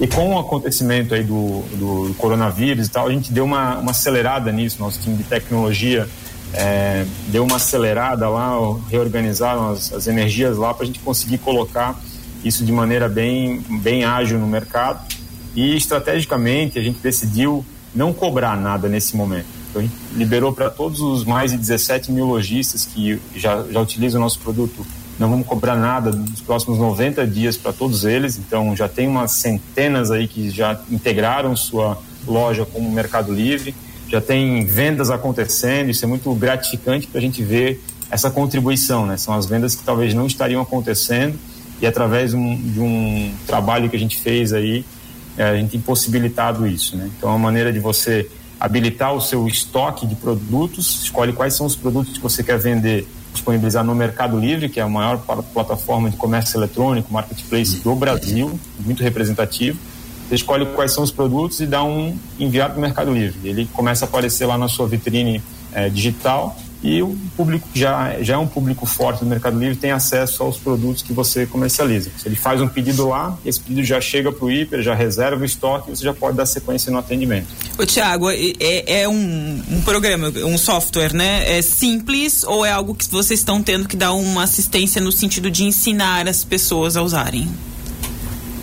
E 0.00 0.06
com 0.06 0.34
o 0.34 0.38
acontecimento 0.38 1.14
aí 1.14 1.22
do, 1.22 1.62
do 1.76 2.14
coronavírus 2.14 2.88
e 2.88 2.90
tal, 2.90 3.06
a 3.06 3.12
gente 3.12 3.32
deu 3.32 3.44
uma, 3.44 3.78
uma 3.78 3.92
acelerada 3.92 4.50
nisso. 4.50 4.80
Nosso 4.80 5.00
time 5.00 5.16
de 5.16 5.22
tecnologia 5.22 6.08
é, 6.52 7.04
deu 7.28 7.44
uma 7.44 7.56
acelerada 7.56 8.28
lá, 8.28 8.56
reorganizaram 8.90 9.70
as, 9.70 9.92
as 9.92 10.06
energias 10.08 10.56
lá 10.56 10.74
para 10.74 10.84
a 10.84 10.86
gente 10.86 10.98
conseguir 10.98 11.38
colocar 11.38 12.00
isso 12.44 12.64
de 12.64 12.72
maneira 12.72 13.08
bem, 13.08 13.60
bem 13.80 14.04
ágil 14.04 14.38
no 14.38 14.46
mercado. 14.46 15.06
E 15.54 15.76
estrategicamente 15.76 16.78
a 16.78 16.82
gente 16.82 16.98
decidiu 16.98 17.64
não 17.94 18.12
cobrar 18.12 18.56
nada 18.56 18.88
nesse 18.88 19.14
momento 19.16 19.61
então, 19.72 19.90
liberou 20.14 20.52
para 20.52 20.68
todos 20.68 21.00
os 21.00 21.24
mais 21.24 21.50
de 21.50 21.56
17 21.56 22.12
mil 22.12 22.26
lojistas 22.26 22.84
que 22.84 23.20
já, 23.34 23.64
já 23.70 23.80
utilizam 23.80 24.20
o 24.20 24.24
nosso 24.24 24.38
produto. 24.38 24.86
Não 25.18 25.28
vamos 25.28 25.46
cobrar 25.46 25.76
nada 25.76 26.10
nos 26.10 26.40
próximos 26.40 26.78
90 26.78 27.26
dias 27.26 27.56
para 27.56 27.72
todos 27.72 28.04
eles. 28.04 28.38
Então, 28.38 28.74
já 28.76 28.88
tem 28.88 29.08
umas 29.08 29.32
centenas 29.32 30.10
aí 30.10 30.28
que 30.28 30.50
já 30.50 30.80
integraram 30.90 31.54
sua 31.56 31.98
loja 32.26 32.64
com 32.64 32.80
o 32.80 32.92
Mercado 32.92 33.32
Livre. 33.32 33.74
Já 34.08 34.20
tem 34.20 34.64
vendas 34.64 35.10
acontecendo. 35.10 35.90
Isso 35.90 36.04
é 36.04 36.08
muito 36.08 36.32
gratificante 36.34 37.06
para 37.06 37.18
a 37.18 37.22
gente 37.22 37.42
ver 37.42 37.82
essa 38.10 38.30
contribuição. 38.30 39.06
Né? 39.06 39.16
São 39.16 39.34
as 39.34 39.46
vendas 39.46 39.74
que 39.74 39.82
talvez 39.82 40.12
não 40.12 40.26
estariam 40.26 40.60
acontecendo 40.60 41.38
e 41.80 41.86
através 41.86 42.30
de 42.30 42.36
um, 42.36 42.56
de 42.56 42.80
um 42.80 43.34
trabalho 43.46 43.88
que 43.90 43.96
a 43.96 43.98
gente 43.98 44.20
fez 44.20 44.52
aí, 44.52 44.84
é, 45.36 45.44
a 45.44 45.56
gente 45.56 45.76
impossibilitado 45.76 46.66
isso. 46.66 46.96
Né? 46.96 47.10
Então, 47.16 47.28
é 47.28 47.32
uma 47.32 47.38
maneira 47.38 47.72
de 47.72 47.80
você 47.80 48.28
habilitar 48.62 49.12
o 49.12 49.20
seu 49.20 49.48
estoque 49.48 50.06
de 50.06 50.14
produtos, 50.14 51.02
escolhe 51.02 51.32
quais 51.32 51.52
são 51.52 51.66
os 51.66 51.74
produtos 51.74 52.16
que 52.16 52.22
você 52.22 52.44
quer 52.44 52.56
vender, 52.56 53.08
disponibilizar 53.32 53.82
no 53.82 53.92
Mercado 53.92 54.38
Livre, 54.38 54.68
que 54.68 54.78
é 54.78 54.84
a 54.84 54.88
maior 54.88 55.18
plataforma 55.52 56.08
de 56.08 56.16
comércio 56.16 56.56
eletrônico, 56.56 57.12
marketplace 57.12 57.80
do 57.80 57.92
Brasil, 57.96 58.60
muito 58.78 59.02
representativo. 59.02 59.80
Você 60.28 60.36
escolhe 60.36 60.64
quais 60.76 60.92
são 60.92 61.02
os 61.02 61.10
produtos 61.10 61.58
e 61.58 61.66
dá 61.66 61.82
um 61.82 62.16
enviar 62.38 62.70
para 62.70 62.78
o 62.78 62.80
Mercado 62.80 63.12
Livre. 63.12 63.48
Ele 63.48 63.68
começa 63.72 64.04
a 64.04 64.08
aparecer 64.08 64.46
lá 64.46 64.56
na 64.56 64.68
sua 64.68 64.86
vitrine 64.86 65.42
é, 65.72 65.88
digital 65.88 66.56
e 66.82 67.00
o 67.00 67.16
público 67.36 67.68
já, 67.72 68.20
já 68.20 68.34
é 68.34 68.38
um 68.38 68.46
público 68.46 68.84
forte 68.86 69.20
do 69.20 69.26
Mercado 69.26 69.58
Livre 69.58 69.76
tem 69.76 69.92
acesso 69.92 70.42
aos 70.42 70.58
produtos 70.58 71.02
que 71.02 71.12
você 71.12 71.46
comercializa. 71.46 72.10
Se 72.18 72.26
ele 72.26 72.34
faz 72.34 72.60
um 72.60 72.66
pedido 72.66 73.08
lá, 73.08 73.38
esse 73.46 73.60
pedido 73.60 73.84
já 73.84 74.00
chega 74.00 74.32
para 74.32 74.44
o 74.44 74.50
hiper, 74.50 74.82
já 74.82 74.94
reserva 74.94 75.42
o 75.42 75.44
estoque 75.44 75.90
e 75.90 75.96
você 75.96 76.02
já 76.02 76.12
pode 76.12 76.36
dar 76.36 76.44
sequência 76.44 76.90
no 76.90 76.98
atendimento. 76.98 77.46
O 77.78 77.86
Tiago, 77.86 78.28
é, 78.30 79.02
é 79.02 79.08
um, 79.08 79.62
um, 79.70 79.80
programa, 79.82 80.28
um 80.44 80.58
software, 80.58 81.14
né? 81.14 81.58
É 81.58 81.62
simples 81.62 82.42
ou 82.42 82.66
é 82.66 82.72
algo 82.72 82.94
que 82.94 83.08
vocês 83.08 83.38
estão 83.38 83.62
tendo 83.62 83.86
que 83.86 83.96
dar 83.96 84.12
uma 84.14 84.42
assistência 84.42 85.00
no 85.00 85.12
sentido 85.12 85.50
de 85.50 85.64
ensinar 85.64 86.26
as 86.26 86.42
pessoas 86.42 86.96
a 86.96 87.02
usarem? 87.02 87.48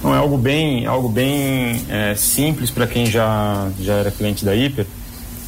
Não, 0.03 0.13
é 0.13 0.17
algo 0.17 0.37
bem, 0.37 0.85
algo 0.85 1.09
bem 1.09 1.85
é, 1.89 2.15
simples 2.15 2.69
para 2.69 2.87
quem 2.87 3.05
já, 3.05 3.69
já 3.79 3.95
era 3.95 4.11
cliente 4.11 4.43
da 4.43 4.55
Hiper 4.55 4.85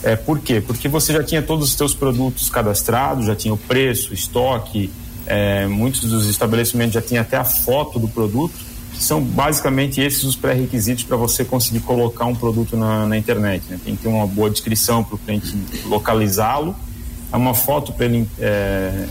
é, 0.03 0.15
por 0.15 0.39
quê? 0.39 0.61
Porque 0.61 0.87
você 0.87 1.13
já 1.13 1.23
tinha 1.23 1.41
todos 1.41 1.69
os 1.69 1.73
seus 1.75 1.93
produtos 1.93 2.49
cadastrados, 2.49 3.25
já 3.25 3.35
tinha 3.35 3.53
o 3.53 3.57
preço, 3.57 4.13
estoque, 4.13 4.89
é, 5.25 5.67
muitos 5.67 6.01
dos 6.01 6.27
estabelecimentos 6.27 6.93
já 6.93 7.01
tinham 7.01 7.21
até 7.21 7.37
a 7.37 7.43
foto 7.43 7.99
do 7.99 8.07
produto, 8.07 8.53
são 8.93 9.21
basicamente 9.21 10.01
esses 10.01 10.23
os 10.23 10.35
pré-requisitos 10.35 11.03
para 11.03 11.17
você 11.17 11.45
conseguir 11.45 11.79
colocar 11.81 12.25
um 12.25 12.35
produto 12.35 12.75
na, 12.75 13.07
na 13.07 13.17
internet. 13.17 13.63
Né? 13.69 13.79
Tem 13.83 13.95
que 13.95 14.03
ter 14.03 14.07
uma 14.07 14.27
boa 14.27 14.49
descrição 14.49 15.03
para 15.03 15.15
o 15.15 15.17
cliente 15.17 15.55
localizá-lo, 15.85 16.75
uma 17.31 17.53
foto 17.53 17.93
para 17.93 18.07
ele, 18.07 18.27
é, 18.39 19.07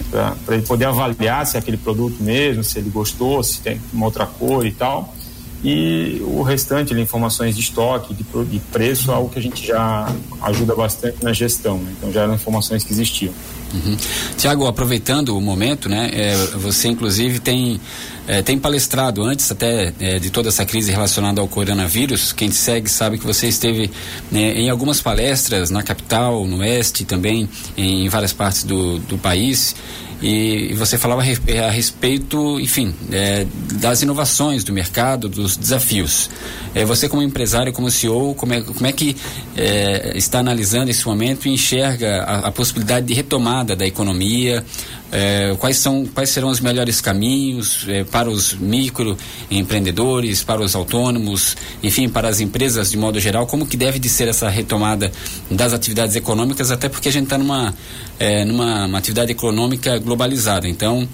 ele 0.49 0.63
poder 0.63 0.85
avaliar 0.85 1.47
se 1.47 1.57
é 1.57 1.59
aquele 1.59 1.79
produto 1.79 2.23
mesmo, 2.23 2.63
se 2.63 2.79
ele 2.79 2.91
gostou, 2.91 3.43
se 3.43 3.61
tem 3.61 3.81
uma 3.93 4.05
outra 4.07 4.27
cor 4.27 4.67
e 4.67 4.73
tal 4.73 5.15
e 5.63 6.23
o 6.25 6.43
restante, 6.43 6.93
ali, 6.93 7.03
informações 7.03 7.55
de 7.55 7.61
estoque, 7.61 8.15
de, 8.15 8.25
de 8.25 8.59
preço, 8.73 9.13
algo 9.13 9.29
que 9.29 9.39
a 9.39 9.43
gente 9.43 9.67
já 9.67 10.11
ajuda 10.43 10.75
bastante 10.75 11.23
na 11.23 11.33
gestão. 11.33 11.79
Né? 11.79 11.93
Então 11.99 12.11
já 12.13 12.23
eram 12.23 12.35
informações 12.35 12.83
que 12.83 12.93
existiam. 12.93 13.33
Uhum. 13.73 13.97
Tiago, 14.37 14.67
aproveitando 14.67 15.37
o 15.37 15.41
momento, 15.41 15.89
né, 15.89 16.11
é, 16.13 16.35
você 16.57 16.89
inclusive 16.89 17.39
tem, 17.39 17.81
é, 18.27 18.43
tem 18.43 18.59
palestrado 18.59 19.23
antes 19.23 19.51
até 19.53 19.93
é, 20.01 20.19
de 20.19 20.29
toda 20.31 20.49
essa 20.49 20.65
crise 20.65 20.91
relacionada 20.91 21.41
ao 21.41 21.47
coronavírus. 21.47 22.33
Quem 22.33 22.49
te 22.49 22.57
segue 22.57 22.89
sabe 22.89 23.19
que 23.19 23.25
você 23.25 23.47
esteve 23.47 23.91
né, 24.31 24.55
em 24.55 24.71
algumas 24.71 25.01
palestras 25.01 25.71
na 25.71 25.83
capital, 25.83 26.47
no 26.47 26.59
oeste, 26.59 27.05
também 27.05 27.49
em 27.77 28.09
várias 28.09 28.33
partes 28.33 28.65
do, 28.65 28.99
do 28.99 29.17
país 29.17 29.77
e, 30.23 30.75
você 30.75 30.99
falava 30.99 31.23
a 31.23 31.71
respeito, 31.71 32.61
enfim, 32.61 32.95
é, 33.11 33.47
das 33.75 34.03
inovações 34.03 34.63
do 34.65 34.73
mercado, 34.73 35.29
dos 35.29 35.57
desafios. 35.57 36.29
É, 36.75 36.85
você 36.85 37.09
como 37.09 37.23
empresário, 37.23 37.73
como 37.73 37.91
CEO, 37.91 38.35
como 38.35 38.53
é, 38.53 38.61
como 38.61 38.87
é 38.87 38.93
que 38.93 39.17
é, 39.57 40.13
está 40.17 40.41
analisando 40.41 40.91
esse 40.91 41.07
momento 41.07 41.47
e 41.47 41.51
enxerga 41.53 42.23
a, 42.23 42.49
a 42.49 42.53
possibilidade 42.53 43.07
de 43.07 43.15
retomada 43.15 43.75
da 43.75 43.87
economia, 43.87 44.65
é, 45.13 45.57
quais, 45.59 45.77
são, 45.79 46.07
quais 46.07 46.31
serão 46.31 46.49
os 46.49 46.61
melhores 46.61 47.01
caminhos 47.01 47.85
é, 47.89 48.05
para 48.05 48.31
os 48.31 48.55
microempreendedores, 48.55 50.43
para 50.43 50.61
os 50.61 50.75
autônomos, 50.75 51.57
enfim, 51.83 52.09
para 52.09 52.29
as 52.29 52.41
empresas 52.41 52.91
de 52.91 52.97
modo 52.97 53.19
geral, 53.19 53.47
como 53.47 53.67
que 53.67 53.77
deve 53.77 53.99
de 53.99 54.09
ser 54.09 54.29
essa 54.29 54.49
retomada 54.49 55.11
das 55.51 55.73
atividades 55.73 56.17
econômicas, 56.17 56.71
até 56.71 56.89
porque 56.89 57.09
a 57.09 57.13
gente 57.13 57.25
está 57.25 57.39
numa, 57.39 57.75
é, 58.19 58.45
numa 58.45 58.97
atividade 58.97 59.33
econômica 59.33 59.99
globalizada. 59.99 60.69
Então, 60.69 61.09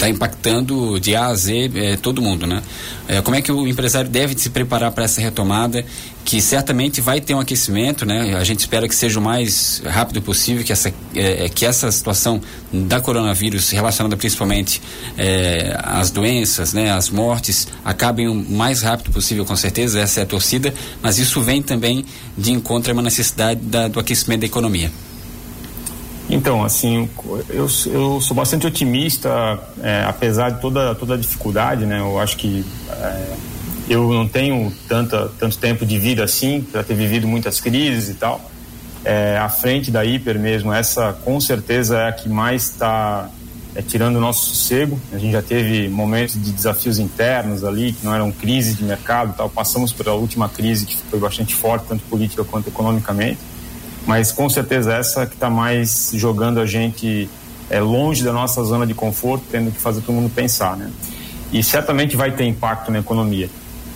está 0.00 0.08
impactando 0.08 0.98
de 0.98 1.14
A 1.14 1.26
a 1.26 1.34
Z 1.34 1.70
eh, 1.74 1.96
todo 1.96 2.22
mundo, 2.22 2.46
né? 2.46 2.62
Eh, 3.06 3.20
como 3.20 3.36
é 3.36 3.42
que 3.42 3.52
o 3.52 3.68
empresário 3.68 4.08
deve 4.08 4.38
se 4.38 4.48
preparar 4.48 4.90
para 4.92 5.04
essa 5.04 5.20
retomada, 5.20 5.84
que 6.24 6.40
certamente 6.40 7.00
vai 7.02 7.20
ter 7.20 7.34
um 7.34 7.40
aquecimento, 7.40 8.06
né? 8.06 8.34
A 8.34 8.44
gente 8.44 8.60
espera 8.60 8.88
que 8.88 8.94
seja 8.94 9.18
o 9.18 9.22
mais 9.22 9.82
rápido 9.84 10.22
possível, 10.22 10.64
que 10.64 10.72
essa, 10.72 10.92
eh, 11.14 11.50
que 11.54 11.66
essa 11.66 11.92
situação 11.92 12.40
da 12.72 13.00
coronavírus, 13.00 13.70
relacionada 13.70 14.16
principalmente 14.16 14.80
às 15.82 16.10
doenças, 16.10 16.72
né? 16.72 16.90
As 16.90 17.10
mortes, 17.10 17.68
acabem 17.84 18.26
o 18.28 18.34
mais 18.34 18.80
rápido 18.80 19.12
possível, 19.12 19.44
com 19.44 19.56
certeza, 19.56 20.00
essa 20.00 20.20
é 20.20 20.22
a 20.22 20.26
torcida, 20.26 20.72
mas 21.02 21.18
isso 21.18 21.42
vem 21.42 21.60
também 21.60 22.04
de 22.38 22.52
encontro 22.52 22.90
a 22.90 22.94
uma 22.94 23.02
necessidade 23.02 23.60
da, 23.60 23.88
do 23.88 24.00
aquecimento 24.00 24.40
da 24.40 24.46
economia. 24.46 24.90
Então, 26.30 26.62
assim, 26.62 27.08
eu, 27.48 27.66
eu 27.86 28.20
sou 28.20 28.36
bastante 28.36 28.64
otimista, 28.64 29.58
é, 29.82 30.04
apesar 30.06 30.50
de 30.50 30.60
toda, 30.60 30.94
toda 30.94 31.14
a 31.14 31.16
dificuldade, 31.16 31.84
né? 31.84 31.98
Eu 31.98 32.20
acho 32.20 32.36
que 32.36 32.64
é, 32.88 33.36
eu 33.88 34.12
não 34.12 34.28
tenho 34.28 34.72
tanta, 34.88 35.28
tanto 35.40 35.58
tempo 35.58 35.84
de 35.84 35.98
vida 35.98 36.22
assim, 36.22 36.62
para 36.62 36.84
ter 36.84 36.94
vivido 36.94 37.26
muitas 37.26 37.60
crises 37.60 38.08
e 38.08 38.14
tal. 38.14 38.40
É, 39.04 39.44
frente 39.60 39.90
da 39.90 40.04
Hiper 40.04 40.38
mesmo, 40.38 40.72
essa 40.72 41.12
com 41.24 41.40
certeza 41.40 41.98
é 41.98 42.08
a 42.08 42.12
que 42.12 42.28
mais 42.28 42.70
está 42.70 43.28
é, 43.74 43.82
tirando 43.82 44.16
o 44.16 44.20
nosso 44.20 44.50
sossego. 44.50 45.00
A 45.12 45.18
gente 45.18 45.32
já 45.32 45.42
teve 45.42 45.88
momentos 45.88 46.40
de 46.40 46.52
desafios 46.52 47.00
internos 47.00 47.64
ali, 47.64 47.92
que 47.92 48.04
não 48.04 48.14
eram 48.14 48.30
crises 48.30 48.76
de 48.76 48.84
mercado 48.84 49.34
tal. 49.36 49.50
Passamos 49.50 49.92
pela 49.92 50.14
última 50.14 50.48
crise 50.48 50.86
que 50.86 50.96
foi 50.96 51.18
bastante 51.18 51.56
forte, 51.56 51.86
tanto 51.88 52.04
política 52.04 52.44
quanto 52.44 52.68
economicamente 52.68 53.49
mas 54.06 54.32
com 54.32 54.48
certeza 54.48 54.94
essa 54.94 55.26
que 55.26 55.34
está 55.34 55.50
mais 55.50 56.12
jogando 56.14 56.60
a 56.60 56.66
gente 56.66 57.28
é, 57.68 57.80
longe 57.80 58.24
da 58.24 58.32
nossa 58.32 58.62
zona 58.64 58.86
de 58.86 58.94
conforto, 58.94 59.44
tendo 59.50 59.70
que 59.70 59.80
fazer 59.80 60.00
todo 60.00 60.14
mundo 60.14 60.30
pensar, 60.34 60.76
né? 60.76 60.90
E 61.52 61.62
certamente 61.62 62.16
vai 62.16 62.32
ter 62.32 62.44
impacto 62.44 62.90
na 62.90 62.98
economia. 62.98 63.48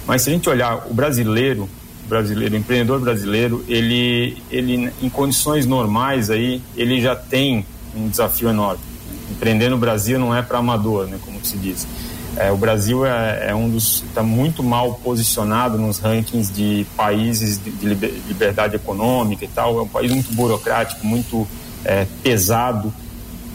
Mas 0.06 0.22
se 0.22 0.30
a 0.30 0.32
gente 0.32 0.48
olhar 0.48 0.86
o 0.88 0.94
brasileiro, 0.94 1.68
brasileiro, 2.08 2.54
o 2.54 2.58
empreendedor 2.58 3.00
brasileiro, 3.00 3.64
ele, 3.68 4.36
ele 4.50 4.92
em 5.02 5.08
condições 5.08 5.66
normais 5.66 6.30
aí, 6.30 6.60
ele 6.76 7.00
já 7.00 7.16
tem 7.16 7.64
um 7.96 8.08
desafio 8.08 8.50
enorme. 8.50 8.82
Empreender 9.30 9.70
no 9.70 9.78
Brasil 9.78 10.18
não 10.18 10.34
é 10.34 10.42
para 10.42 10.58
amador, 10.58 11.06
né, 11.06 11.18
como 11.24 11.44
se 11.44 11.56
diz. 11.56 11.86
É, 12.36 12.50
o 12.50 12.56
Brasil 12.56 13.06
é, 13.06 13.48
é 13.48 13.54
um 13.54 13.70
dos 13.70 14.02
está 14.02 14.22
muito 14.22 14.62
mal 14.62 14.94
posicionado 14.94 15.78
nos 15.78 15.98
rankings 15.98 16.52
de 16.52 16.86
países 16.96 17.62
de, 17.62 17.70
de, 17.70 17.86
liberdade 17.86 18.74
econômica 18.74 19.44
e 19.44 19.48
tal. 19.48 19.78
É 19.78 19.82
um 19.82 19.88
país 19.88 20.10
muito 20.10 20.32
burocrático, 20.34 21.06
muito 21.06 21.46
é, 21.84 22.06
pesado. 22.22 22.92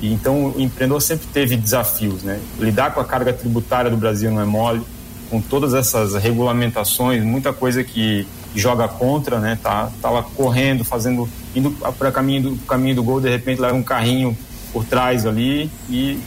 E 0.02 0.14
então 0.14 0.54
o 0.56 0.62
empreendedor 0.62 1.02
sempre 1.02 1.28
teve 1.28 1.58
desafios, 1.58 2.24
né? 2.24 2.40
Lidar 2.58 2.94
com 2.94 3.02
a 3.02 3.06
carga 3.06 3.34
tributária 3.34 3.92
do 3.92 3.98
Brasil 3.98 4.32
não 4.32 4.42
é 4.42 4.46
mole, 4.46 4.82
com 5.30 5.42
todas 5.42 5.74
essas 5.74 6.16
regulamentações, 6.16 7.24
muita 7.24 7.52
coisa 7.52 7.84
que 7.84 8.26
joga 8.56 8.88
contra, 8.88 9.40
né? 9.40 9.60
Tá, 9.62 9.92
tá 10.02 10.10
lá 10.10 10.24
correndo, 10.24 10.86
fazendo, 10.86 11.28
indo 11.54 11.72
para 11.98 12.12
caminho 12.12 12.52
do 12.52 12.56
caminho 12.66 12.96
do 12.96 13.04
gol, 13.04 13.20
de 13.20 13.30
repente 13.30 13.60
leva 13.60 13.76
um 13.76 13.84
carrinho 13.84 14.38
por 14.72 14.86
trás 14.86 15.26
ali 15.26 15.70
e 15.90 16.20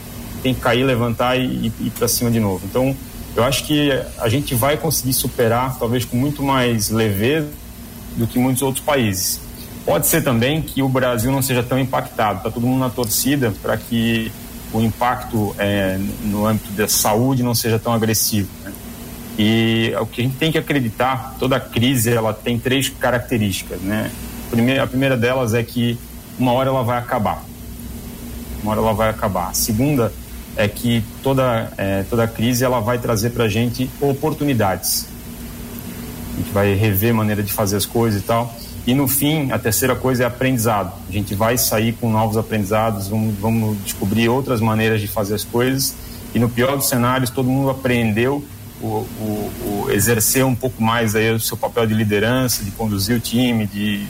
tem 0.43 0.53
que 0.53 0.59
cair, 0.59 0.83
levantar 0.83 1.37
e, 1.37 1.67
ir 1.79 1.91
para 1.97 2.07
cima 2.07 2.29
de 2.29 2.39
novo. 2.39 2.65
Então, 2.65 2.95
eu 3.35 3.43
acho 3.43 3.63
que 3.63 3.89
a 4.19 4.29
gente 4.29 4.53
vai 4.53 4.77
conseguir 4.77 5.13
superar, 5.13 5.79
talvez 5.79 6.05
com 6.05 6.17
muito 6.17 6.43
mais 6.43 6.89
leveza 6.89 7.49
do 8.17 8.27
que 8.27 8.37
muitos 8.37 8.61
outros 8.61 8.83
países. 8.83 9.39
Pode 9.85 10.05
ser 10.05 10.23
também 10.23 10.61
que 10.61 10.81
o 10.83 10.89
Brasil 10.89 11.31
não 11.31 11.41
seja 11.41 11.63
tão 11.63 11.79
impactado, 11.79 12.37
está 12.37 12.51
todo 12.51 12.67
mundo 12.67 12.79
na 12.79 12.89
torcida 12.89 13.53
para 13.61 13.75
que 13.77 14.31
o 14.71 14.81
impacto 14.81 15.55
é, 15.57 15.99
no 16.23 16.45
âmbito 16.45 16.71
da 16.71 16.87
saúde 16.87 17.41
não 17.41 17.55
seja 17.55 17.79
tão 17.79 17.93
agressivo. 17.93 18.49
Né? 18.63 18.73
E 19.37 19.93
o 19.99 20.05
que 20.05 20.21
a 20.21 20.23
gente 20.23 20.37
tem 20.37 20.51
que 20.51 20.57
acreditar, 20.57 21.35
toda 21.39 21.59
crise 21.59 22.11
ela 22.11 22.33
tem 22.33 22.59
três 22.59 22.89
características, 22.89 23.81
né? 23.81 24.11
Primeira, 24.49 24.83
a 24.83 24.87
primeira 24.87 25.17
delas 25.17 25.53
é 25.53 25.63
que 25.63 25.97
uma 26.37 26.51
hora 26.51 26.69
ela 26.69 26.83
vai 26.83 26.99
acabar. 26.99 27.43
Uma 28.61 28.71
hora 28.71 28.81
ela 28.81 28.93
vai 28.93 29.09
acabar. 29.09 29.49
A 29.49 29.53
segunda 29.53 30.13
é 30.55 30.67
que 30.67 31.03
toda, 31.21 31.71
é, 31.77 32.03
toda 32.09 32.27
crise 32.27 32.63
ela 32.63 32.79
vai 32.79 32.97
trazer 32.99 33.31
para 33.31 33.45
a 33.45 33.49
gente 33.49 33.89
oportunidades. 33.99 35.07
A 36.33 36.37
gente 36.37 36.51
vai 36.51 36.73
rever 36.73 37.13
maneira 37.13 37.43
de 37.43 37.51
fazer 37.51 37.77
as 37.77 37.85
coisas 37.85 38.21
e 38.21 38.23
tal. 38.23 38.53
E 38.85 38.93
no 38.93 39.07
fim, 39.07 39.51
a 39.51 39.59
terceira 39.59 39.95
coisa 39.95 40.23
é 40.23 40.25
aprendizado. 40.25 40.91
A 41.07 41.11
gente 41.11 41.33
vai 41.33 41.57
sair 41.57 41.93
com 41.93 42.11
novos 42.11 42.35
aprendizados, 42.37 43.07
vamos, 43.07 43.35
vamos 43.39 43.77
descobrir 43.83 44.27
outras 44.27 44.59
maneiras 44.59 44.99
de 44.99 45.07
fazer 45.07 45.35
as 45.35 45.43
coisas. 45.43 45.95
E 46.35 46.39
no 46.39 46.49
pior 46.49 46.75
dos 46.75 46.87
cenários, 46.87 47.29
todo 47.29 47.47
mundo 47.49 47.69
aprendeu 47.69 48.43
o, 48.81 48.87
o, 48.87 49.85
o 49.85 49.91
exercer 49.91 50.45
um 50.45 50.55
pouco 50.55 50.83
mais 50.83 51.15
aí 51.15 51.31
o 51.31 51.39
seu 51.39 51.55
papel 51.55 51.85
de 51.87 51.93
liderança, 51.93 52.63
de 52.63 52.71
conduzir 52.71 53.15
o 53.15 53.19
time, 53.19 53.65
de 53.65 54.05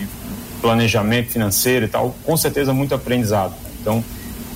planejamento 0.59 1.31
financeiro 1.31 1.85
e 1.85 1.87
tal. 1.87 2.15
Com 2.23 2.35
certeza, 2.35 2.73
muito 2.73 2.95
aprendizado. 2.95 3.53
Então, 3.79 4.03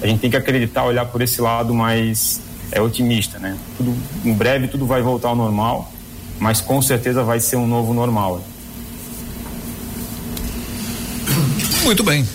a 0.02 0.08
gente 0.08 0.20
tem 0.20 0.30
que 0.30 0.38
acreditar, 0.38 0.84
olhar 0.84 1.06
por 1.06 1.22
esse 1.22 1.41
lado 1.41 1.74
mais 1.74 2.41
é, 2.72 2.82
otimista, 2.82 3.39
né? 3.39 3.58
Tudo, 3.78 3.95
em 4.24 4.34
breve 4.34 4.68
tudo 4.68 4.86
vai 4.86 5.02
voltar 5.02 5.30
ao 5.30 5.36
normal, 5.36 5.91
mas 6.39 6.62
com 6.62 6.82
certeza 6.82 7.24
vai 7.24 7.39
ser 7.39 7.56
um 7.56 7.68
novo 7.68 7.93
normal. 7.93 8.41
Muito 11.84 12.04
bem. 12.04 12.28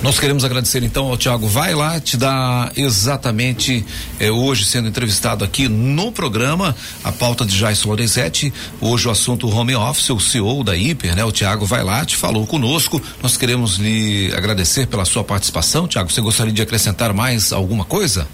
Nós 0.00 0.20
queremos 0.20 0.44
agradecer 0.44 0.84
então 0.84 1.06
ao 1.08 1.16
Tiago 1.16 1.48
Vai 1.48 1.74
lá, 1.74 1.98
te 1.98 2.16
dá 2.16 2.70
exatamente 2.76 3.84
eh, 4.20 4.30
hoje 4.30 4.64
sendo 4.64 4.86
entrevistado 4.86 5.44
aqui 5.44 5.68
no 5.68 6.12
programa 6.12 6.74
a 7.02 7.10
pauta 7.10 7.44
de 7.44 7.58
Jason 7.58 7.88
Lorenzetti, 7.88 8.54
hoje 8.80 9.08
o 9.08 9.10
assunto 9.10 9.48
home 9.48 9.74
office, 9.74 10.10
o 10.10 10.20
CEO 10.20 10.62
da 10.62 10.76
Hiper, 10.76 11.16
né? 11.16 11.24
O 11.24 11.32
Tiago 11.32 11.66
Vai 11.66 11.82
lá, 11.82 12.04
te 12.04 12.16
falou 12.16 12.46
conosco, 12.46 13.02
nós 13.20 13.36
queremos 13.36 13.76
lhe 13.76 14.32
agradecer 14.36 14.86
pela 14.86 15.04
sua 15.04 15.24
participação, 15.24 15.88
Tiago, 15.88 16.12
você 16.12 16.20
gostaria 16.20 16.52
de 16.52 16.62
acrescentar 16.62 17.12
mais 17.12 17.52
alguma 17.52 17.84
coisa? 17.84 18.28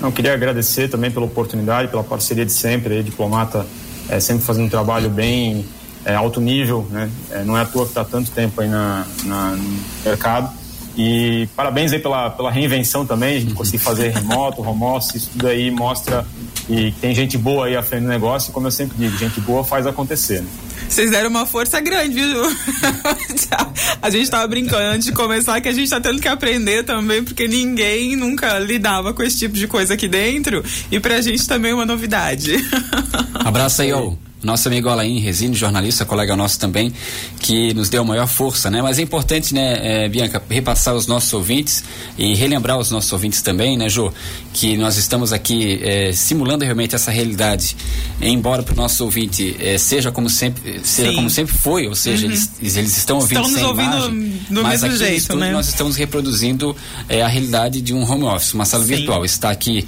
Não, 0.00 0.10
queria 0.10 0.32
agradecer 0.32 0.88
também 0.88 1.10
pela 1.10 1.26
oportunidade, 1.26 1.88
pela 1.88 2.02
parceria 2.02 2.46
de 2.46 2.52
sempre, 2.52 2.94
aí, 2.94 3.02
diplomata 3.02 3.66
é, 4.08 4.20
sempre 4.20 4.44
fazendo 4.44 4.66
um 4.66 4.70
trabalho 4.70 5.10
bem 5.10 5.66
é, 6.06 6.14
alto 6.14 6.40
nível, 6.40 6.86
né? 6.88 7.10
É, 7.32 7.42
não 7.42 7.58
é 7.58 7.62
à 7.62 7.64
toa 7.64 7.82
que 7.82 7.90
está 7.90 8.04
tanto 8.04 8.30
tempo 8.30 8.60
aí 8.60 8.68
na, 8.68 9.04
na, 9.24 9.50
no 9.50 9.80
mercado. 10.04 10.56
E 10.96 11.48
parabéns 11.56 11.92
aí 11.92 11.98
pela, 11.98 12.30
pela 12.30 12.50
reinvenção 12.50 13.04
também, 13.04 13.36
a 13.36 13.40
gente 13.40 13.52
conseguir 13.52 13.78
fazer 13.78 14.08
remoto, 14.14 14.62
home 14.62 14.84
office, 14.84 15.16
isso 15.16 15.30
tudo 15.32 15.48
aí 15.48 15.70
mostra 15.70 16.24
que 16.66 16.94
tem 17.00 17.14
gente 17.14 17.36
boa 17.36 17.66
aí 17.66 17.76
à 17.76 17.82
frente 17.82 18.02
do 18.02 18.08
negócio 18.08 18.50
e 18.50 18.52
como 18.52 18.68
eu 18.68 18.70
sempre 18.70 18.96
digo, 18.96 19.18
gente 19.18 19.40
boa 19.40 19.62
faz 19.62 19.86
acontecer. 19.86 20.40
Né? 20.40 20.48
Vocês 20.88 21.10
deram 21.10 21.28
uma 21.28 21.44
força 21.44 21.80
grande, 21.80 22.14
viu? 22.14 22.42
a 24.00 24.08
gente 24.08 24.30
tava 24.30 24.46
brincando 24.46 24.84
antes 24.84 25.06
de 25.06 25.12
começar 25.12 25.60
que 25.60 25.68
a 25.68 25.72
gente 25.72 25.90
tá 25.90 26.00
tendo 26.00 26.20
que 26.20 26.28
aprender 26.28 26.84
também, 26.84 27.22
porque 27.22 27.46
ninguém 27.46 28.16
nunca 28.16 28.58
lidava 28.58 29.12
com 29.12 29.22
esse 29.22 29.38
tipo 29.38 29.54
de 29.54 29.66
coisa 29.66 29.94
aqui 29.94 30.08
dentro. 30.08 30.64
E 30.90 30.98
pra 30.98 31.20
gente 31.20 31.46
também 31.46 31.72
é 31.72 31.74
uma 31.74 31.86
novidade. 31.86 32.54
Abraço 33.44 33.82
aí, 33.82 33.92
ó 33.92 34.25
nosso 34.46 34.68
amigo 34.68 34.88
Alain 34.88 35.18
Resine, 35.18 35.54
jornalista, 35.54 36.04
colega 36.04 36.36
nosso 36.36 36.58
também, 36.58 36.92
que 37.40 37.74
nos 37.74 37.90
deu 37.90 38.02
a 38.02 38.04
maior 38.04 38.28
força, 38.28 38.70
né? 38.70 38.80
Mas 38.80 38.98
é 38.98 39.02
importante, 39.02 39.52
né, 39.52 40.04
é, 40.04 40.08
Bianca, 40.08 40.42
repassar 40.48 40.94
os 40.94 41.06
nossos 41.06 41.32
ouvintes 41.34 41.82
e 42.16 42.34
relembrar 42.34 42.78
os 42.78 42.90
nossos 42.90 43.12
ouvintes 43.12 43.42
também, 43.42 43.76
né, 43.76 43.88
Jô, 43.88 44.12
que 44.54 44.76
nós 44.76 44.96
estamos 44.96 45.32
aqui 45.32 45.80
é, 45.82 46.12
simulando 46.12 46.64
realmente 46.64 46.94
essa 46.94 47.10
realidade, 47.10 47.76
embora 48.22 48.62
para 48.62 48.72
o 48.72 48.76
nosso 48.76 49.04
ouvinte 49.04 49.56
é, 49.60 49.76
seja 49.76 50.12
como 50.12 50.30
sempre, 50.30 50.80
seja 50.84 51.12
como 51.12 51.28
sempre 51.28 51.54
foi, 51.54 51.88
ou 51.88 51.94
seja, 51.94 52.26
uhum. 52.26 52.32
eles, 52.32 52.76
eles 52.76 52.96
estão 52.96 53.16
ouvindo 53.16 53.40
estão 53.40 53.54
sem 53.54 53.64
ouvindo 53.64 53.96
imagem, 53.96 54.40
do 54.48 54.62
mas 54.62 54.82
mesmo 54.82 54.86
aqui 54.86 54.98
jeito, 54.98 55.10
no 55.10 55.16
estúdio 55.16 55.40
né? 55.40 55.52
nós 55.52 55.68
estamos 55.68 55.96
reproduzindo 55.96 56.76
a 57.08 57.26
realidade 57.26 57.80
de 57.80 57.92
um 57.92 58.08
home 58.08 58.24
office, 58.24 58.54
uma 58.54 58.64
sala 58.64 58.84
Sim. 58.84 58.94
virtual. 58.94 59.24
Está 59.24 59.50
aqui 59.50 59.84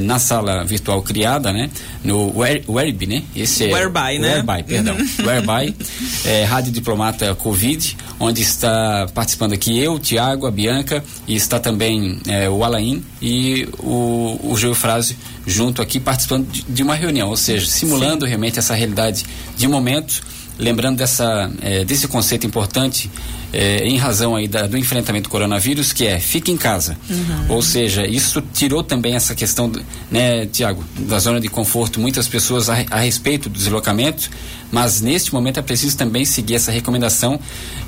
na 0.00 0.18
sala 0.18 0.64
virtual 0.64 1.02
criada, 1.02 1.52
né, 1.52 1.70
no 2.02 2.32
Web, 2.36 3.06
né? 3.06 3.22
Esse 3.36 3.64
é 3.64 3.81
Whereby, 3.82 4.18
né? 4.18 4.34
Whereby, 4.34 4.62
perdão. 4.62 4.96
Uhum. 4.96 5.08
Whereby, 5.26 5.76
é, 6.24 6.44
Rádio 6.44 6.72
Diplomata 6.72 7.34
Covid, 7.34 7.96
onde 8.20 8.42
está 8.42 9.06
participando 9.14 9.52
aqui 9.52 9.78
eu, 9.78 9.98
Tiago, 9.98 10.46
a 10.46 10.50
Bianca, 10.50 11.04
e 11.26 11.34
está 11.34 11.58
também 11.58 12.20
é, 12.26 12.48
o 12.48 12.62
Alain 12.64 13.04
e 13.20 13.68
o, 13.78 14.38
o 14.42 14.56
Geofrásio 14.56 15.16
junto 15.46 15.82
aqui 15.82 15.98
participando 15.98 16.48
de, 16.50 16.62
de, 16.62 16.82
uma 16.82 16.94
reunião, 16.94 17.28
ou 17.28 17.36
seja, 17.36 17.66
simulando 17.66 18.24
Sim. 18.24 18.28
realmente 18.28 18.58
essa 18.58 18.74
realidade 18.74 19.24
de 19.56 19.68
momento 19.68 20.22
lembrando 20.62 20.96
dessa, 20.98 21.50
é, 21.60 21.84
desse 21.84 22.06
conceito 22.06 22.46
importante 22.46 23.10
é, 23.52 23.86
em 23.86 23.98
razão 23.98 24.36
aí 24.36 24.46
da, 24.46 24.66
do 24.66 24.78
enfrentamento 24.78 25.28
do 25.28 25.32
coronavírus, 25.32 25.92
que 25.92 26.06
é 26.06 26.20
fique 26.20 26.50
em 26.52 26.56
casa. 26.56 26.96
Uhum. 27.10 27.56
Ou 27.56 27.62
seja, 27.62 28.06
isso 28.06 28.40
tirou 28.54 28.82
também 28.82 29.14
essa 29.14 29.34
questão, 29.34 29.70
né, 30.10 30.46
Tiago, 30.46 30.82
da 31.00 31.18
zona 31.18 31.40
de 31.40 31.48
conforto, 31.48 32.00
muitas 32.00 32.28
pessoas 32.28 32.70
a, 32.70 32.84
a 32.90 33.00
respeito 33.00 33.48
do 33.48 33.58
deslocamento, 33.58 34.30
mas 34.70 35.00
neste 35.02 35.34
momento 35.34 35.58
é 35.58 35.62
preciso 35.62 35.96
também 35.96 36.24
seguir 36.24 36.54
essa 36.54 36.70
recomendação 36.70 37.38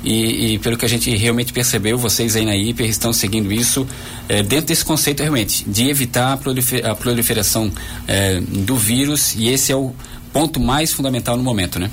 e, 0.03 0.53
e 0.53 0.59
pelo 0.59 0.77
que 0.77 0.85
a 0.85 0.89
gente 0.89 1.09
realmente 1.15 1.51
percebeu, 1.53 1.97
vocês 1.97 2.35
aí 2.35 2.45
na 2.45 2.55
Hiper 2.55 2.87
estão 2.87 3.11
seguindo 3.11 3.51
isso 3.51 3.87
eh, 4.29 4.43
dentro 4.43 4.67
desse 4.67 4.85
conceito 4.85 5.21
realmente 5.21 5.63
de 5.65 5.89
evitar 5.89 6.33
a, 6.33 6.37
prolife- 6.37 6.83
a 6.83 6.93
proliferação 6.93 7.71
eh, 8.07 8.39
do 8.41 8.75
vírus 8.75 9.33
e 9.35 9.47
esse 9.47 9.71
é 9.71 9.75
o 9.75 9.95
ponto 10.31 10.59
mais 10.59 10.91
fundamental 10.91 11.37
no 11.37 11.43
momento, 11.43 11.79
né? 11.79 11.89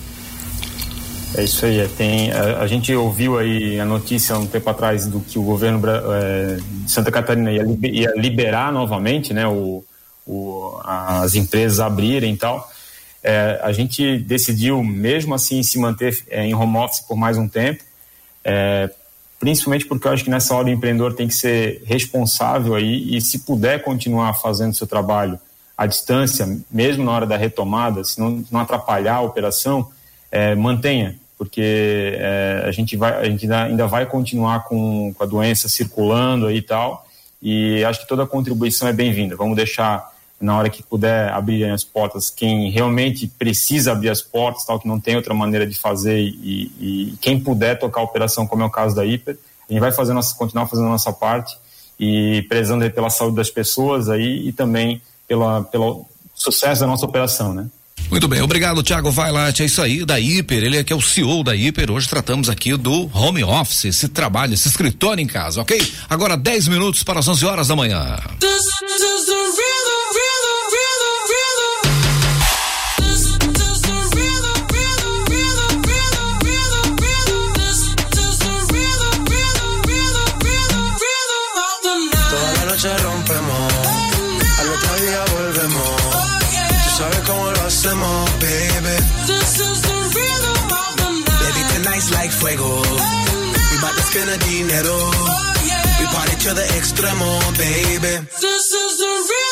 É 1.37 1.45
isso 1.45 1.65
aí. 1.65 1.81
é, 1.81 1.89
Tem, 1.89 2.31
a, 2.33 2.59
a 2.61 2.67
gente 2.67 2.95
ouviu 2.95 3.39
aí 3.39 3.81
a 3.81 3.85
notícia 3.85 4.37
um 4.37 4.47
tempo 4.47 4.69
atrás 4.69 5.07
do 5.07 5.21
que 5.21 5.39
o 5.39 5.43
governo 5.43 5.81
eh, 5.89 6.59
de 6.85 6.91
Santa 6.91 7.11
Catarina 7.11 7.51
ia, 7.51 7.65
ia 7.85 8.13
liberar 8.17 8.73
novamente, 8.73 9.33
né, 9.33 9.47
o, 9.47 9.85
o- 10.27 10.79
as 10.85 11.35
empresas 11.35 11.81
abrirem 11.81 12.35
e 12.35 12.37
tal. 12.37 12.71
Eh, 13.25 13.61
a 13.63 13.73
gente 13.73 14.19
decidiu, 14.19 14.83
mesmo 14.85 15.35
assim, 15.35 15.63
se 15.63 15.79
manter 15.79 16.23
eh, 16.29 16.45
em 16.47 16.55
home 16.55 16.77
office 16.77 17.01
por 17.01 17.17
mais 17.17 17.39
um 17.39 17.49
tempo, 17.49 17.83
eh, 18.45 18.91
principalmente 19.41 19.87
porque 19.87 20.07
eu 20.07 20.13
acho 20.13 20.25
que 20.25 20.31
nessa 20.31 20.55
hora 20.55 20.69
o 20.69 20.71
empreendedor 20.71 21.15
tem 21.15 21.27
que 21.29 21.35
ser 21.35 21.83
responsável 21.87 22.75
aí 22.75 23.17
e 23.17 23.21
se 23.21 23.41
puder 23.41 23.83
continuar 23.83 24.35
fazendo 24.35 24.75
seu 24.75 24.87
trabalho 24.87 25.39
à 25.79 25.87
distância, 25.87 26.47
mesmo 26.71 27.05
na 27.05 27.13
hora 27.13 27.27
da 27.27 27.37
retomada, 27.37 28.05
se 28.05 28.21
não, 28.21 28.45
não 28.51 28.61
atrapalhar 28.61 29.15
a 29.17 29.21
operação, 29.23 29.89
eh, 30.31 30.55
mantenha, 30.55 31.17
porque 31.43 32.15
eh, 32.21 32.63
a 32.65 32.71
gente 32.71 32.97
vai, 32.97 33.21
a 33.21 33.25
gente 33.25 33.51
ainda, 33.53 33.85
vai 33.85 34.07
continuar 34.07 34.63
com, 34.63 35.13
com 35.13 35.25
a 35.25 35.27
doença 35.27 35.69
circulando 35.69 36.47
aí 36.47 36.59
e 36.59 36.63
tal, 36.63 37.05
e 37.43 37.83
acho 37.85 38.01
que 38.01 38.07
toda 38.07 38.25
contribuição 38.25 38.87
é 38.87 38.93
bem-vinda. 38.93 39.35
Vamos 39.35 39.57
deixar 39.57 40.09
na 40.41 40.57
hora 40.57 40.71
que 40.71 40.85
puder 40.85 41.33
abrir 41.33 41.65
as 41.65 41.83
portas, 41.83 42.31
quem 42.31 42.71
realmente 42.71 43.27
precisa 43.27 43.91
abrir 43.91 44.11
as 44.11 44.23
portas, 44.23 44.65
tal, 44.65 44.79
que 44.79 44.87
não 44.87 45.01
tem 45.01 45.17
outra 45.17 45.35
maneira 45.35 45.67
de 45.67 45.77
fazer 45.77 46.21
e, 46.21 46.71
e 46.81 47.15
quem 47.21 47.41
puder 47.41 47.77
tocar 47.77 48.03
a 48.03 48.05
operação, 48.05 48.47
como 48.47 48.63
é 48.63 48.67
o 48.67 48.71
caso 48.71 48.95
da 48.95 49.05
Hiper, 49.05 49.37
a 49.69 49.73
gente 49.73 49.81
vai 49.81 49.91
fazer 49.91 50.13
nossa, 50.13 50.33
continuar 50.37 50.69
fazendo 50.69 50.87
a 50.87 50.91
nossa 50.91 51.13
parte 51.13 51.59
e 51.99 52.47
prezando 52.49 52.89
pela 52.93 53.11
saúde 53.11 53.35
das 53.35 53.51
pessoas 53.51 54.09
aí 54.09 54.47
e 54.47 54.53
também 54.53 55.03
pela, 55.27 55.65
pelo 55.65 56.07
sucesso 56.37 56.83
da 56.83 56.87
nossa 56.87 57.05
operação, 57.05 57.53
né? 57.53 57.67
Muito 58.13 58.29
bem, 58.29 58.43
obrigado, 58.43 58.83
Thiago 58.83 59.11
Vailat. 59.11 59.63
É 59.63 59.65
isso 59.65 59.81
aí, 59.81 60.05
da 60.05 60.21
Hiper. 60.21 60.63
Ele 60.63 60.77
é 60.77 60.85
que 60.85 60.93
é 60.93 60.97
o 60.97 61.01
CEO 61.01 61.43
da 61.43 61.57
Hiper. 61.57 61.91
Hoje 61.91 62.07
tratamos 62.07 62.51
aqui 62.51 62.77
do 62.77 63.11
home 63.11 63.43
office, 63.43 63.87
esse 63.87 64.07
trabalho, 64.07 64.53
esse 64.53 64.69
escritório 64.69 65.23
em 65.23 65.27
casa, 65.27 65.63
ok? 65.63 65.81
Agora 66.11 66.37
10 66.37 66.69
minutos 66.69 67.03
para 67.03 67.21
as 67.21 67.27
11 67.27 67.47
horas 67.47 67.69
da 67.69 67.75
manhã. 67.75 68.19
This 68.39 68.67
is 68.67 69.72
We 94.13 94.37
dinero. 94.45 94.93
Oh, 94.93 95.55
yeah. 95.65 95.81
We 96.01 96.05
party 96.13 96.37
to 96.45 96.53
the 96.53 96.67
extremo, 96.77 97.33
baby. 97.57 98.21
This 98.45 98.67
is 98.73 98.99
the 99.01 99.09
real 99.09 99.52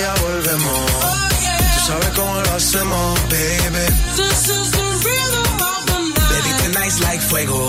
día 0.00 0.14
volvemos. 0.22 0.90
Tú 1.74 1.80
sabes 1.86 2.10
cómo 2.16 2.34
lo 2.40 2.50
hacemos, 2.56 3.20
baby. 3.28 3.84
This 4.16 4.48
is 4.48 4.70
the 4.76 4.86
rhythm 5.04 5.52
of 5.72 5.80
the 5.90 5.98
night. 6.16 6.30
Baby, 6.32 6.50
tonight's 6.62 7.00
like 7.06 7.20
fuego. 7.20 7.60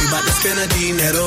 We 0.00 0.06
bout 0.12 0.24
to 0.28 0.32
spend 0.40 0.58
the 0.62 0.68
dinero. 0.78 1.26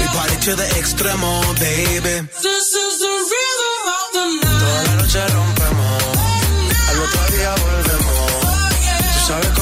We 0.00 0.06
party 0.16 0.36
to 0.46 0.52
the 0.60 0.68
extremo, 0.80 1.30
baby. 1.60 2.14
This 2.46 2.68
is 2.84 2.94
the 3.04 3.14
rhythm 3.32 3.76
of 3.98 4.06
the 4.16 4.24
night. 4.40 4.60
Toda 4.62 4.80
la 4.88 4.94
noche 5.00 5.20
rompemos, 5.36 6.02
al 6.88 6.96
otro 7.04 7.22
día 7.36 7.50
volvemos. 7.64 8.22
Tú 9.12 9.20
sabes 9.28 9.50
cómo 9.56 9.61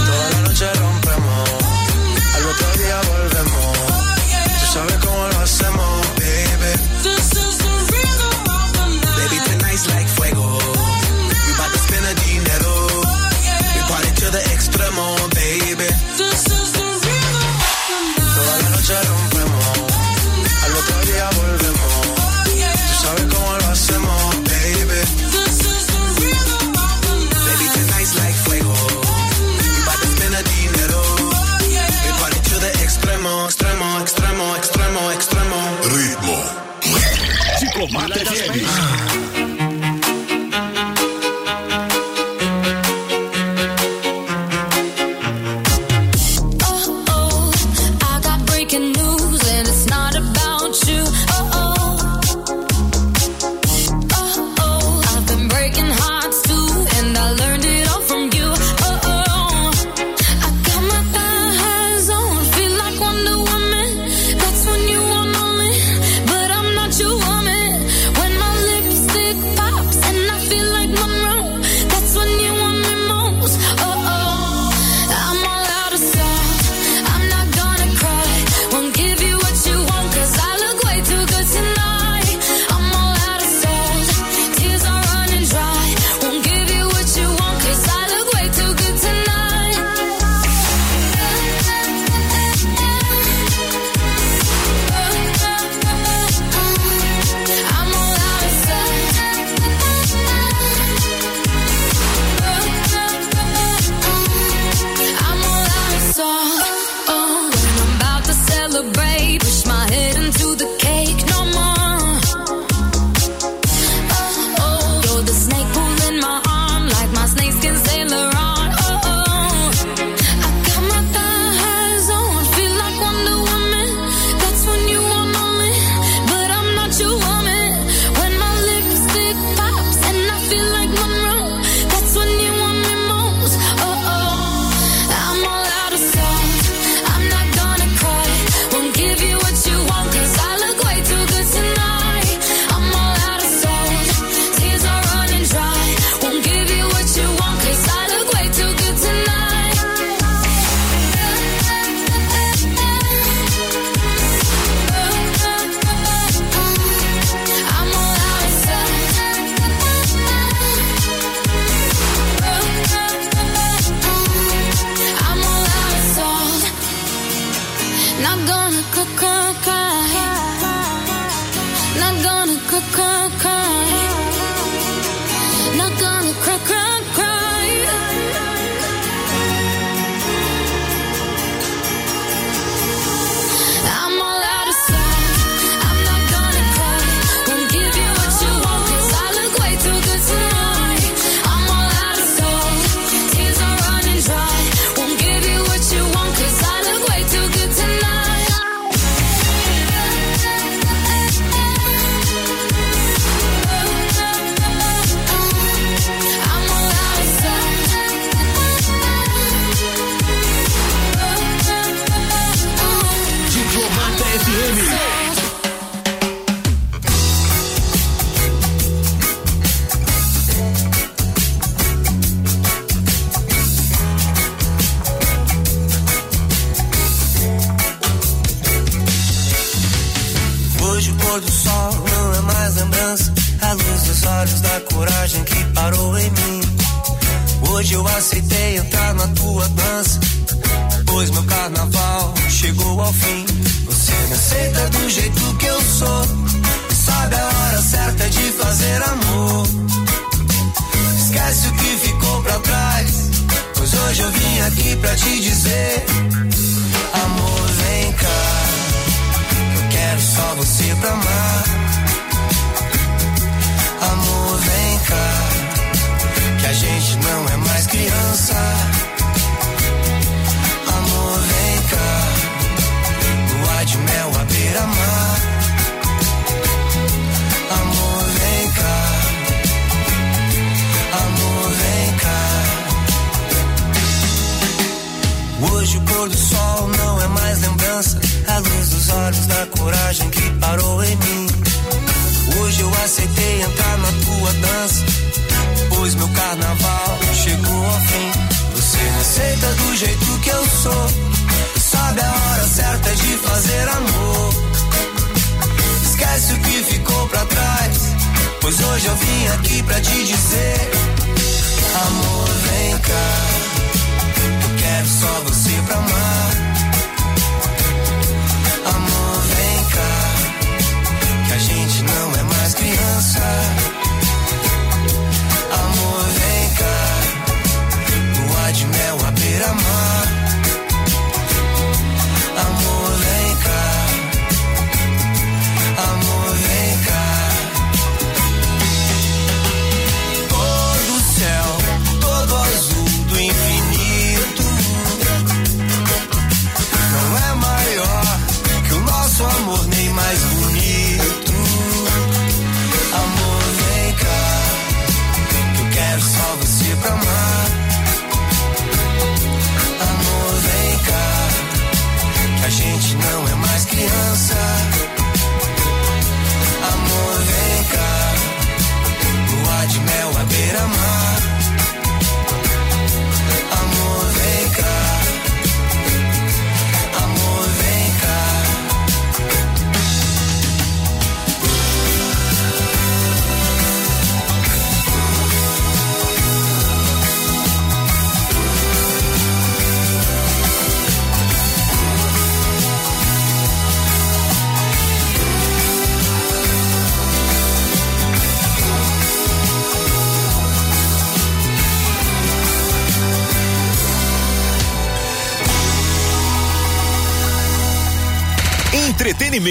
Baby. 15.81 16.10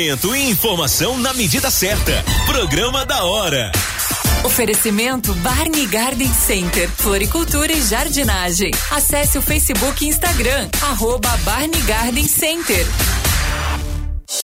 E 0.01 0.09
informação 0.49 1.19
na 1.19 1.35
medida 1.35 1.71
certa. 1.71 2.25
Programa 2.47 3.05
da 3.05 3.23
hora. 3.23 3.71
Oferecimento 4.43 5.35
Barney 5.35 5.85
Garden 5.85 6.33
Center, 6.33 6.89
Floricultura 6.89 7.71
e 7.71 7.83
Jardinagem. 7.83 8.71
Acesse 8.91 9.37
o 9.37 9.43
Facebook 9.43 10.03
e 10.03 10.09
Instagram, 10.09 10.71
arroba 10.81 11.29
Barney 11.45 11.83
Garden 11.83 12.27
Center. 12.27 12.87